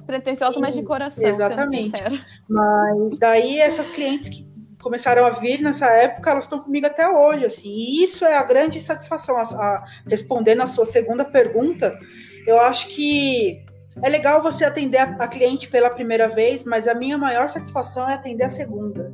Despretensiosa, 0.05 0.59
mas 0.59 0.75
de 0.75 0.83
coração. 0.83 1.23
Exatamente. 1.23 2.01
Mas 2.49 3.17
daí 3.19 3.59
essas 3.59 3.89
clientes 3.89 4.29
que 4.29 4.51
começaram 4.81 5.25
a 5.25 5.29
vir 5.29 5.61
nessa 5.61 5.87
época, 5.87 6.31
elas 6.31 6.43
estão 6.45 6.59
comigo 6.59 6.85
até 6.85 7.07
hoje, 7.07 7.45
assim. 7.45 7.69
E 7.69 8.03
isso 8.03 8.25
é 8.25 8.35
a 8.37 8.43
grande 8.43 8.79
satisfação. 8.81 9.37
A, 9.37 9.41
a- 9.43 9.85
respondendo 10.07 10.61
a 10.61 10.67
sua 10.67 10.85
segunda 10.85 11.23
pergunta, 11.23 11.97
eu 12.45 12.59
acho 12.59 12.87
que 12.89 13.63
é 14.01 14.09
legal 14.09 14.41
você 14.41 14.65
atender 14.65 14.97
a, 14.97 15.03
a 15.19 15.27
cliente 15.27 15.69
pela 15.69 15.89
primeira 15.89 16.27
vez, 16.27 16.65
mas 16.65 16.87
a 16.87 16.93
minha 16.93 17.17
maior 17.17 17.49
satisfação 17.49 18.09
é 18.09 18.15
atender 18.15 18.43
a 18.43 18.49
segunda. 18.49 19.13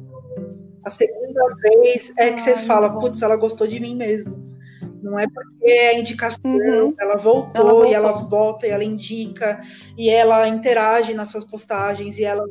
A 0.83 0.89
segunda 0.89 1.41
vez 1.61 2.13
é 2.17 2.31
que 2.31 2.41
você 2.41 2.51
Ai, 2.53 2.65
fala, 2.65 2.87
muito 2.89 2.93
bom. 3.01 3.07
putz, 3.07 3.21
ela 3.21 3.35
gostou 3.35 3.67
de 3.67 3.79
mim 3.79 3.95
mesmo. 3.95 4.48
Não 5.01 5.17
é 5.19 5.25
porque 5.27 5.65
é 5.65 5.99
indicação, 5.99 6.39
Uhum. 6.51 6.93
ela, 6.99 7.15
voltou, 7.17 7.61
Ela 7.61 7.69
voltou. 7.71 7.89
e 7.91 7.93
ela 7.93 8.11
volta 8.11 8.67
e 8.67 8.69
ela 8.69 8.83
indica 8.83 9.59
e 9.97 10.09
ela 10.09 10.47
interage 10.47 11.13
nas 11.13 11.29
suas 11.29 11.45
postagens 11.45 12.17
e 12.17 12.23
ela 12.23 12.45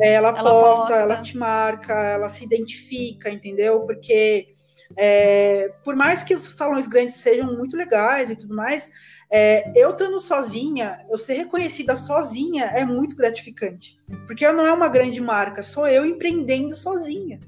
é, 0.00 0.12
ela, 0.14 0.28
Ela 0.28 0.42
posta, 0.50 0.76
posta. 0.80 0.94
ela 0.94 1.16
te 1.22 1.36
marca, 1.38 1.92
ela 1.94 2.28
se 2.28 2.44
identifica, 2.44 3.30
entendeu? 3.30 3.80
Porque 3.80 4.48
é, 4.96 5.72
por 5.82 5.96
mais 5.96 6.22
que 6.22 6.34
os 6.34 6.42
salões 6.42 6.86
grandes 6.86 7.16
sejam 7.16 7.54
muito 7.56 7.76
legais 7.76 8.28
e 8.30 8.36
tudo 8.36 8.54
mais, 8.54 8.90
é, 9.30 9.72
eu 9.74 9.90
estando 9.90 10.20
sozinha, 10.20 10.98
eu 11.10 11.16
ser 11.18 11.34
reconhecida 11.34 11.96
sozinha 11.96 12.66
é 12.66 12.84
muito 12.84 13.16
gratificante. 13.16 13.98
Porque 14.26 14.46
eu 14.46 14.52
não 14.52 14.66
é 14.66 14.72
uma 14.72 14.88
grande 14.88 15.20
marca, 15.20 15.62
sou 15.62 15.88
eu 15.88 16.04
empreendendo 16.04 16.76
sozinha. 16.76 17.40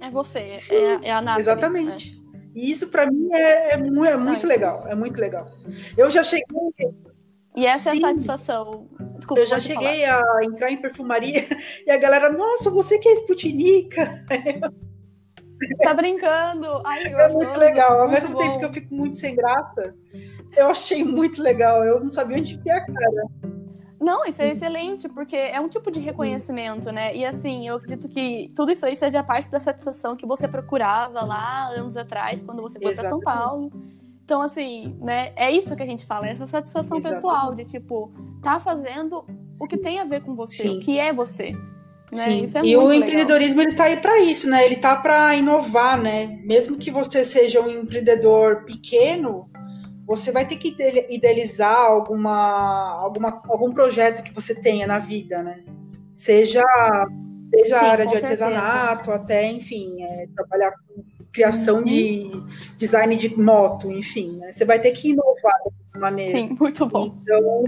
É 0.00 0.10
você, 0.10 0.56
Sim, 0.56 0.74
é, 0.74 1.08
é 1.08 1.12
a 1.12 1.20
Nathalie. 1.20 1.40
Exatamente. 1.42 2.19
E 2.54 2.70
isso 2.70 2.88
para 2.88 3.10
mim 3.10 3.28
é, 3.32 3.74
é, 3.74 3.76
muito, 3.76 4.04
é 4.04 4.16
muito 4.16 4.46
legal, 4.46 4.84
é 4.86 4.94
muito 4.94 5.20
legal. 5.20 5.46
Eu 5.96 6.10
já 6.10 6.22
cheguei. 6.22 6.44
E 7.56 7.66
essa 7.66 7.90
Sim. 7.90 7.96
é 7.96 8.06
a 8.06 8.08
satisfação. 8.08 8.88
Desculpa, 9.16 9.42
eu 9.42 9.46
já 9.46 9.60
cheguei 9.60 10.06
falar. 10.06 10.38
a 10.38 10.44
entrar 10.44 10.70
em 10.70 10.80
perfumaria 10.80 11.46
e 11.86 11.90
a 11.90 11.96
galera, 11.96 12.30
nossa, 12.30 12.70
você 12.70 12.98
que 12.98 13.08
é 13.08 13.12
Sputnika. 13.14 14.10
Tá 15.82 15.92
brincando? 15.92 16.80
Ai, 16.86 17.04
é 17.04 17.28
muito 17.28 17.58
legal. 17.58 18.00
Ao 18.00 18.08
mesmo 18.08 18.32
bom. 18.32 18.38
tempo 18.38 18.58
que 18.58 18.64
eu 18.64 18.72
fico 18.72 18.94
muito 18.94 19.18
sem 19.18 19.36
graça, 19.36 19.94
eu 20.56 20.70
achei 20.70 21.04
muito 21.04 21.42
legal. 21.42 21.84
Eu 21.84 22.00
não 22.00 22.10
sabia 22.10 22.38
onde 22.38 22.54
enfiar 22.54 22.78
a 22.78 22.86
cara. 22.86 23.59
Não, 24.00 24.24
isso 24.24 24.40
é 24.40 24.50
excelente, 24.50 25.08
porque 25.10 25.36
é 25.36 25.60
um 25.60 25.68
tipo 25.68 25.90
de 25.90 26.00
reconhecimento, 26.00 26.90
né? 26.90 27.14
E 27.14 27.24
assim, 27.24 27.68
eu 27.68 27.76
acredito 27.76 28.08
que 28.08 28.50
tudo 28.56 28.72
isso 28.72 28.86
aí 28.86 28.96
seja 28.96 29.22
parte 29.22 29.50
da 29.50 29.60
satisfação 29.60 30.16
que 30.16 30.24
você 30.24 30.48
procurava 30.48 31.24
lá 31.24 31.68
anos 31.68 31.98
atrás, 31.98 32.40
quando 32.40 32.62
você 32.62 32.80
foi 32.80 32.94
para 32.94 33.10
São 33.10 33.20
Paulo. 33.20 33.70
Então, 34.24 34.40
assim, 34.40 34.96
né, 35.00 35.32
é 35.36 35.50
isso 35.50 35.76
que 35.76 35.82
a 35.82 35.86
gente 35.86 36.06
fala, 36.06 36.28
essa 36.28 36.46
satisfação 36.46 36.96
Exatamente. 36.96 37.20
pessoal 37.20 37.54
de, 37.54 37.64
tipo, 37.64 38.12
tá 38.40 38.58
fazendo 38.58 39.24
o 39.60 39.66
que 39.66 39.76
tem 39.76 39.98
a 39.98 40.04
ver 40.04 40.22
com 40.22 40.34
você, 40.36 40.62
Sim. 40.62 40.76
o 40.76 40.80
que 40.80 40.98
é 40.98 41.12
você. 41.12 41.52
Né? 42.12 42.44
É 42.54 42.64
e 42.64 42.76
o 42.76 42.92
empreendedorismo 42.92 43.60
ele 43.60 43.74
tá 43.74 43.84
aí 43.84 43.96
para 43.96 44.20
isso, 44.20 44.48
né? 44.48 44.64
Ele 44.64 44.76
tá 44.76 44.96
para 44.96 45.34
inovar, 45.36 46.00
né? 46.00 46.40
Mesmo 46.44 46.76
que 46.76 46.90
você 46.90 47.24
seja 47.24 47.60
um 47.60 47.68
empreendedor 47.68 48.64
pequeno, 48.64 49.49
você 50.10 50.32
vai 50.32 50.44
ter 50.44 50.56
que 50.56 50.74
idealizar 51.08 51.76
alguma, 51.76 52.98
alguma, 53.00 53.40
algum 53.48 53.72
projeto 53.72 54.24
que 54.24 54.34
você 54.34 54.52
tenha 54.52 54.84
na 54.84 54.98
vida, 54.98 55.40
né? 55.40 55.62
Seja, 56.10 56.64
seja 57.48 57.78
Sim, 57.78 57.86
a 57.86 57.88
área 57.88 58.06
de 58.06 58.12
certeza. 58.14 58.46
artesanato, 58.46 59.12
até, 59.12 59.46
enfim, 59.46 60.02
é, 60.02 60.26
trabalhar 60.34 60.72
com 60.72 61.04
criação 61.32 61.76
uhum. 61.76 61.84
de 61.84 62.28
design 62.76 63.14
de 63.14 63.40
moto, 63.40 63.88
enfim, 63.88 64.36
né? 64.38 64.50
Você 64.50 64.64
vai 64.64 64.80
ter 64.80 64.90
que 64.90 65.10
inovar 65.10 65.54
de 65.62 65.70
alguma 65.92 66.10
maneira. 66.10 66.32
Sim, 66.32 66.56
muito 66.58 66.86
bom. 66.86 67.14
Então, 67.22 67.64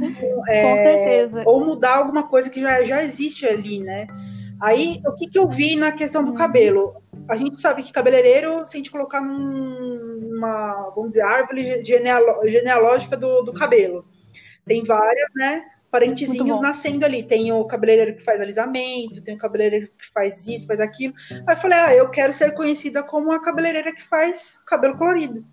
é, 0.48 0.62
com 0.62 0.82
certeza. 0.82 1.42
Ou 1.46 1.64
mudar 1.64 1.98
alguma 1.98 2.24
coisa 2.24 2.50
que 2.50 2.60
já, 2.60 2.82
já 2.82 3.04
existe 3.04 3.46
ali, 3.46 3.78
né? 3.78 4.08
Aí, 4.62 5.02
o 5.04 5.12
que, 5.14 5.28
que 5.28 5.38
eu 5.38 5.48
vi 5.48 5.74
na 5.74 5.90
questão 5.90 6.22
do 6.22 6.30
uhum. 6.30 6.36
cabelo? 6.36 7.02
A 7.28 7.36
gente 7.36 7.60
sabe 7.60 7.82
que 7.82 7.92
cabeleireiro, 7.92 8.64
se 8.64 8.76
a 8.76 8.78
gente 8.78 8.90
colocar 8.90 9.20
numa, 9.20 10.92
vamos 10.94 11.10
dizer, 11.10 11.22
árvore 11.22 11.82
genealógica 11.84 13.16
do, 13.16 13.42
do 13.42 13.52
cabelo, 13.52 14.04
tem 14.64 14.84
várias, 14.84 15.30
né? 15.34 15.64
parentezinhos 15.92 16.58
nascendo 16.58 17.04
ali. 17.04 17.22
Tem 17.22 17.52
o 17.52 17.64
cabeleireiro 17.66 18.16
que 18.16 18.24
faz 18.24 18.40
alisamento, 18.40 19.22
tem 19.22 19.34
o 19.34 19.38
cabeleireiro 19.38 19.88
que 19.98 20.10
faz 20.10 20.46
isso, 20.46 20.66
faz 20.66 20.80
aquilo. 20.80 21.12
Aí 21.30 21.54
eu 21.54 21.56
falei, 21.56 21.78
ah, 21.78 21.94
eu 21.94 22.08
quero 22.08 22.32
ser 22.32 22.54
conhecida 22.54 23.02
como 23.02 23.30
a 23.30 23.42
cabeleireira 23.42 23.94
que 23.94 24.02
faz 24.02 24.58
cabelo 24.66 24.96
colorido. 24.96 25.44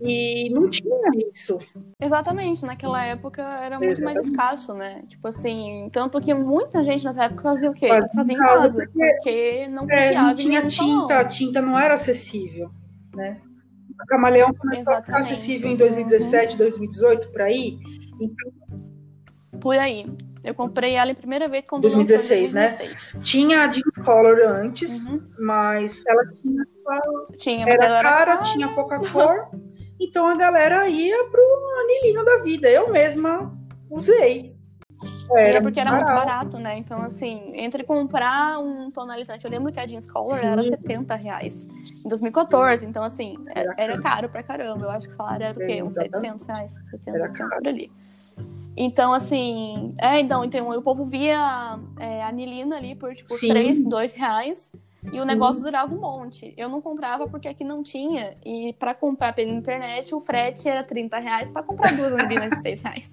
E 0.00 0.48
não 0.50 0.70
tinha 0.70 0.95
isso. 1.30 1.58
Exatamente, 2.00 2.64
naquela 2.64 3.02
época 3.04 3.42
era 3.42 3.78
muito 3.78 3.92
Exatamente. 3.92 4.14
mais 4.14 4.28
escasso, 4.28 4.74
né? 4.74 5.02
Tipo 5.08 5.28
assim, 5.28 5.88
tanto 5.92 6.20
que 6.20 6.32
muita 6.34 6.82
gente 6.84 7.04
nessa 7.04 7.24
época 7.24 7.42
fazia 7.42 7.70
o 7.70 7.74
quê? 7.74 7.88
fazia 8.14 8.34
em 8.34 8.38
casa, 8.38 8.84
porque, 8.84 9.12
porque 9.14 9.68
não 9.68 9.82
confiava 9.82 10.04
é, 10.04 10.14
não 10.14 10.34
tinha 10.34 10.60
tinta, 10.66 11.08
salão. 11.08 11.20
a 11.20 11.24
tinta 11.24 11.62
não 11.62 11.78
era 11.78 11.94
acessível, 11.94 12.70
né? 13.14 13.40
A 13.98 14.06
Camaleão 14.06 14.52
começou 14.52 14.80
Exatamente. 14.80 15.02
a 15.02 15.04
ficar 15.04 15.18
acessível 15.20 15.70
em 15.70 15.76
2017, 15.76 16.52
uhum. 16.52 16.58
2018, 16.58 17.28
por 17.28 17.40
aí. 17.40 17.78
Então, 18.20 18.52
por 19.60 19.78
aí. 19.78 20.06
Eu 20.44 20.54
comprei 20.54 20.94
ela 20.94 21.10
em 21.10 21.14
primeira 21.14 21.48
vez 21.48 21.64
quando 21.66 21.82
2016, 21.82 22.52
2016. 22.52 23.14
né? 23.14 23.20
Tinha 23.20 23.62
a 23.62 23.66
Jeans 23.66 23.98
Color 24.04 24.38
antes, 24.46 25.04
uhum. 25.04 25.20
mas 25.40 26.04
ela 26.06 26.22
tinha. 26.40 26.66
Tinha, 27.36 27.68
era, 27.68 27.84
era 27.84 28.02
cara, 28.02 28.36
tinha 28.44 28.68
pouca 28.68 29.00
cor. 29.00 29.34
então 30.00 30.26
a 30.26 30.34
galera 30.34 30.88
ia 30.88 31.24
pro 31.24 31.42
anilino 31.80 32.24
da 32.24 32.38
vida. 32.38 32.68
Eu 32.68 32.90
mesma 32.90 33.52
usei. 33.90 34.56
Era 35.30 35.58
é 35.58 35.60
porque 35.60 35.80
era 35.80 35.90
barato. 35.90 36.12
muito 36.12 36.26
barato, 36.26 36.58
né? 36.58 36.78
Então, 36.78 37.02
assim, 37.02 37.52
entre 37.54 37.84
comprar 37.84 38.58
um 38.58 38.90
tonalizante, 38.90 39.44
eu 39.44 39.50
lembro 39.50 39.72
que 39.72 39.78
a 39.78 39.86
Jeans 39.86 40.06
Color 40.06 40.38
Sim. 40.38 40.46
era 40.46 40.62
70 40.62 41.14
reais 41.14 41.66
em 42.04 42.08
2014. 42.08 42.86
Então, 42.86 43.02
assim, 43.02 43.34
era, 43.54 43.74
era 43.76 44.00
caro 44.00 44.28
pra 44.28 44.42
caramba. 44.42 44.86
Eu 44.86 44.90
acho 44.90 45.08
que 45.08 45.12
o 45.12 45.16
salário 45.16 45.44
era 45.44 45.58
o 45.58 45.66
quê? 45.66 45.82
Uns 45.82 45.94
700 45.94 46.46
reais? 46.46 46.72
700, 46.90 47.20
700 47.20 47.56
por 47.56 47.68
ali. 47.68 47.90
Então, 48.76 49.12
assim, 49.12 49.94
é, 49.98 50.20
então, 50.20 50.44
então 50.44 50.70
o 50.70 50.82
povo 50.82 51.04
via 51.04 51.78
é, 51.98 52.22
anilina 52.24 52.76
ali 52.76 52.94
por, 52.94 53.14
tipo, 53.14 53.32
Sim. 53.32 53.48
3, 53.48 53.84
2 53.84 54.14
reais. 54.14 54.70
E 55.04 55.18
Sim. 55.18 55.22
o 55.22 55.26
negócio 55.26 55.62
durava 55.62 55.94
um 55.94 56.00
monte. 56.00 56.52
Eu 56.56 56.68
não 56.68 56.80
comprava 56.80 57.28
porque 57.28 57.48
aqui 57.48 57.64
não 57.64 57.82
tinha. 57.82 58.34
E 58.44 58.72
para 58.78 58.94
comprar 58.94 59.32
pela 59.34 59.50
internet, 59.50 60.14
o 60.14 60.20
frete 60.20 60.68
era 60.68 60.82
30 60.82 61.18
reais 61.18 61.50
para 61.50 61.62
comprar 61.62 61.94
duas 61.94 62.12
anilinas 62.18 62.50
de 62.50 62.60
6 62.60 62.82
reais. 62.82 63.10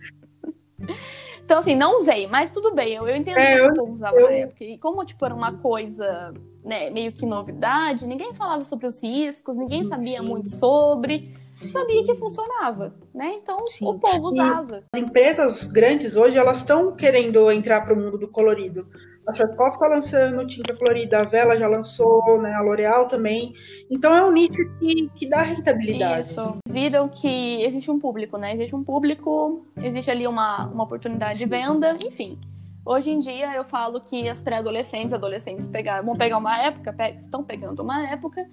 então, 1.44 1.60
assim, 1.60 1.76
não 1.76 2.00
usei, 2.00 2.28
mas 2.28 2.50
tudo 2.50 2.74
bem. 2.74 2.96
Eu, 2.96 3.08
eu 3.08 3.16
entendo 3.16 3.38
é, 3.38 3.56
que 3.56 3.62
o 3.62 3.74
povo 3.76 3.94
usava 3.94 4.18
eu... 4.18 4.28
na 4.28 4.34
época. 4.34 4.64
E 4.64 4.78
como, 4.78 5.06
tipo, 5.06 5.24
era 5.26 5.36
uma 5.36 5.54
coisa 5.58 6.34
né, 6.64 6.90
meio 6.90 7.12
que 7.12 7.26
novidade, 7.26 8.08
ninguém 8.08 8.34
falava 8.34 8.64
sobre 8.66 8.88
os 8.88 9.04
riscos, 9.04 9.58
ninguém 9.58 9.86
sabia 9.86 10.22
Sim. 10.22 10.28
muito 10.28 10.50
sobre. 10.50 11.34
Sim. 11.52 11.68
sabia 11.68 12.04
que 12.04 12.16
funcionava, 12.16 12.96
né? 13.14 13.36
Então 13.36 13.64
Sim. 13.68 13.86
o 13.86 14.00
povo 14.00 14.30
usava. 14.30 14.84
E 14.96 14.98
as 14.98 15.04
empresas 15.04 15.64
grandes 15.66 16.16
hoje 16.16 16.38
elas 16.38 16.58
estão 16.58 16.96
querendo 16.96 17.52
entrar 17.52 17.82
para 17.82 17.94
o 17.94 17.98
mundo 17.98 18.18
do 18.18 18.28
colorido. 18.28 18.88
A 19.26 19.34
Schwarzkopf 19.34 19.76
está 19.76 19.88
lançando 19.88 20.46
tinta 20.46 20.76
colorida, 20.76 21.22
a 21.22 21.24
Vela 21.24 21.56
já 21.56 21.68
lançou, 21.68 22.42
né? 22.42 22.54
A 22.54 22.62
L'Oreal 22.62 23.08
também. 23.08 23.54
Então 23.90 24.14
é 24.14 24.24
um 24.24 24.32
nicho 24.32 24.70
que, 24.80 25.10
que 25.16 25.30
dá 25.30 25.42
rentabilidade. 25.42 26.30
Isso. 26.30 26.56
Viram 26.68 27.08
que 27.08 27.64
existe 27.64 27.90
um 27.90 28.00
público, 28.00 28.38
né? 28.38 28.54
Existe 28.54 28.76
um 28.76 28.84
público, 28.84 29.66
existe 29.78 30.12
ali 30.12 30.28
uma, 30.28 30.68
uma 30.68 30.84
oportunidade 30.84 31.38
Sim. 31.38 31.46
de 31.46 31.50
venda, 31.50 31.98
enfim. 32.04 32.38
Hoje 32.86 33.12
em 33.12 33.20
dia 33.20 33.56
eu 33.56 33.64
falo 33.64 34.02
que 34.02 34.28
as 34.28 34.42
pré-adolescentes, 34.42 35.14
adolescentes 35.14 35.70
pegar, 35.70 36.02
vão 36.02 36.16
pegar 36.16 36.38
uma 36.38 36.62
época, 36.62 36.92
pe 36.92 37.16
estão 37.22 37.42
pegando 37.44 37.82
uma 37.82 38.06
época 38.10 38.46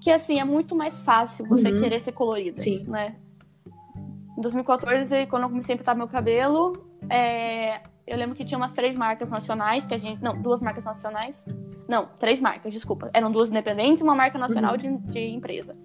que 0.00 0.10
assim 0.10 0.40
é 0.40 0.44
muito 0.44 0.74
mais 0.74 1.02
fácil 1.02 1.46
você 1.46 1.70
uhum. 1.70 1.80
querer 1.80 2.00
ser 2.00 2.12
colorida, 2.12 2.60
Sim. 2.60 2.82
né? 2.88 3.14
Em 4.36 4.40
2014, 4.40 5.26
quando 5.26 5.44
eu 5.44 5.50
comecei 5.50 5.74
a 5.74 5.78
pintar 5.78 5.94
meu 5.94 6.08
cabelo, 6.08 6.72
é, 7.08 7.80
eu 8.10 8.16
lembro 8.16 8.34
que 8.34 8.44
tinha 8.44 8.58
umas 8.58 8.72
três 8.72 8.96
marcas 8.96 9.30
nacionais 9.30 9.86
que 9.86 9.94
a 9.94 9.98
gente, 9.98 10.20
não, 10.20 10.40
duas 10.42 10.60
marcas 10.60 10.84
nacionais, 10.84 11.46
não, 11.88 12.06
três 12.18 12.40
marcas, 12.40 12.72
desculpa, 12.72 13.08
eram 13.14 13.30
duas 13.30 13.48
independentes 13.48 14.00
e 14.00 14.04
uma 14.04 14.16
marca 14.16 14.36
nacional 14.36 14.76
de, 14.76 14.96
de 14.98 15.20
empresa. 15.28 15.76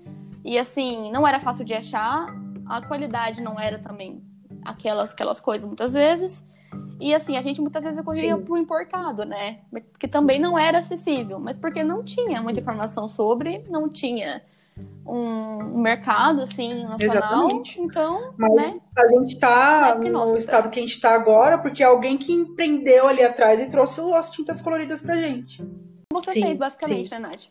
E 0.44 0.58
assim, 0.58 1.12
não 1.12 1.28
era 1.28 1.40
fácil 1.40 1.64
de 1.64 1.76
achar, 1.76 2.28
a 2.66 2.82
qualidade 2.82 3.42
não 3.42 3.60
era 3.60 3.78
também 3.78 4.24
aquelas 4.64 5.12
aquelas 5.12 5.40
coisas 5.40 5.68
muitas 5.68 5.94
vezes. 5.94 6.44
E 7.00 7.14
assim, 7.14 7.38
a 7.38 7.42
gente 7.42 7.62
muitas 7.62 7.84
vezes 7.84 8.04
corria 8.04 8.36
pro 8.38 8.58
importado, 8.58 9.24
né? 9.24 9.60
Que 10.00 10.08
também 10.08 10.40
não 10.40 10.58
era 10.58 10.80
acessível, 10.80 11.40
mas 11.40 11.58
porque 11.58 11.84
não 11.84 12.04
tinha 12.04 12.42
muita 12.42 12.60
informação 12.60 13.08
sobre, 13.08 13.62
não 13.70 13.88
tinha 13.88 14.42
um 15.06 15.80
mercado 15.80 16.42
assim 16.42 16.84
nacional. 16.84 17.48
Exatamente. 17.48 17.82
Então, 17.82 18.34
mas 18.38 18.66
né? 18.66 18.82
a 18.98 19.08
gente 19.08 19.36
está 19.36 19.98
é 20.04 20.10
no 20.10 20.36
estado 20.36 20.70
que 20.70 20.80
a 20.80 20.82
gente 20.82 20.94
está 20.94 21.14
agora 21.14 21.58
porque 21.60 21.84
é 21.84 21.86
alguém 21.86 22.18
que 22.18 22.34
empreendeu 22.34 23.08
ali 23.08 23.24
atrás 23.24 23.62
e 23.62 23.70
trouxe 23.70 24.02
as 24.14 24.32
tintas 24.32 24.62
coloridas 24.62 25.02
pra 25.02 25.16
gente. 25.16 25.64
Você 26.12 26.32
sim, 26.32 26.42
fez 26.42 26.58
basicamente, 26.58 27.10
sim. 27.10 27.16
né, 27.16 27.20
Nath? 27.20 27.48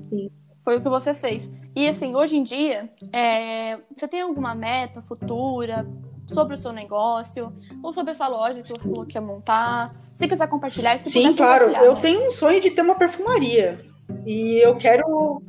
Sim. 0.00 0.30
Foi 0.64 0.78
o 0.78 0.80
que 0.80 0.88
você 0.88 1.14
fez. 1.14 1.50
E 1.76 1.86
assim, 1.86 2.14
hoje 2.14 2.36
em 2.36 2.42
dia, 2.42 2.90
é... 3.12 3.78
você 3.94 4.08
tem 4.08 4.22
alguma 4.22 4.54
meta 4.54 5.02
futura 5.02 5.86
sobre 6.26 6.54
o 6.54 6.56
seu 6.56 6.72
negócio, 6.72 7.52
ou 7.82 7.92
sobre 7.92 8.12
essa 8.12 8.26
loja 8.26 8.62
que 8.62 8.68
você 8.68 8.78
falou 8.78 9.04
que 9.04 9.16
ia 9.16 9.20
montar. 9.20 9.90
Se 10.14 10.26
quiser 10.26 10.48
compartilhar, 10.48 10.98
se 10.98 11.10
Sim, 11.10 11.34
claro. 11.34 11.66
Eu 11.66 11.94
né? 11.94 12.00
tenho 12.00 12.26
um 12.26 12.30
sonho 12.30 12.60
de 12.60 12.70
ter 12.70 12.80
uma 12.80 12.94
perfumaria. 12.94 13.78
E 14.24 14.64
eu 14.64 14.76
quero 14.76 15.42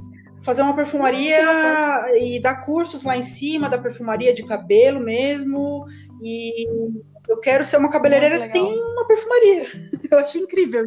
fazer 0.45 0.61
uma 0.61 0.75
perfumaria 0.75 1.41
e 2.21 2.39
dar 2.39 2.63
cursos 2.63 3.03
lá 3.03 3.17
em 3.17 3.23
cima 3.23 3.67
da 3.67 3.79
perfumaria 3.79 4.33
de 4.33 4.43
cabelo 4.43 4.99
mesmo. 4.99 5.85
E 6.21 6.67
eu 7.27 7.39
quero 7.39 7.65
ser 7.65 7.77
uma 7.77 7.89
cabeleireira 7.89 8.39
que 8.41 8.53
tem 8.53 8.63
uma 8.63 9.07
perfumaria. 9.07 9.65
Eu 10.09 10.19
acho 10.19 10.37
incrível. 10.37 10.85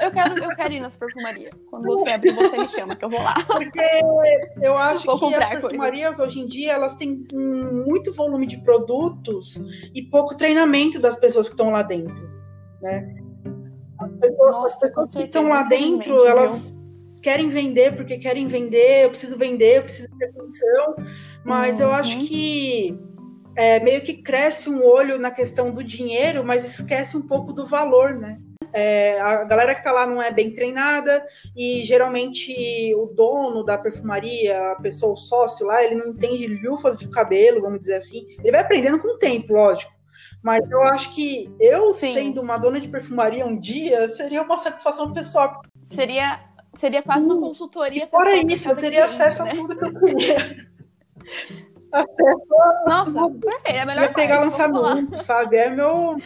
Eu, 0.00 0.10
quero, 0.10 0.42
eu 0.42 0.48
quero 0.56 0.72
ir 0.72 0.80
nas 0.80 0.96
perfumarias. 0.96 1.52
Quando 1.68 1.84
você 1.84 2.08
abrir, 2.10 2.32
você 2.32 2.56
me 2.56 2.68
chama, 2.68 2.96
que 2.96 3.04
eu 3.04 3.10
vou 3.10 3.20
lá. 3.22 3.34
Porque 3.46 3.80
eu 4.62 4.78
acho 4.78 5.04
vou 5.04 5.28
que 5.28 5.34
as 5.34 5.48
perfumarias 5.60 6.16
coisa. 6.16 6.22
hoje 6.22 6.40
em 6.40 6.46
dia 6.46 6.72
elas 6.72 6.94
têm 6.94 7.26
muito 7.34 8.14
volume 8.14 8.46
de 8.46 8.56
produtos 8.62 9.60
e 9.94 10.02
pouco 10.04 10.34
treinamento 10.34 10.98
das 10.98 11.16
pessoas 11.16 11.48
que 11.48 11.54
estão 11.54 11.70
lá 11.70 11.82
dentro. 11.82 12.30
Né? 12.80 13.14
As 14.00 14.10
pessoas, 14.12 14.54
Nossa, 14.54 14.74
as 14.74 14.80
pessoas 14.80 15.10
que 15.10 15.22
estão 15.24 15.48
lá 15.48 15.64
dentro, 15.64 16.24
elas? 16.24 16.77
Querem 17.28 17.50
vender 17.50 17.94
porque 17.94 18.16
querem 18.16 18.46
vender, 18.46 19.04
eu 19.04 19.10
preciso 19.10 19.36
vender, 19.36 19.76
eu 19.76 19.82
preciso 19.82 20.08
ter 20.18 20.30
atenção, 20.30 20.96
mas 21.44 21.76
uhum. 21.76 21.82
eu 21.82 21.92
acho 21.92 22.16
uhum. 22.16 22.24
que 22.24 22.98
é, 23.54 23.78
meio 23.80 24.00
que 24.00 24.14
cresce 24.14 24.70
um 24.70 24.82
olho 24.82 25.18
na 25.18 25.30
questão 25.30 25.70
do 25.70 25.84
dinheiro, 25.84 26.42
mas 26.42 26.64
esquece 26.64 27.18
um 27.18 27.26
pouco 27.26 27.52
do 27.52 27.66
valor, 27.66 28.14
né? 28.14 28.38
É, 28.72 29.20
a 29.20 29.44
galera 29.44 29.74
que 29.74 29.84
tá 29.84 29.92
lá 29.92 30.06
não 30.06 30.22
é 30.22 30.30
bem 30.30 30.50
treinada 30.50 31.22
e 31.54 31.84
geralmente 31.84 32.94
o 32.94 33.06
dono 33.06 33.62
da 33.62 33.76
perfumaria, 33.76 34.72
a 34.72 34.76
pessoa, 34.76 35.12
o 35.12 35.16
sócio 35.16 35.66
lá, 35.66 35.84
ele 35.84 35.96
não 35.96 36.08
entende 36.08 36.46
lufas 36.46 36.98
de 36.98 37.08
cabelo, 37.08 37.60
vamos 37.60 37.80
dizer 37.80 37.94
assim. 37.94 38.26
Ele 38.38 38.52
vai 38.52 38.60
aprendendo 38.60 39.00
com 39.00 39.08
o 39.08 39.18
tempo, 39.18 39.52
lógico. 39.52 39.92
Mas 40.42 40.70
eu 40.70 40.82
acho 40.84 41.14
que 41.14 41.52
eu, 41.60 41.92
Sim. 41.92 42.14
sendo 42.14 42.40
uma 42.40 42.56
dona 42.56 42.80
de 42.80 42.88
perfumaria 42.88 43.44
um 43.44 43.58
dia, 43.58 44.08
seria 44.08 44.40
uma 44.40 44.56
satisfação 44.56 45.12
pessoal. 45.12 45.60
Seria, 45.84 46.47
seria 46.78 47.02
quase 47.02 47.26
uma 47.26 47.38
consultoria. 47.38 48.04
E 48.04 48.06
fora 48.08 48.36
isso, 48.36 48.70
eu 48.70 48.76
teria 48.76 49.04
cliente, 49.04 49.22
acesso 49.22 49.44
né? 49.44 49.50
a 49.50 49.54
tudo 49.54 49.76
que 49.76 49.84
eu 49.84 50.00
queria. 50.00 50.68
Nossa, 52.86 53.30
perfeito. 53.30 53.64
É 53.64 53.84
melhor 53.84 54.02
Ia 54.04 54.12
pegar 54.12 54.40
lançamento, 54.40 55.14
sabe? 55.14 55.56
É 55.56 55.70
meu. 55.70 56.16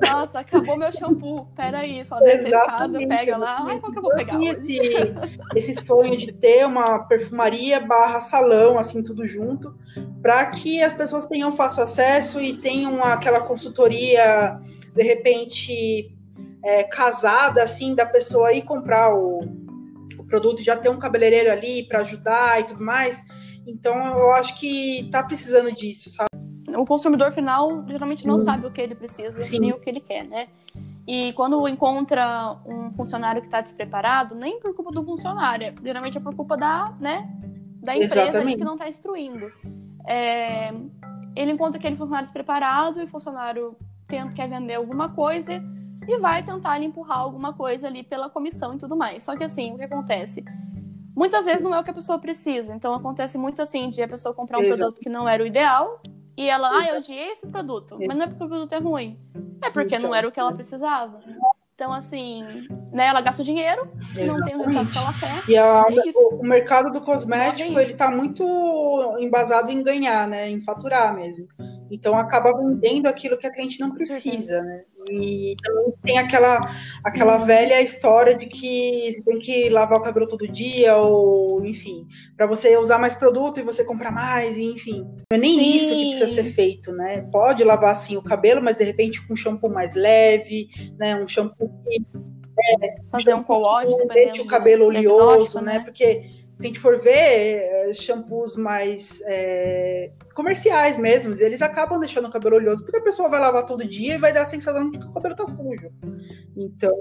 Nossa, 0.00 0.40
acabou 0.40 0.78
meu 0.78 0.92
shampoo. 0.92 1.46
Peraí, 1.56 2.04
só 2.04 2.18
desce 2.20 2.52
a 2.54 2.58
escada, 2.60 2.98
pega 3.06 3.36
lá. 3.36 3.64
Ai, 3.66 3.80
qual 3.80 3.92
que 3.92 3.98
eu 3.98 4.02
vou 4.02 4.14
pegar? 4.14 4.42
Esse, 4.42 4.78
esse 5.54 5.72
sonho 5.74 6.16
de 6.16 6.32
ter 6.32 6.66
uma 6.66 6.98
perfumaria 7.00 7.80
barra 7.80 8.20
salão, 8.20 8.78
assim, 8.78 9.02
tudo 9.02 9.26
junto, 9.26 9.74
para 10.20 10.44
que 10.46 10.82
as 10.82 10.92
pessoas 10.92 11.24
tenham 11.24 11.50
fácil 11.52 11.84
acesso 11.84 12.40
e 12.40 12.54
tenham 12.54 13.02
aquela 13.02 13.40
consultoria, 13.40 14.58
de 14.94 15.02
repente, 15.02 16.15
é, 16.66 16.82
casada, 16.82 17.62
assim, 17.62 17.94
da 17.94 18.04
pessoa 18.04 18.52
ir 18.52 18.62
comprar 18.62 19.14
o, 19.14 19.38
o 20.18 20.24
produto, 20.24 20.60
já 20.64 20.76
ter 20.76 20.88
um 20.88 20.98
cabeleireiro 20.98 21.52
ali 21.52 21.86
para 21.86 22.00
ajudar 22.00 22.60
e 22.60 22.64
tudo 22.64 22.82
mais. 22.82 23.24
Então, 23.64 23.94
eu 24.18 24.32
acho 24.32 24.58
que 24.58 25.08
tá 25.12 25.22
precisando 25.22 25.70
disso, 25.72 26.10
sabe? 26.10 26.28
O 26.76 26.84
consumidor 26.84 27.30
final 27.30 27.84
geralmente 27.86 28.22
Sim. 28.22 28.28
não 28.28 28.40
sabe 28.40 28.66
o 28.66 28.72
que 28.72 28.80
ele 28.80 28.96
precisa 28.96 29.40
Sim. 29.40 29.60
nem 29.60 29.72
o 29.72 29.78
que 29.78 29.88
ele 29.88 30.00
quer, 30.00 30.26
né? 30.26 30.48
E 31.06 31.32
quando 31.34 31.68
encontra 31.68 32.58
um 32.66 32.92
funcionário 32.94 33.40
que 33.40 33.46
está 33.46 33.60
despreparado, 33.60 34.34
nem 34.34 34.58
por 34.58 34.74
culpa 34.74 34.90
do 34.90 35.04
funcionário, 35.04 35.72
geralmente 35.80 36.18
é 36.18 36.20
por 36.20 36.34
culpa 36.34 36.56
da, 36.56 36.92
né, 36.98 37.30
da 37.80 37.96
empresa 37.96 38.44
que 38.44 38.64
não 38.64 38.72
está 38.72 38.88
instruindo. 38.88 39.52
É, 40.04 40.74
ele 41.36 41.52
encontra 41.52 41.78
aquele 41.78 41.94
funcionário 41.94 42.26
despreparado 42.26 43.00
e 43.00 43.04
o 43.04 43.08
funcionário 43.08 43.76
tenta, 44.08 44.34
quer 44.34 44.48
vender 44.48 44.74
alguma 44.74 45.10
coisa 45.10 45.62
e 46.06 46.18
vai 46.18 46.42
tentar 46.42 46.80
empurrar 46.82 47.18
alguma 47.18 47.52
coisa 47.52 47.86
ali 47.86 48.02
pela 48.02 48.28
comissão 48.28 48.74
e 48.74 48.78
tudo 48.78 48.96
mais. 48.96 49.22
Só 49.22 49.36
que 49.36 49.44
assim, 49.44 49.74
o 49.74 49.76
que 49.76 49.84
acontece? 49.84 50.44
Muitas 51.14 51.46
vezes 51.46 51.62
não 51.62 51.74
é 51.74 51.80
o 51.80 51.84
que 51.84 51.90
a 51.90 51.94
pessoa 51.94 52.18
precisa. 52.18 52.74
Então 52.74 52.92
acontece 52.92 53.38
muito 53.38 53.62
assim 53.62 53.88
de 53.88 54.02
a 54.02 54.08
pessoa 54.08 54.34
comprar 54.34 54.58
um 54.58 54.62
Exato. 54.62 54.78
produto 54.78 55.00
que 55.00 55.08
não 55.08 55.28
era 55.28 55.42
o 55.42 55.46
ideal 55.46 56.00
e 56.36 56.48
ela, 56.48 56.68
ah, 56.68 56.86
eu 56.86 56.98
odiei 56.98 57.32
esse 57.32 57.46
produto. 57.46 57.96
Mas 57.98 58.16
não 58.16 58.24
é 58.24 58.26
porque 58.28 58.44
o 58.44 58.48
produto 58.48 58.72
é 58.72 58.78
ruim. 58.78 59.18
É 59.62 59.70
porque 59.70 59.96
então. 59.96 60.10
não 60.10 60.14
era 60.14 60.28
o 60.28 60.32
que 60.32 60.38
ela 60.38 60.52
precisava. 60.52 61.18
Então, 61.74 61.92
assim, 61.92 62.42
né, 62.92 63.06
ela 63.06 63.20
gasta 63.20 63.42
o 63.42 63.44
dinheiro, 63.44 63.90
Exatamente. 64.16 64.28
não 64.28 64.44
tem 64.44 64.54
o 64.54 64.62
resultado 64.62 64.90
que 64.90 64.98
ela 64.98 65.12
quer. 65.12 65.50
E 65.50 65.56
a, 65.58 65.84
é 65.90 66.10
o, 66.14 66.40
o, 66.40 66.42
mercado 66.42 66.90
do 66.90 67.02
cosmético, 67.02 67.78
ele 67.78 67.94
tá 67.94 68.10
muito 68.10 68.44
embasado 69.18 69.70
em 69.70 69.82
ganhar, 69.82 70.26
né? 70.26 70.48
Em 70.48 70.60
faturar 70.62 71.14
mesmo. 71.14 71.46
Então 71.90 72.16
acaba 72.16 72.56
vendendo 72.56 73.06
aquilo 73.06 73.36
que 73.36 73.46
a 73.46 73.52
cliente 73.52 73.78
não 73.80 73.90
precisa, 73.92 74.62
né? 74.62 74.84
E 75.10 75.56
também 75.62 75.94
tem 76.02 76.18
aquela, 76.18 76.60
aquela 77.04 77.38
velha 77.38 77.80
história 77.80 78.34
de 78.34 78.46
que 78.46 79.12
você 79.12 79.22
tem 79.22 79.38
que 79.38 79.68
lavar 79.68 79.98
o 79.98 80.02
cabelo 80.02 80.26
todo 80.26 80.48
dia, 80.48 80.96
ou 80.96 81.64
enfim, 81.64 82.06
para 82.36 82.46
você 82.46 82.76
usar 82.76 82.98
mais 82.98 83.14
produto 83.14 83.60
e 83.60 83.62
você 83.62 83.84
comprar 83.84 84.10
mais, 84.10 84.56
e, 84.56 84.64
enfim. 84.64 85.02
Não 85.30 85.36
é 85.36 85.38
nem 85.38 85.58
Sim. 85.58 85.76
isso 85.76 85.94
que 85.94 86.08
precisa 86.08 86.28
ser 86.28 86.50
feito, 86.50 86.92
né? 86.92 87.28
Pode 87.32 87.62
lavar 87.64 87.90
assim 87.90 88.16
o 88.16 88.22
cabelo, 88.22 88.62
mas 88.62 88.76
de 88.76 88.84
repente 88.84 89.26
com 89.26 89.34
um 89.34 89.36
shampoo 89.36 89.70
mais 89.70 89.94
leve, 89.94 90.68
né? 90.98 91.16
Um 91.16 91.28
shampoo 91.28 91.70
que. 91.84 92.04
É, 92.58 92.94
Fazer 93.10 93.34
um 93.34 93.42
co-wash, 93.42 93.90
deixa 94.14 94.40
o 94.40 94.46
cabelo 94.46 94.86
oleoso, 94.86 95.60
né? 95.60 95.74
né? 95.74 95.80
Porque 95.80 96.45
se 96.56 96.64
a 96.64 96.68
gente 96.68 96.80
for 96.80 96.98
ver, 96.98 97.10
eh, 97.12 97.92
shampoos 97.92 98.56
mais 98.56 99.20
é, 99.26 100.10
comerciais 100.34 100.96
mesmo, 100.96 101.34
eles 101.34 101.60
acabam 101.60 102.00
deixando 102.00 102.28
o 102.28 102.30
cabelo 102.30 102.56
oleoso, 102.56 102.82
porque 102.82 102.96
a 102.96 103.02
pessoa 103.02 103.28
vai 103.28 103.38
lavar 103.38 103.66
todo 103.66 103.86
dia 103.86 104.14
e 104.14 104.18
vai 104.18 104.32
dar 104.32 104.40
a 104.40 104.46
sensação 104.46 104.90
de 104.90 104.98
que 104.98 105.04
o 105.04 105.12
cabelo 105.12 105.36
tá 105.36 105.44
sujo. 105.44 105.92
Então, 106.56 106.96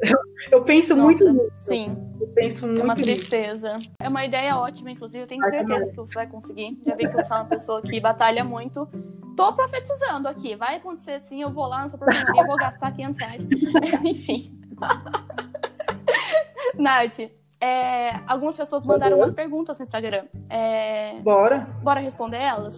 eu, 0.50 0.64
penso 0.64 0.96
Nossa, 0.96 1.04
muito 1.04 1.30
nisso. 1.30 1.50
Sim. 1.54 1.96
Eu 2.18 2.28
penso 2.28 2.66
muito 2.66 2.80
É 2.80 2.84
uma 2.84 2.94
tristeza. 2.94 3.76
Nisso. 3.76 3.90
É 4.00 4.08
uma 4.08 4.24
ideia 4.24 4.56
ótima, 4.56 4.90
inclusive, 4.90 5.22
eu 5.22 5.26
tenho 5.26 5.44
certeza 5.44 5.90
que 5.90 5.96
você 5.96 6.14
vai 6.14 6.26
conseguir. 6.26 6.80
Já 6.86 6.94
vi 6.94 7.06
que 7.06 7.14
você 7.14 7.30
é 7.30 7.36
uma 7.36 7.44
pessoa 7.44 7.82
que 7.82 8.00
batalha 8.00 8.42
muito. 8.42 8.88
Tô 9.36 9.52
profetizando 9.52 10.28
aqui, 10.28 10.56
vai 10.56 10.76
acontecer 10.76 11.20
sim, 11.20 11.42
eu 11.42 11.50
vou 11.50 11.66
lá 11.66 11.82
na 11.82 11.88
sua 11.90 11.98
perfumaria, 11.98 12.46
vou 12.46 12.56
gastar 12.56 12.90
500 12.90 13.20
reais. 13.20 13.48
Enfim. 14.02 14.58
Nath, 16.78 17.20
é, 17.64 18.20
algumas 18.26 18.56
pessoas 18.56 18.84
mandaram 18.84 19.16
umas 19.16 19.32
perguntas 19.32 19.78
no 19.78 19.84
Instagram. 19.84 20.26
É, 20.50 21.18
bora. 21.20 21.66
Bora 21.82 21.98
responder 21.98 22.36
elas? 22.36 22.76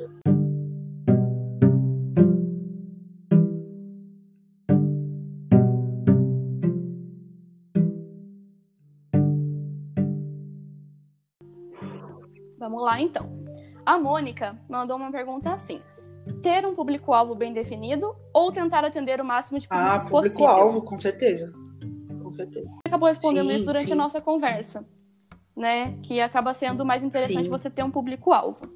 Vamos 12.59 12.83
lá, 12.83 13.01
então. 13.01 13.27
A 13.85 13.99
Mônica 13.99 14.57
mandou 14.69 14.97
uma 14.97 15.11
pergunta 15.11 15.53
assim: 15.53 15.81
ter 16.43 16.65
um 16.65 16.77
público-alvo 16.77 17.35
bem 17.35 17.53
definido 17.53 18.15
ou 18.33 18.53
tentar 18.53 18.85
atender 18.85 19.21
o 19.21 19.25
máximo 19.25 19.59
de 19.59 19.67
públicos 19.67 20.07
ah, 20.07 20.09
público 20.09 20.47
alvo, 20.47 20.83
com 20.83 20.97
certeza 20.97 21.66
certeza. 22.37 22.69
Acabou 22.87 23.09
respondendo 23.09 23.49
sim, 23.49 23.55
isso 23.57 23.67
durante 23.67 23.87
sim. 23.87 23.93
a 23.93 23.97
nossa 23.97 24.21
conversa, 24.21 24.85
né? 25.57 25.99
Que 26.03 26.21
acaba 26.21 26.55
sendo 26.55 26.85
mais 26.85 27.03
interessante 27.03 27.45
sim. 27.45 27.51
você 27.51 27.69
ter 27.69 27.83
um 27.83 27.91
público-alvo. 27.91 28.69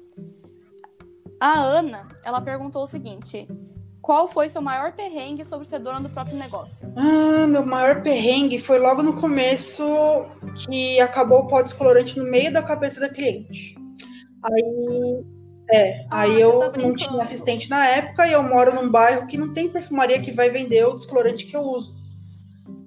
A 1.39 1.59
Ana, 1.59 2.07
ela 2.23 2.41
perguntou 2.41 2.83
o 2.83 2.87
seguinte: 2.87 3.47
qual 4.01 4.27
foi 4.27 4.49
seu 4.49 4.61
maior 4.61 4.93
perrengue 4.93 5.45
sobre 5.45 5.67
ser 5.67 5.79
dona 5.79 6.01
do 6.01 6.09
próprio 6.09 6.37
negócio? 6.37 6.91
Ah, 6.95 7.45
meu 7.47 7.65
maior 7.65 8.01
perrengue 8.01 8.57
foi 8.57 8.79
logo 8.79 9.03
no 9.03 9.19
começo 9.21 9.83
que 10.65 10.99
acabou 10.99 11.39
o 11.39 11.47
pó 11.47 11.61
descolorante 11.61 12.17
no 12.17 12.25
meio 12.29 12.51
da 12.51 12.63
cabeça 12.63 12.99
da 12.99 13.09
cliente. 13.09 13.75
Aí, 14.43 15.23
é, 15.71 16.05
ah, 16.09 16.21
aí 16.21 16.41
eu 16.41 16.71
não 16.77 16.95
tinha 16.95 17.21
assistente 17.21 17.69
na 17.69 17.87
época 17.87 18.27
e 18.27 18.33
eu 18.33 18.41
moro 18.41 18.73
num 18.73 18.89
bairro 18.89 19.27
que 19.27 19.37
não 19.37 19.53
tem 19.53 19.69
perfumaria 19.69 20.19
que 20.19 20.31
vai 20.31 20.49
vender 20.49 20.83
o 20.85 20.95
descolorante 20.95 21.45
que 21.45 21.55
eu 21.55 21.61
uso. 21.61 21.95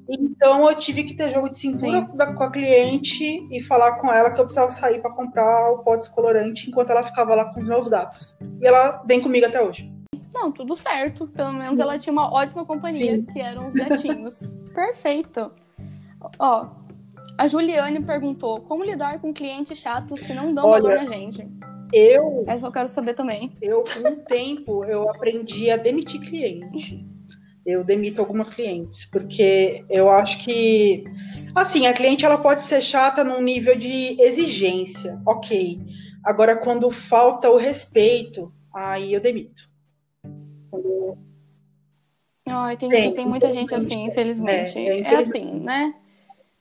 Então 0.09 0.69
eu 0.69 0.77
tive 0.77 1.05
que 1.05 1.15
ter 1.15 1.33
jogo 1.33 1.49
de 1.49 1.59
cintura 1.59 2.03
da, 2.15 2.35
com 2.35 2.45
a 2.45 2.51
cliente 2.51 3.25
e 3.51 3.61
falar 3.61 4.01
com 4.01 4.13
ela 4.13 4.31
que 4.31 4.41
eu 4.41 4.45
precisava 4.45 4.71
sair 4.71 5.01
para 5.01 5.11
comprar 5.11 5.73
o 5.73 5.79
pó 5.79 5.97
descolorante 5.97 6.69
enquanto 6.69 6.91
ela 6.91 7.03
ficava 7.03 7.35
lá 7.35 7.47
com 7.47 7.61
os 7.61 7.67
meus 7.67 7.89
gatos. 7.89 8.37
E 8.61 8.67
ela 8.67 9.03
vem 9.07 9.21
comigo 9.21 9.47
até 9.47 9.63
hoje. 9.63 9.91
Não, 10.35 10.53
tudo 10.53 10.77
certo. 10.77 11.27
Pelo 11.29 11.53
menos 11.53 11.69
Sim. 11.69 11.81
ela 11.81 11.99
tinha 11.99 12.13
uma 12.13 12.33
ótima 12.33 12.65
companhia, 12.65 13.17
Sim. 13.17 13.25
que 13.25 13.41
eram 13.41 13.69
os 13.69 13.75
gatinhos. 13.75 14.41
Perfeito. 14.75 15.51
Ó, 16.39 16.69
a 17.39 17.49
Juliane 17.49 18.01
perguntou 18.01 18.61
como 18.61 18.85
lidar 18.85 19.21
com 19.21 19.33
clientes 19.33 19.79
chatos 19.79 20.21
que 20.21 20.35
não 20.35 20.53
dão 20.53 20.67
Olha, 20.67 20.83
valor 20.83 21.05
na 21.05 21.11
gente. 21.11 21.49
Eu. 21.93 22.45
Essa 22.47 22.67
eu 22.67 22.73
quero 22.73 22.89
saber 22.89 23.15
também. 23.15 23.53
Eu, 23.63 23.85
com 23.85 24.09
o 24.09 24.17
tempo, 24.17 24.85
eu 24.85 25.09
aprendi 25.09 25.71
a 25.71 25.77
demitir 25.77 26.21
cliente 26.21 27.14
eu 27.67 27.83
demito 27.83 28.21
algumas 28.21 28.53
clientes, 28.53 29.07
porque 29.07 29.85
eu 29.89 30.11
acho 30.11 30.39
que, 30.45 31.05
assim, 31.55 31.87
a 31.87 31.95
cliente 31.95 32.25
ela 32.25 32.39
pode 32.39 32.61
ser 32.63 32.83
chata 32.83 33.25
num 33.25 33.41
nível 33.41 33.77
de 33.77 34.21
exigência, 34.21 35.21
ok. 35.27 35.81
Agora, 36.23 36.57
quando 36.57 36.91
falta 36.91 37.51
o 37.51 37.57
respeito, 37.57 38.53
aí 38.73 39.13
eu 39.13 39.21
demito. 39.21 39.69
Ai, 42.47 42.77
tem, 42.77 42.89
tem, 42.89 43.15
tem 43.15 43.27
muita 43.27 43.53
gente 43.53 43.75
assim, 43.75 44.05
infelizmente. 44.05 44.79
É, 44.79 44.89
é, 44.89 45.01
infelizmente. 45.01 45.15
é 45.15 45.17
assim, 45.17 45.61
né? 45.61 45.95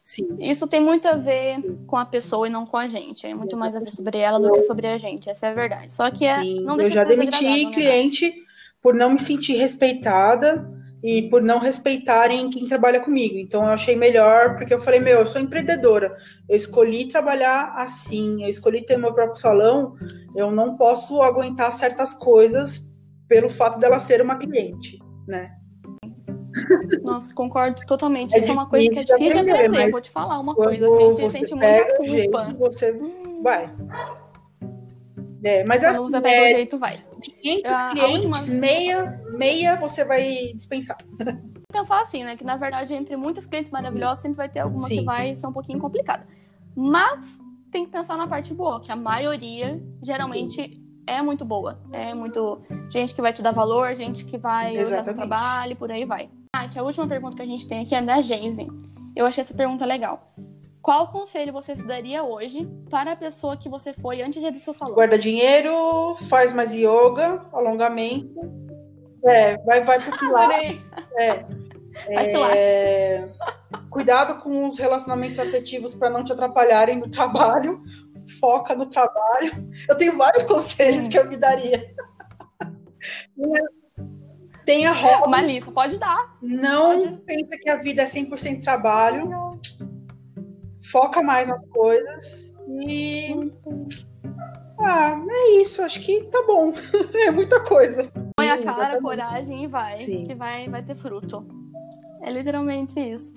Sim. 0.01 0.35
Isso 0.39 0.67
tem 0.67 0.81
muito 0.81 1.07
a 1.07 1.15
ver 1.15 1.61
com 1.87 1.95
a 1.95 2.05
pessoa 2.05 2.47
e 2.47 2.49
não 2.49 2.65
com 2.65 2.75
a 2.75 2.87
gente. 2.87 3.25
É 3.25 3.33
muito 3.33 3.55
mais 3.55 3.73
a 3.75 3.79
ver 3.79 3.89
sobre 3.89 4.17
ela 4.17 4.39
do 4.39 4.51
que 4.51 4.61
sobre 4.63 4.87
a 4.87 4.97
gente. 4.97 5.29
Essa 5.29 5.47
é 5.47 5.49
a 5.49 5.53
verdade. 5.53 5.93
Só 5.93 6.11
que 6.11 6.25
é, 6.25 6.43
não 6.43 6.75
deixa 6.75 6.91
Eu 6.91 6.93
já 6.95 7.03
demiti 7.05 7.67
cliente 7.67 8.33
por 8.81 8.93
não 8.93 9.11
me 9.11 9.19
sentir 9.19 9.55
respeitada 9.55 10.61
e 11.03 11.29
por 11.29 11.41
não 11.41 11.59
respeitarem 11.59 12.49
quem 12.49 12.65
trabalha 12.65 13.01
comigo. 13.01 13.37
Então 13.37 13.63
eu 13.63 13.69
achei 13.69 13.95
melhor, 13.95 14.55
porque 14.55 14.73
eu 14.73 14.79
falei, 14.79 15.01
meu, 15.01 15.19
eu 15.19 15.27
sou 15.27 15.41
empreendedora, 15.41 16.15
eu 16.47 16.55
escolhi 16.55 17.09
trabalhar 17.09 17.73
assim, 17.75 18.43
eu 18.43 18.49
escolhi 18.49 18.85
ter 18.85 18.97
meu 18.97 19.13
próprio 19.13 19.35
salão, 19.35 19.95
eu 20.33 20.49
não 20.49 20.77
posso 20.77 21.21
aguentar 21.21 21.73
certas 21.73 22.13
coisas 22.13 22.95
pelo 23.27 23.49
fato 23.49 23.79
dela 23.79 23.99
ser 23.99 24.21
uma 24.21 24.37
cliente, 24.37 24.97
né? 25.27 25.51
Nossa, 27.03 27.33
concordo 27.33 27.81
totalmente. 27.85 28.33
É 28.35 28.39
Isso 28.39 28.51
é 28.51 28.53
uma 28.53 28.69
coisa 28.69 28.89
que 28.89 28.99
é 28.99 29.03
difícil 29.03 29.43
de 29.43 29.51
aprender. 29.51 29.91
Vou 29.91 30.01
te 30.01 30.09
falar 30.09 30.39
uma 30.39 30.55
coisa, 30.55 30.87
a 30.87 31.13
gente 31.13 31.31
sente 31.31 31.53
muita 31.53 31.97
culpa. 31.97 32.05
Jeito, 32.07 32.57
você 32.59 32.91
hum. 32.93 33.41
vai. 33.43 33.73
É, 35.43 35.63
mas 35.65 35.81
Quando 35.81 35.91
assim, 35.91 36.03
você 36.03 36.21
pega 36.21 36.35
é, 36.35 36.53
o 36.53 36.55
jeito, 36.55 36.79
vai. 36.79 37.03
500 37.21 37.71
a, 37.71 37.89
clientes, 37.89 38.01
a 38.01 38.07
última... 38.07 38.59
meia, 38.59 39.22
meia 39.33 39.75
você 39.75 40.03
vai 40.03 40.53
dispensar. 40.55 40.97
pensar 41.71 42.01
assim, 42.01 42.23
né? 42.23 42.37
Que 42.37 42.43
na 42.43 42.55
verdade, 42.55 42.93
entre 42.93 43.17
muitas 43.17 43.45
clientes 43.45 43.71
maravilhosas, 43.71 44.21
sempre 44.21 44.37
vai 44.37 44.49
ter 44.49 44.59
alguma 44.59 44.87
Sim. 44.87 44.99
que 44.99 45.03
vai 45.03 45.35
ser 45.35 45.47
um 45.47 45.51
pouquinho 45.51 45.79
complicada. 45.79 46.25
Mas 46.75 47.25
tem 47.71 47.85
que 47.85 47.91
pensar 47.91 48.15
na 48.15 48.27
parte 48.27 48.53
boa, 48.53 48.79
que 48.79 48.91
a 48.91 48.95
maioria 48.95 49.81
geralmente 50.01 50.79
é 51.07 51.21
muito 51.21 51.43
boa. 51.43 51.79
É 51.91 52.13
muito 52.13 52.61
gente 52.89 53.13
que 53.13 53.21
vai 53.21 53.33
te 53.33 53.41
dar 53.41 53.51
valor, 53.51 53.95
gente 53.95 54.23
que 54.23 54.37
vai 54.37 54.77
olhar 54.77 55.03
seu 55.03 55.13
trabalho, 55.13 55.75
por 55.75 55.91
aí 55.91 56.05
vai. 56.05 56.29
Nath, 56.55 56.77
a 56.77 56.83
última 56.83 57.07
pergunta 57.07 57.35
que 57.35 57.41
a 57.41 57.45
gente 57.45 57.67
tem 57.67 57.81
aqui 57.81 57.95
é 57.95 58.01
da 58.01 58.21
Geise. 58.21 58.67
Eu 59.15 59.25
achei 59.25 59.41
essa 59.41 59.53
pergunta 59.53 59.85
legal. 59.85 60.33
Qual 60.81 61.07
conselho 61.07 61.53
você 61.53 61.75
se 61.75 61.83
daria 61.83 62.23
hoje 62.23 62.67
para 62.89 63.13
a 63.13 63.15
pessoa 63.15 63.55
que 63.55 63.69
você 63.69 63.93
foi 63.93 64.21
antes 64.21 64.41
de 64.41 64.47
abrir 64.47 64.59
seu 64.59 64.73
salão? 64.73 64.95
Guarda 64.95 65.17
dinheiro, 65.17 66.15
faz 66.29 66.51
mais 66.51 66.73
yoga, 66.73 67.41
alongamento. 67.53 68.35
É, 69.25 69.57
vai, 69.57 69.83
vai 69.83 69.99
pro 69.99 70.17
pilar. 70.19 70.51
É. 70.51 71.45
É, 72.07 73.29
Cuidado 73.89 74.41
com 74.41 74.67
os 74.67 74.79
relacionamentos 74.79 75.39
afetivos 75.39 75.93
para 75.93 76.09
não 76.09 76.23
te 76.23 76.33
atrapalharem 76.33 76.97
no 76.97 77.07
trabalho. 77.09 77.83
Foca 78.39 78.73
no 78.73 78.87
trabalho. 78.87 79.51
Eu 79.87 79.95
tenho 79.95 80.17
vários 80.17 80.43
conselhos 80.43 81.03
Sim. 81.03 81.09
que 81.09 81.19
eu 81.19 81.29
me 81.29 81.37
daria. 81.37 81.93
Tenha 84.65 84.93
hobby. 84.93 85.27
Uma 85.27 85.41
lista, 85.41 85.71
pode 85.71 85.97
dar. 85.97 86.37
Não 86.41 87.17
pensa 87.17 87.57
que 87.57 87.69
a 87.69 87.75
vida 87.75 88.01
é 88.01 88.05
100% 88.05 88.63
trabalho. 88.63 89.29
Foca 90.89 91.21
mais 91.21 91.49
nas 91.49 91.65
coisas. 91.67 92.53
E. 92.87 93.51
Ah, 94.79 95.19
é 95.29 95.61
isso. 95.61 95.81
Acho 95.81 95.99
que 95.99 96.23
tá 96.25 96.41
bom. 96.47 96.73
É 97.13 97.29
muita 97.29 97.59
coisa. 97.59 98.09
A 98.53 98.63
cara, 98.63 98.77
exatamente. 98.77 99.01
coragem 99.01 99.63
e 99.63 99.67
vai. 99.67 99.97
Sim. 99.97 100.23
Que 100.23 100.35
vai, 100.35 100.67
vai 100.69 100.83
ter 100.83 100.95
fruto. 100.95 101.45
É 102.21 102.31
literalmente 102.31 102.99
isso. 102.99 103.31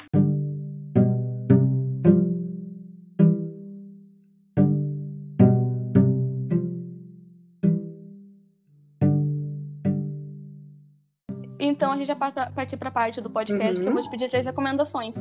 Então 11.59 11.93
a 11.93 11.97
gente 11.97 12.07
já 12.07 12.17
partir 12.17 12.77
para 12.77 12.89
a 12.89 12.93
parte 12.93 13.21
do 13.21 13.31
podcast 13.31 13.77
Uhum. 13.77 13.83
que 13.83 13.89
eu 13.89 13.93
vou 13.93 14.03
te 14.03 14.11
pedir 14.11 14.29
três 14.29 14.47
recomendações. 14.47 15.15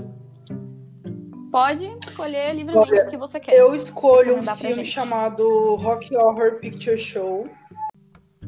Pode 1.52 1.86
escolher 2.06 2.54
livremente 2.54 2.91
Olha, 2.91 3.06
o 3.08 3.10
que 3.10 3.18
você 3.18 3.39
quer. 3.39 3.54
Eu 3.54 3.74
escolho 3.74 4.36
um 4.38 4.43
filme 4.56 4.84
chamado 4.86 5.76
Rock 5.76 6.14
Horror 6.16 6.60
Picture 6.60 6.98
Show. 6.98 7.48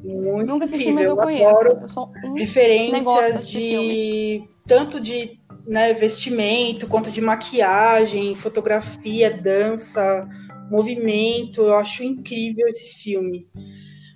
Muito 0.08 0.47
Nunca 0.47 0.66
assisti, 0.66 0.91
mas 0.91 1.03
incrível. 1.03 1.10
eu 1.12 1.18
conheço. 1.18 1.49
adoro 1.49 1.80
Eu 1.82 1.89
sou 1.89 2.12
um 2.24 2.34
desse 2.34 3.51
de 3.51 4.43
tanto 4.66 4.99
de 5.01 5.39
né, 5.68 5.93
vestimento 5.93 6.88
quanto 6.88 7.12
de 7.12 7.20
maquiagem, 7.20 8.34
fotografia, 8.36 9.30
dança, 9.30 10.28
movimento. 10.72 11.62
Eu 11.62 11.76
acho 11.76 12.03
incrível 12.03 12.66
esse 12.68 12.95
filme. 13.01 13.47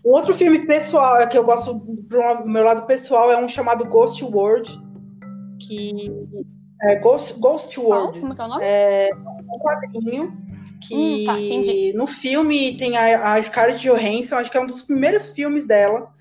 Um 0.05 0.11
outro 0.11 0.33
filme 0.33 0.65
pessoal 0.65 1.27
que 1.27 1.37
eu 1.37 1.43
gosto 1.43 1.73
do 1.73 2.45
meu 2.45 2.63
lado 2.63 2.85
pessoal 2.87 3.31
é 3.31 3.37
um 3.37 3.47
chamado 3.47 3.85
Ghost 3.85 4.23
World, 4.23 4.69
que 5.59 6.11
é 6.83 6.95
Ghost, 6.95 7.39
Ghost? 7.39 7.79
World 7.79 8.19
Como 8.19 8.33
é 8.33 8.35
que 8.35 8.41
é 8.41 8.45
o 8.45 8.47
nome? 8.47 8.63
um 9.53 9.59
quadrinho 9.59 10.50
que 10.81 10.95
Hum, 10.95 11.23
tá, 11.25 11.35
no 11.95 12.07
filme 12.07 12.75
tem 12.75 12.97
a, 12.97 13.33
a 13.33 13.43
Scarlett 13.43 13.81
Johansson, 13.81 14.35
acho 14.35 14.51
que 14.51 14.57
é 14.57 14.61
um 14.61 14.67
dos 14.67 14.81
primeiros 14.81 15.29
filmes 15.29 15.65
dela. 15.65 16.11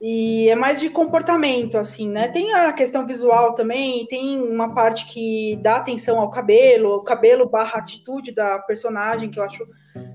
E 0.00 0.48
é 0.48 0.54
mais 0.54 0.78
de 0.78 0.88
comportamento, 0.90 1.76
assim, 1.76 2.08
né? 2.08 2.28
Tem 2.28 2.54
a 2.54 2.72
questão 2.72 3.04
visual 3.04 3.54
também, 3.54 4.06
tem 4.06 4.40
uma 4.40 4.72
parte 4.72 5.06
que 5.06 5.58
dá 5.60 5.76
atenção 5.76 6.20
ao 6.20 6.30
cabelo, 6.30 6.96
o 6.96 7.02
cabelo 7.02 7.48
barra 7.48 7.78
atitude 7.78 8.30
da 8.30 8.60
personagem, 8.60 9.28
que 9.28 9.40
eu 9.40 9.44
acho 9.44 9.66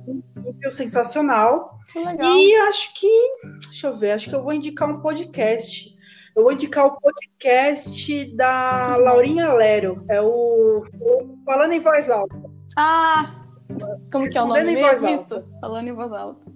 incrível, 0.08 0.72
sensacional. 0.72 1.78
Legal. 1.94 2.34
E 2.34 2.56
acho 2.56 2.94
que, 2.94 3.32
deixa 3.66 3.88
eu 3.88 3.98
ver, 3.98 4.12
acho 4.12 4.30
que 4.30 4.36
eu 4.36 4.44
vou 4.44 4.54
indicar 4.54 4.90
um 4.90 5.02
podcast. 5.02 5.94
Eu 6.34 6.44
vou 6.44 6.54
indicar 6.54 6.86
o 6.86 7.00
podcast 7.00 8.26
da 8.36 8.96
Laurinha 8.96 9.52
Lero. 9.52 10.06
É 10.10 10.22
o 10.22 10.84
o 11.00 11.38
Falando 11.46 11.74
em 11.74 11.80
Voz 11.80 12.10
Alta. 12.10 12.42
Ah! 12.78 13.43
Como 14.12 14.30
que 14.30 14.38
é 14.38 14.42
o 14.44 14.48
nome 14.48 14.72
em 14.72 14.82
voz 14.82 15.02
mesmo? 15.02 15.20
alta. 15.20 15.36
Isso? 15.40 15.60
Falando 15.62 15.88
em 15.88 15.94
voz 15.94 16.12
alta. 16.12 16.54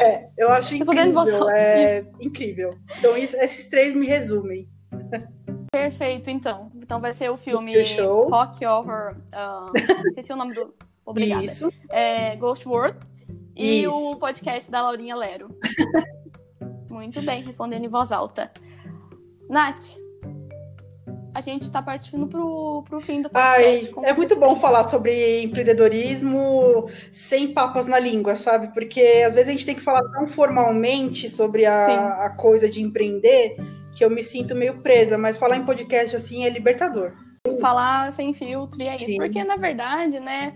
É, 0.00 0.28
eu 0.38 0.50
acho 0.50 0.70
voz 0.84 0.98
incrível. 0.98 1.18
alta, 1.20 1.52
É 1.52 2.04
incrível. 2.20 2.74
Então, 2.98 3.16
isso- 3.16 3.36
esses 3.36 3.68
três 3.68 3.94
me 3.94 4.06
resumem. 4.06 4.68
Perfeito, 5.72 6.28
então. 6.30 6.70
Então 6.74 7.00
vai 7.00 7.12
ser 7.12 7.30
o 7.30 7.36
filme 7.36 7.84
Show. 7.84 8.28
Rock 8.28 8.64
Horror. 8.66 9.08
ah, 9.32 9.70
esqueci 10.08 10.32
o 10.32 10.36
nome 10.36 10.54
do. 10.54 10.74
Obrigada. 11.04 11.44
Isso. 11.44 11.70
É, 11.90 12.36
Ghost 12.36 12.66
World. 12.68 12.98
E 13.56 13.82
Isso. 13.82 14.12
o 14.12 14.18
podcast 14.18 14.70
da 14.70 14.82
Laurinha 14.82 15.14
Lero. 15.16 15.48
Muito 16.90 17.22
bem, 17.22 17.42
respondendo 17.42 17.84
em 17.84 17.88
voz 17.88 18.12
alta. 18.12 18.50
Nath, 19.48 19.94
a 21.34 21.40
gente 21.40 21.70
tá 21.70 21.82
partindo 21.82 22.26
pro, 22.26 22.84
pro 22.88 23.00
fim 23.00 23.22
do 23.22 23.30
podcast. 23.30 23.94
Ai, 23.96 24.04
é 24.04 24.12
muito 24.12 24.36
bom 24.38 24.54
falar 24.54 24.84
sobre 24.84 25.42
empreendedorismo 25.42 26.88
sem 27.10 27.52
papas 27.52 27.86
na 27.86 27.98
língua, 27.98 28.36
sabe? 28.36 28.72
Porque 28.74 29.22
às 29.26 29.34
vezes 29.34 29.48
a 29.48 29.52
gente 29.52 29.66
tem 29.66 29.74
que 29.74 29.80
falar 29.80 30.02
tão 30.10 30.26
formalmente 30.26 31.30
sobre 31.30 31.64
a, 31.64 32.24
a 32.26 32.30
coisa 32.30 32.68
de 32.68 32.82
empreender 32.82 33.56
que 33.92 34.04
eu 34.04 34.10
me 34.10 34.22
sinto 34.22 34.54
meio 34.54 34.78
presa, 34.78 35.16
mas 35.16 35.36
falar 35.36 35.56
em 35.56 35.64
podcast 35.64 36.16
assim 36.16 36.44
é 36.44 36.48
libertador. 36.48 37.12
falar 37.60 38.12
sem 38.12 38.32
filtro, 38.32 38.82
e 38.82 38.88
é 38.88 38.94
isso. 38.94 39.04
Sim. 39.04 39.16
Porque, 39.16 39.44
na 39.44 39.56
verdade, 39.56 40.18
né, 40.20 40.54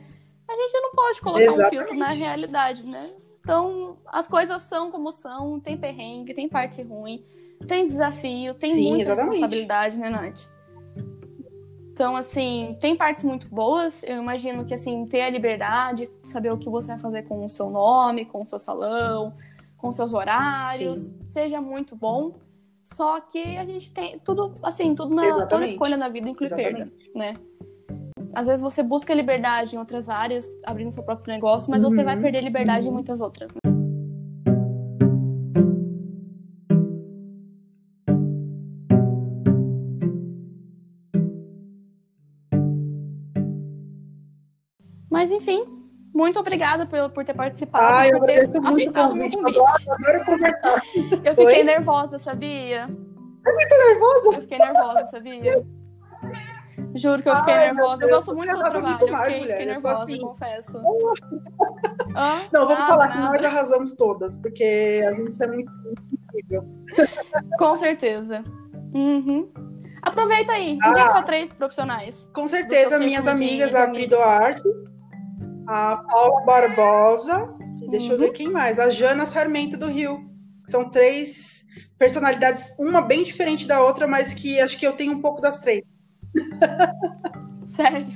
a 0.48 0.52
gente 0.52 0.72
não 0.80 0.92
pode 0.92 1.20
colocar 1.20 1.40
um 1.40 1.44
Exatamente. 1.44 1.70
filtro 1.70 1.98
na 1.98 2.08
realidade, 2.08 2.82
né? 2.82 3.10
Então, 3.40 3.96
as 4.06 4.26
coisas 4.26 4.62
são 4.62 4.90
como 4.90 5.12
são, 5.12 5.60
tem 5.60 5.76
perrengue, 5.76 6.34
tem 6.34 6.48
parte 6.48 6.82
ruim, 6.82 7.24
tem 7.68 7.86
desafio, 7.86 8.54
tem 8.54 8.70
Sim, 8.70 8.88
muita 8.88 9.04
exatamente. 9.04 9.32
responsabilidade, 9.34 9.96
né, 9.96 10.10
Nath? 10.10 10.55
Então, 11.96 12.14
assim, 12.14 12.76
tem 12.78 12.94
partes 12.94 13.24
muito 13.24 13.48
boas. 13.48 14.02
Eu 14.02 14.18
imagino 14.20 14.66
que, 14.66 14.74
assim, 14.74 15.06
ter 15.06 15.22
a 15.22 15.30
liberdade, 15.30 16.06
saber 16.24 16.52
o 16.52 16.58
que 16.58 16.68
você 16.68 16.88
vai 16.88 16.98
fazer 16.98 17.22
com 17.22 17.42
o 17.42 17.48
seu 17.48 17.70
nome, 17.70 18.26
com 18.26 18.42
o 18.42 18.44
seu 18.44 18.58
salão, 18.58 19.32
com 19.78 19.90
seus 19.90 20.12
horários, 20.12 21.10
seja 21.30 21.58
muito 21.58 21.96
bom. 21.96 22.34
Só 22.84 23.18
que 23.18 23.56
a 23.56 23.64
gente 23.64 23.90
tem 23.94 24.18
tudo, 24.18 24.52
assim, 24.62 24.94
tudo 24.94 25.14
na 25.14 25.46
toda 25.46 25.66
escolha 25.66 25.96
na 25.96 26.10
vida 26.10 26.28
inclui 26.28 26.50
perda, 26.50 26.80
Exatamente. 26.80 27.10
né? 27.14 27.34
Às 28.34 28.46
vezes 28.46 28.60
você 28.60 28.82
busca 28.82 29.14
liberdade 29.14 29.74
em 29.74 29.78
outras 29.78 30.10
áreas, 30.10 30.46
abrindo 30.66 30.92
seu 30.92 31.02
próprio 31.02 31.32
negócio, 31.32 31.70
mas 31.70 31.80
você 31.80 32.00
Uhum, 32.00 32.04
vai 32.04 32.20
perder 32.20 32.42
liberdade 32.42 32.84
em 32.84 32.88
uhum. 32.88 32.94
muitas 32.96 33.22
outras. 33.22 33.50
né? 33.54 33.75
Mas 45.26 45.32
enfim, 45.32 45.64
muito 46.14 46.38
obrigada 46.38 46.86
por, 46.86 47.10
por 47.10 47.24
ter 47.24 47.34
participado, 47.34 47.84
Ah, 47.84 48.06
eu 48.06 48.18
por 48.20 48.26
ter 48.26 48.32
agradeço 48.34 48.62
muito 48.62 48.64
o 48.64 48.68
aceitado 48.70 49.10
o 49.12 49.16
meu 49.16 49.28
convite. 49.30 49.58
Adoro, 49.90 50.24
conversar. 50.24 50.82
Eu 50.94 51.34
fiquei 51.34 51.44
Oi? 51.46 51.62
nervosa, 51.64 52.18
sabia? 52.20 52.86
nervosa? 53.44 54.28
Eu 54.28 54.40
fiquei 54.40 54.58
nervosa, 54.58 55.06
sabia? 55.10 55.66
Juro 56.94 57.22
que 57.24 57.28
eu 57.28 57.36
fiquei 57.38 57.54
Ai, 57.54 57.66
nervosa. 57.74 58.04
Eu 58.04 58.08
gosto 58.08 58.26
você 58.26 58.36
muito 58.38 58.52
do 58.52 58.56
arrasa 58.60 58.70
trabalho. 58.70 58.98
muito 58.98 59.12
mais, 59.12 59.34
eu 59.34 59.40
fiquei, 59.40 59.54
mulher. 59.56 59.66
Nervosa, 59.66 60.02
assim. 60.04 60.18
confesso. 60.20 60.80
Não, 62.52 62.60
vamos 62.66 62.78
Nada, 62.78 62.86
falar 62.86 63.08
que 63.08 63.18
nada. 63.18 63.32
nós 63.36 63.44
arrasamos 63.44 63.94
todas, 63.94 64.38
porque 64.38 65.02
a 65.06 65.12
gente 65.12 65.42
é 65.42 65.46
muito 65.48 65.72
incrível. 66.30 66.64
Com 67.58 67.76
certeza. 67.76 68.44
Uhum. 68.94 69.50
Aproveita 70.02 70.52
aí, 70.52 70.78
Ah. 70.82 70.88
indica 70.88 71.08
pra 71.10 71.22
três 71.24 71.52
profissionais. 71.52 72.30
Com 72.32 72.46
certeza, 72.46 72.96
minhas 73.00 73.26
amigas, 73.26 73.74
a. 73.74 73.88
Pri 73.88 74.06
Duarte, 74.06 74.62
a 75.66 75.96
Paula 76.08 76.44
Barbosa, 76.44 77.54
e 77.82 77.88
deixa 77.88 78.08
eu 78.08 78.12
Uhum. 78.12 78.18
ver 78.18 78.30
quem 78.30 78.50
mais, 78.50 78.78
a 78.78 78.88
Jana 78.90 79.26
Sarmento 79.26 79.76
do 79.76 79.86
Rio. 79.86 80.28
São 80.66 80.88
três 80.90 81.64
personalidades, 81.98 82.74
uma 82.78 83.00
bem 83.00 83.22
diferente 83.24 83.66
da 83.66 83.80
outra, 83.80 84.06
mas 84.06 84.34
que 84.34 84.60
acho 84.60 84.76
que 84.78 84.86
eu 84.86 84.92
tenho 84.92 85.12
um 85.12 85.20
pouco 85.20 85.40
das 85.40 85.58
três. 85.60 85.82
Sério. 87.74 88.06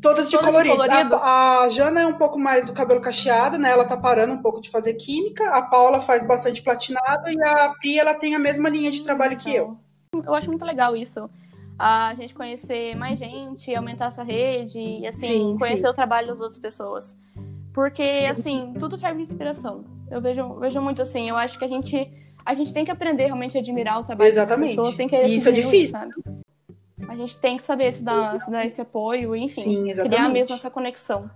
Todas 0.00 0.30
de 0.30 0.36
Todas 0.38 0.50
coloridos? 0.54 1.22
A, 1.22 1.60
a 1.64 1.68
Jana 1.68 2.00
é 2.02 2.06
um 2.06 2.14
pouco 2.16 2.38
mais 2.38 2.64
do 2.66 2.72
cabelo 2.72 3.00
cacheado, 3.00 3.58
né? 3.58 3.70
Ela 3.70 3.84
tá 3.84 3.96
parando 3.96 4.32
um 4.32 4.40
pouco 4.42 4.60
de 4.60 4.70
fazer 4.70 4.94
química. 4.94 5.44
A 5.50 5.62
Paula 5.62 6.00
faz 6.00 6.22
bastante 6.22 6.62
platinado 6.62 7.28
e 7.30 7.42
a 7.42 7.70
Pri, 7.78 7.98
ela 7.98 8.14
tem 8.14 8.34
a 8.34 8.38
mesma 8.38 8.68
linha 8.70 8.90
de 8.90 9.02
trabalho 9.02 9.36
que 9.36 9.54
eu. 9.54 9.76
Então, 10.14 10.24
Eu 10.32 10.34
acho 10.34 10.48
muito 10.48 10.64
legal 10.64 10.96
isso. 10.96 11.28
A 11.82 12.14
gente 12.14 12.34
conhecer 12.34 12.94
mais 12.98 13.18
gente, 13.18 13.74
aumentar 13.74 14.08
essa 14.08 14.22
rede 14.22 14.78
e, 14.78 15.06
assim, 15.06 15.26
Sim, 15.26 15.56
conhecer 15.58 15.80
sim. 15.80 15.86
o 15.88 15.94
trabalho 15.94 16.28
das 16.28 16.38
outras 16.38 16.58
pessoas. 16.58 17.16
Porque, 17.72 18.12
Sim. 18.12 18.26
assim, 18.26 18.74
tudo 18.78 18.98
serve 18.98 19.24
de 19.24 19.30
inspiração. 19.32 19.82
Eu 20.10 20.20
vejo, 20.20 20.54
vejo 20.56 20.78
muito 20.82 21.00
assim. 21.00 21.30
Eu 21.30 21.38
acho 21.38 21.58
que 21.58 21.64
a 21.64 21.68
gente, 21.68 22.12
a 22.44 22.52
gente 22.52 22.74
tem 22.74 22.84
que 22.84 22.90
aprender 22.90 23.24
realmente 23.24 23.56
a 23.56 23.60
admirar 23.60 23.98
o 23.98 24.04
trabalho 24.04 24.28
Exatamente. 24.28 24.76
das 24.76 24.76
pessoas 24.76 24.94
sem 24.94 25.08
querer 25.08 25.26
E 25.28 25.36
isso 25.36 25.48
é 25.48 25.52
difícil. 25.52 25.98
sabe? 25.98 26.12
A 27.08 27.16
gente 27.16 27.38
tem 27.38 27.56
que 27.56 27.64
saber 27.64 27.92
se 27.92 28.02
dar, 28.02 28.38
se 28.42 28.50
dar 28.50 28.66
esse 28.66 28.80
apoio, 28.82 29.34
enfim, 29.34 29.90
criar 29.94 30.28
mesmo 30.28 30.54
essa 30.54 30.70
conexão. 30.70 31.30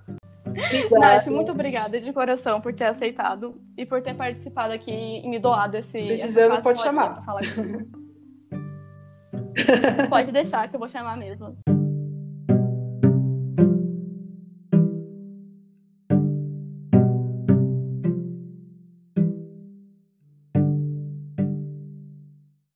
Obrigada. 0.46 0.98
Nath, 0.98 1.26
muito 1.28 1.52
obrigada 1.52 1.98
de 1.98 2.12
coração 2.12 2.60
por 2.60 2.74
ter 2.74 2.84
aceitado 2.84 3.58
e 3.78 3.86
por 3.86 4.02
ter 4.02 4.14
participado 4.14 4.74
aqui 4.74 4.92
e 5.24 5.26
me 5.26 5.38
doado 5.38 5.78
esse. 5.78 6.06
Precisando, 6.06 6.62
pode 6.62 6.82
chamar. 6.82 7.24
falar 7.24 7.40
aqui. 7.40 7.88
pode 10.08 10.32
deixar 10.32 10.68
que 10.68 10.76
eu 10.76 10.80
vou 10.80 10.88
chamar 10.88 11.16
mesmo. 11.16 11.56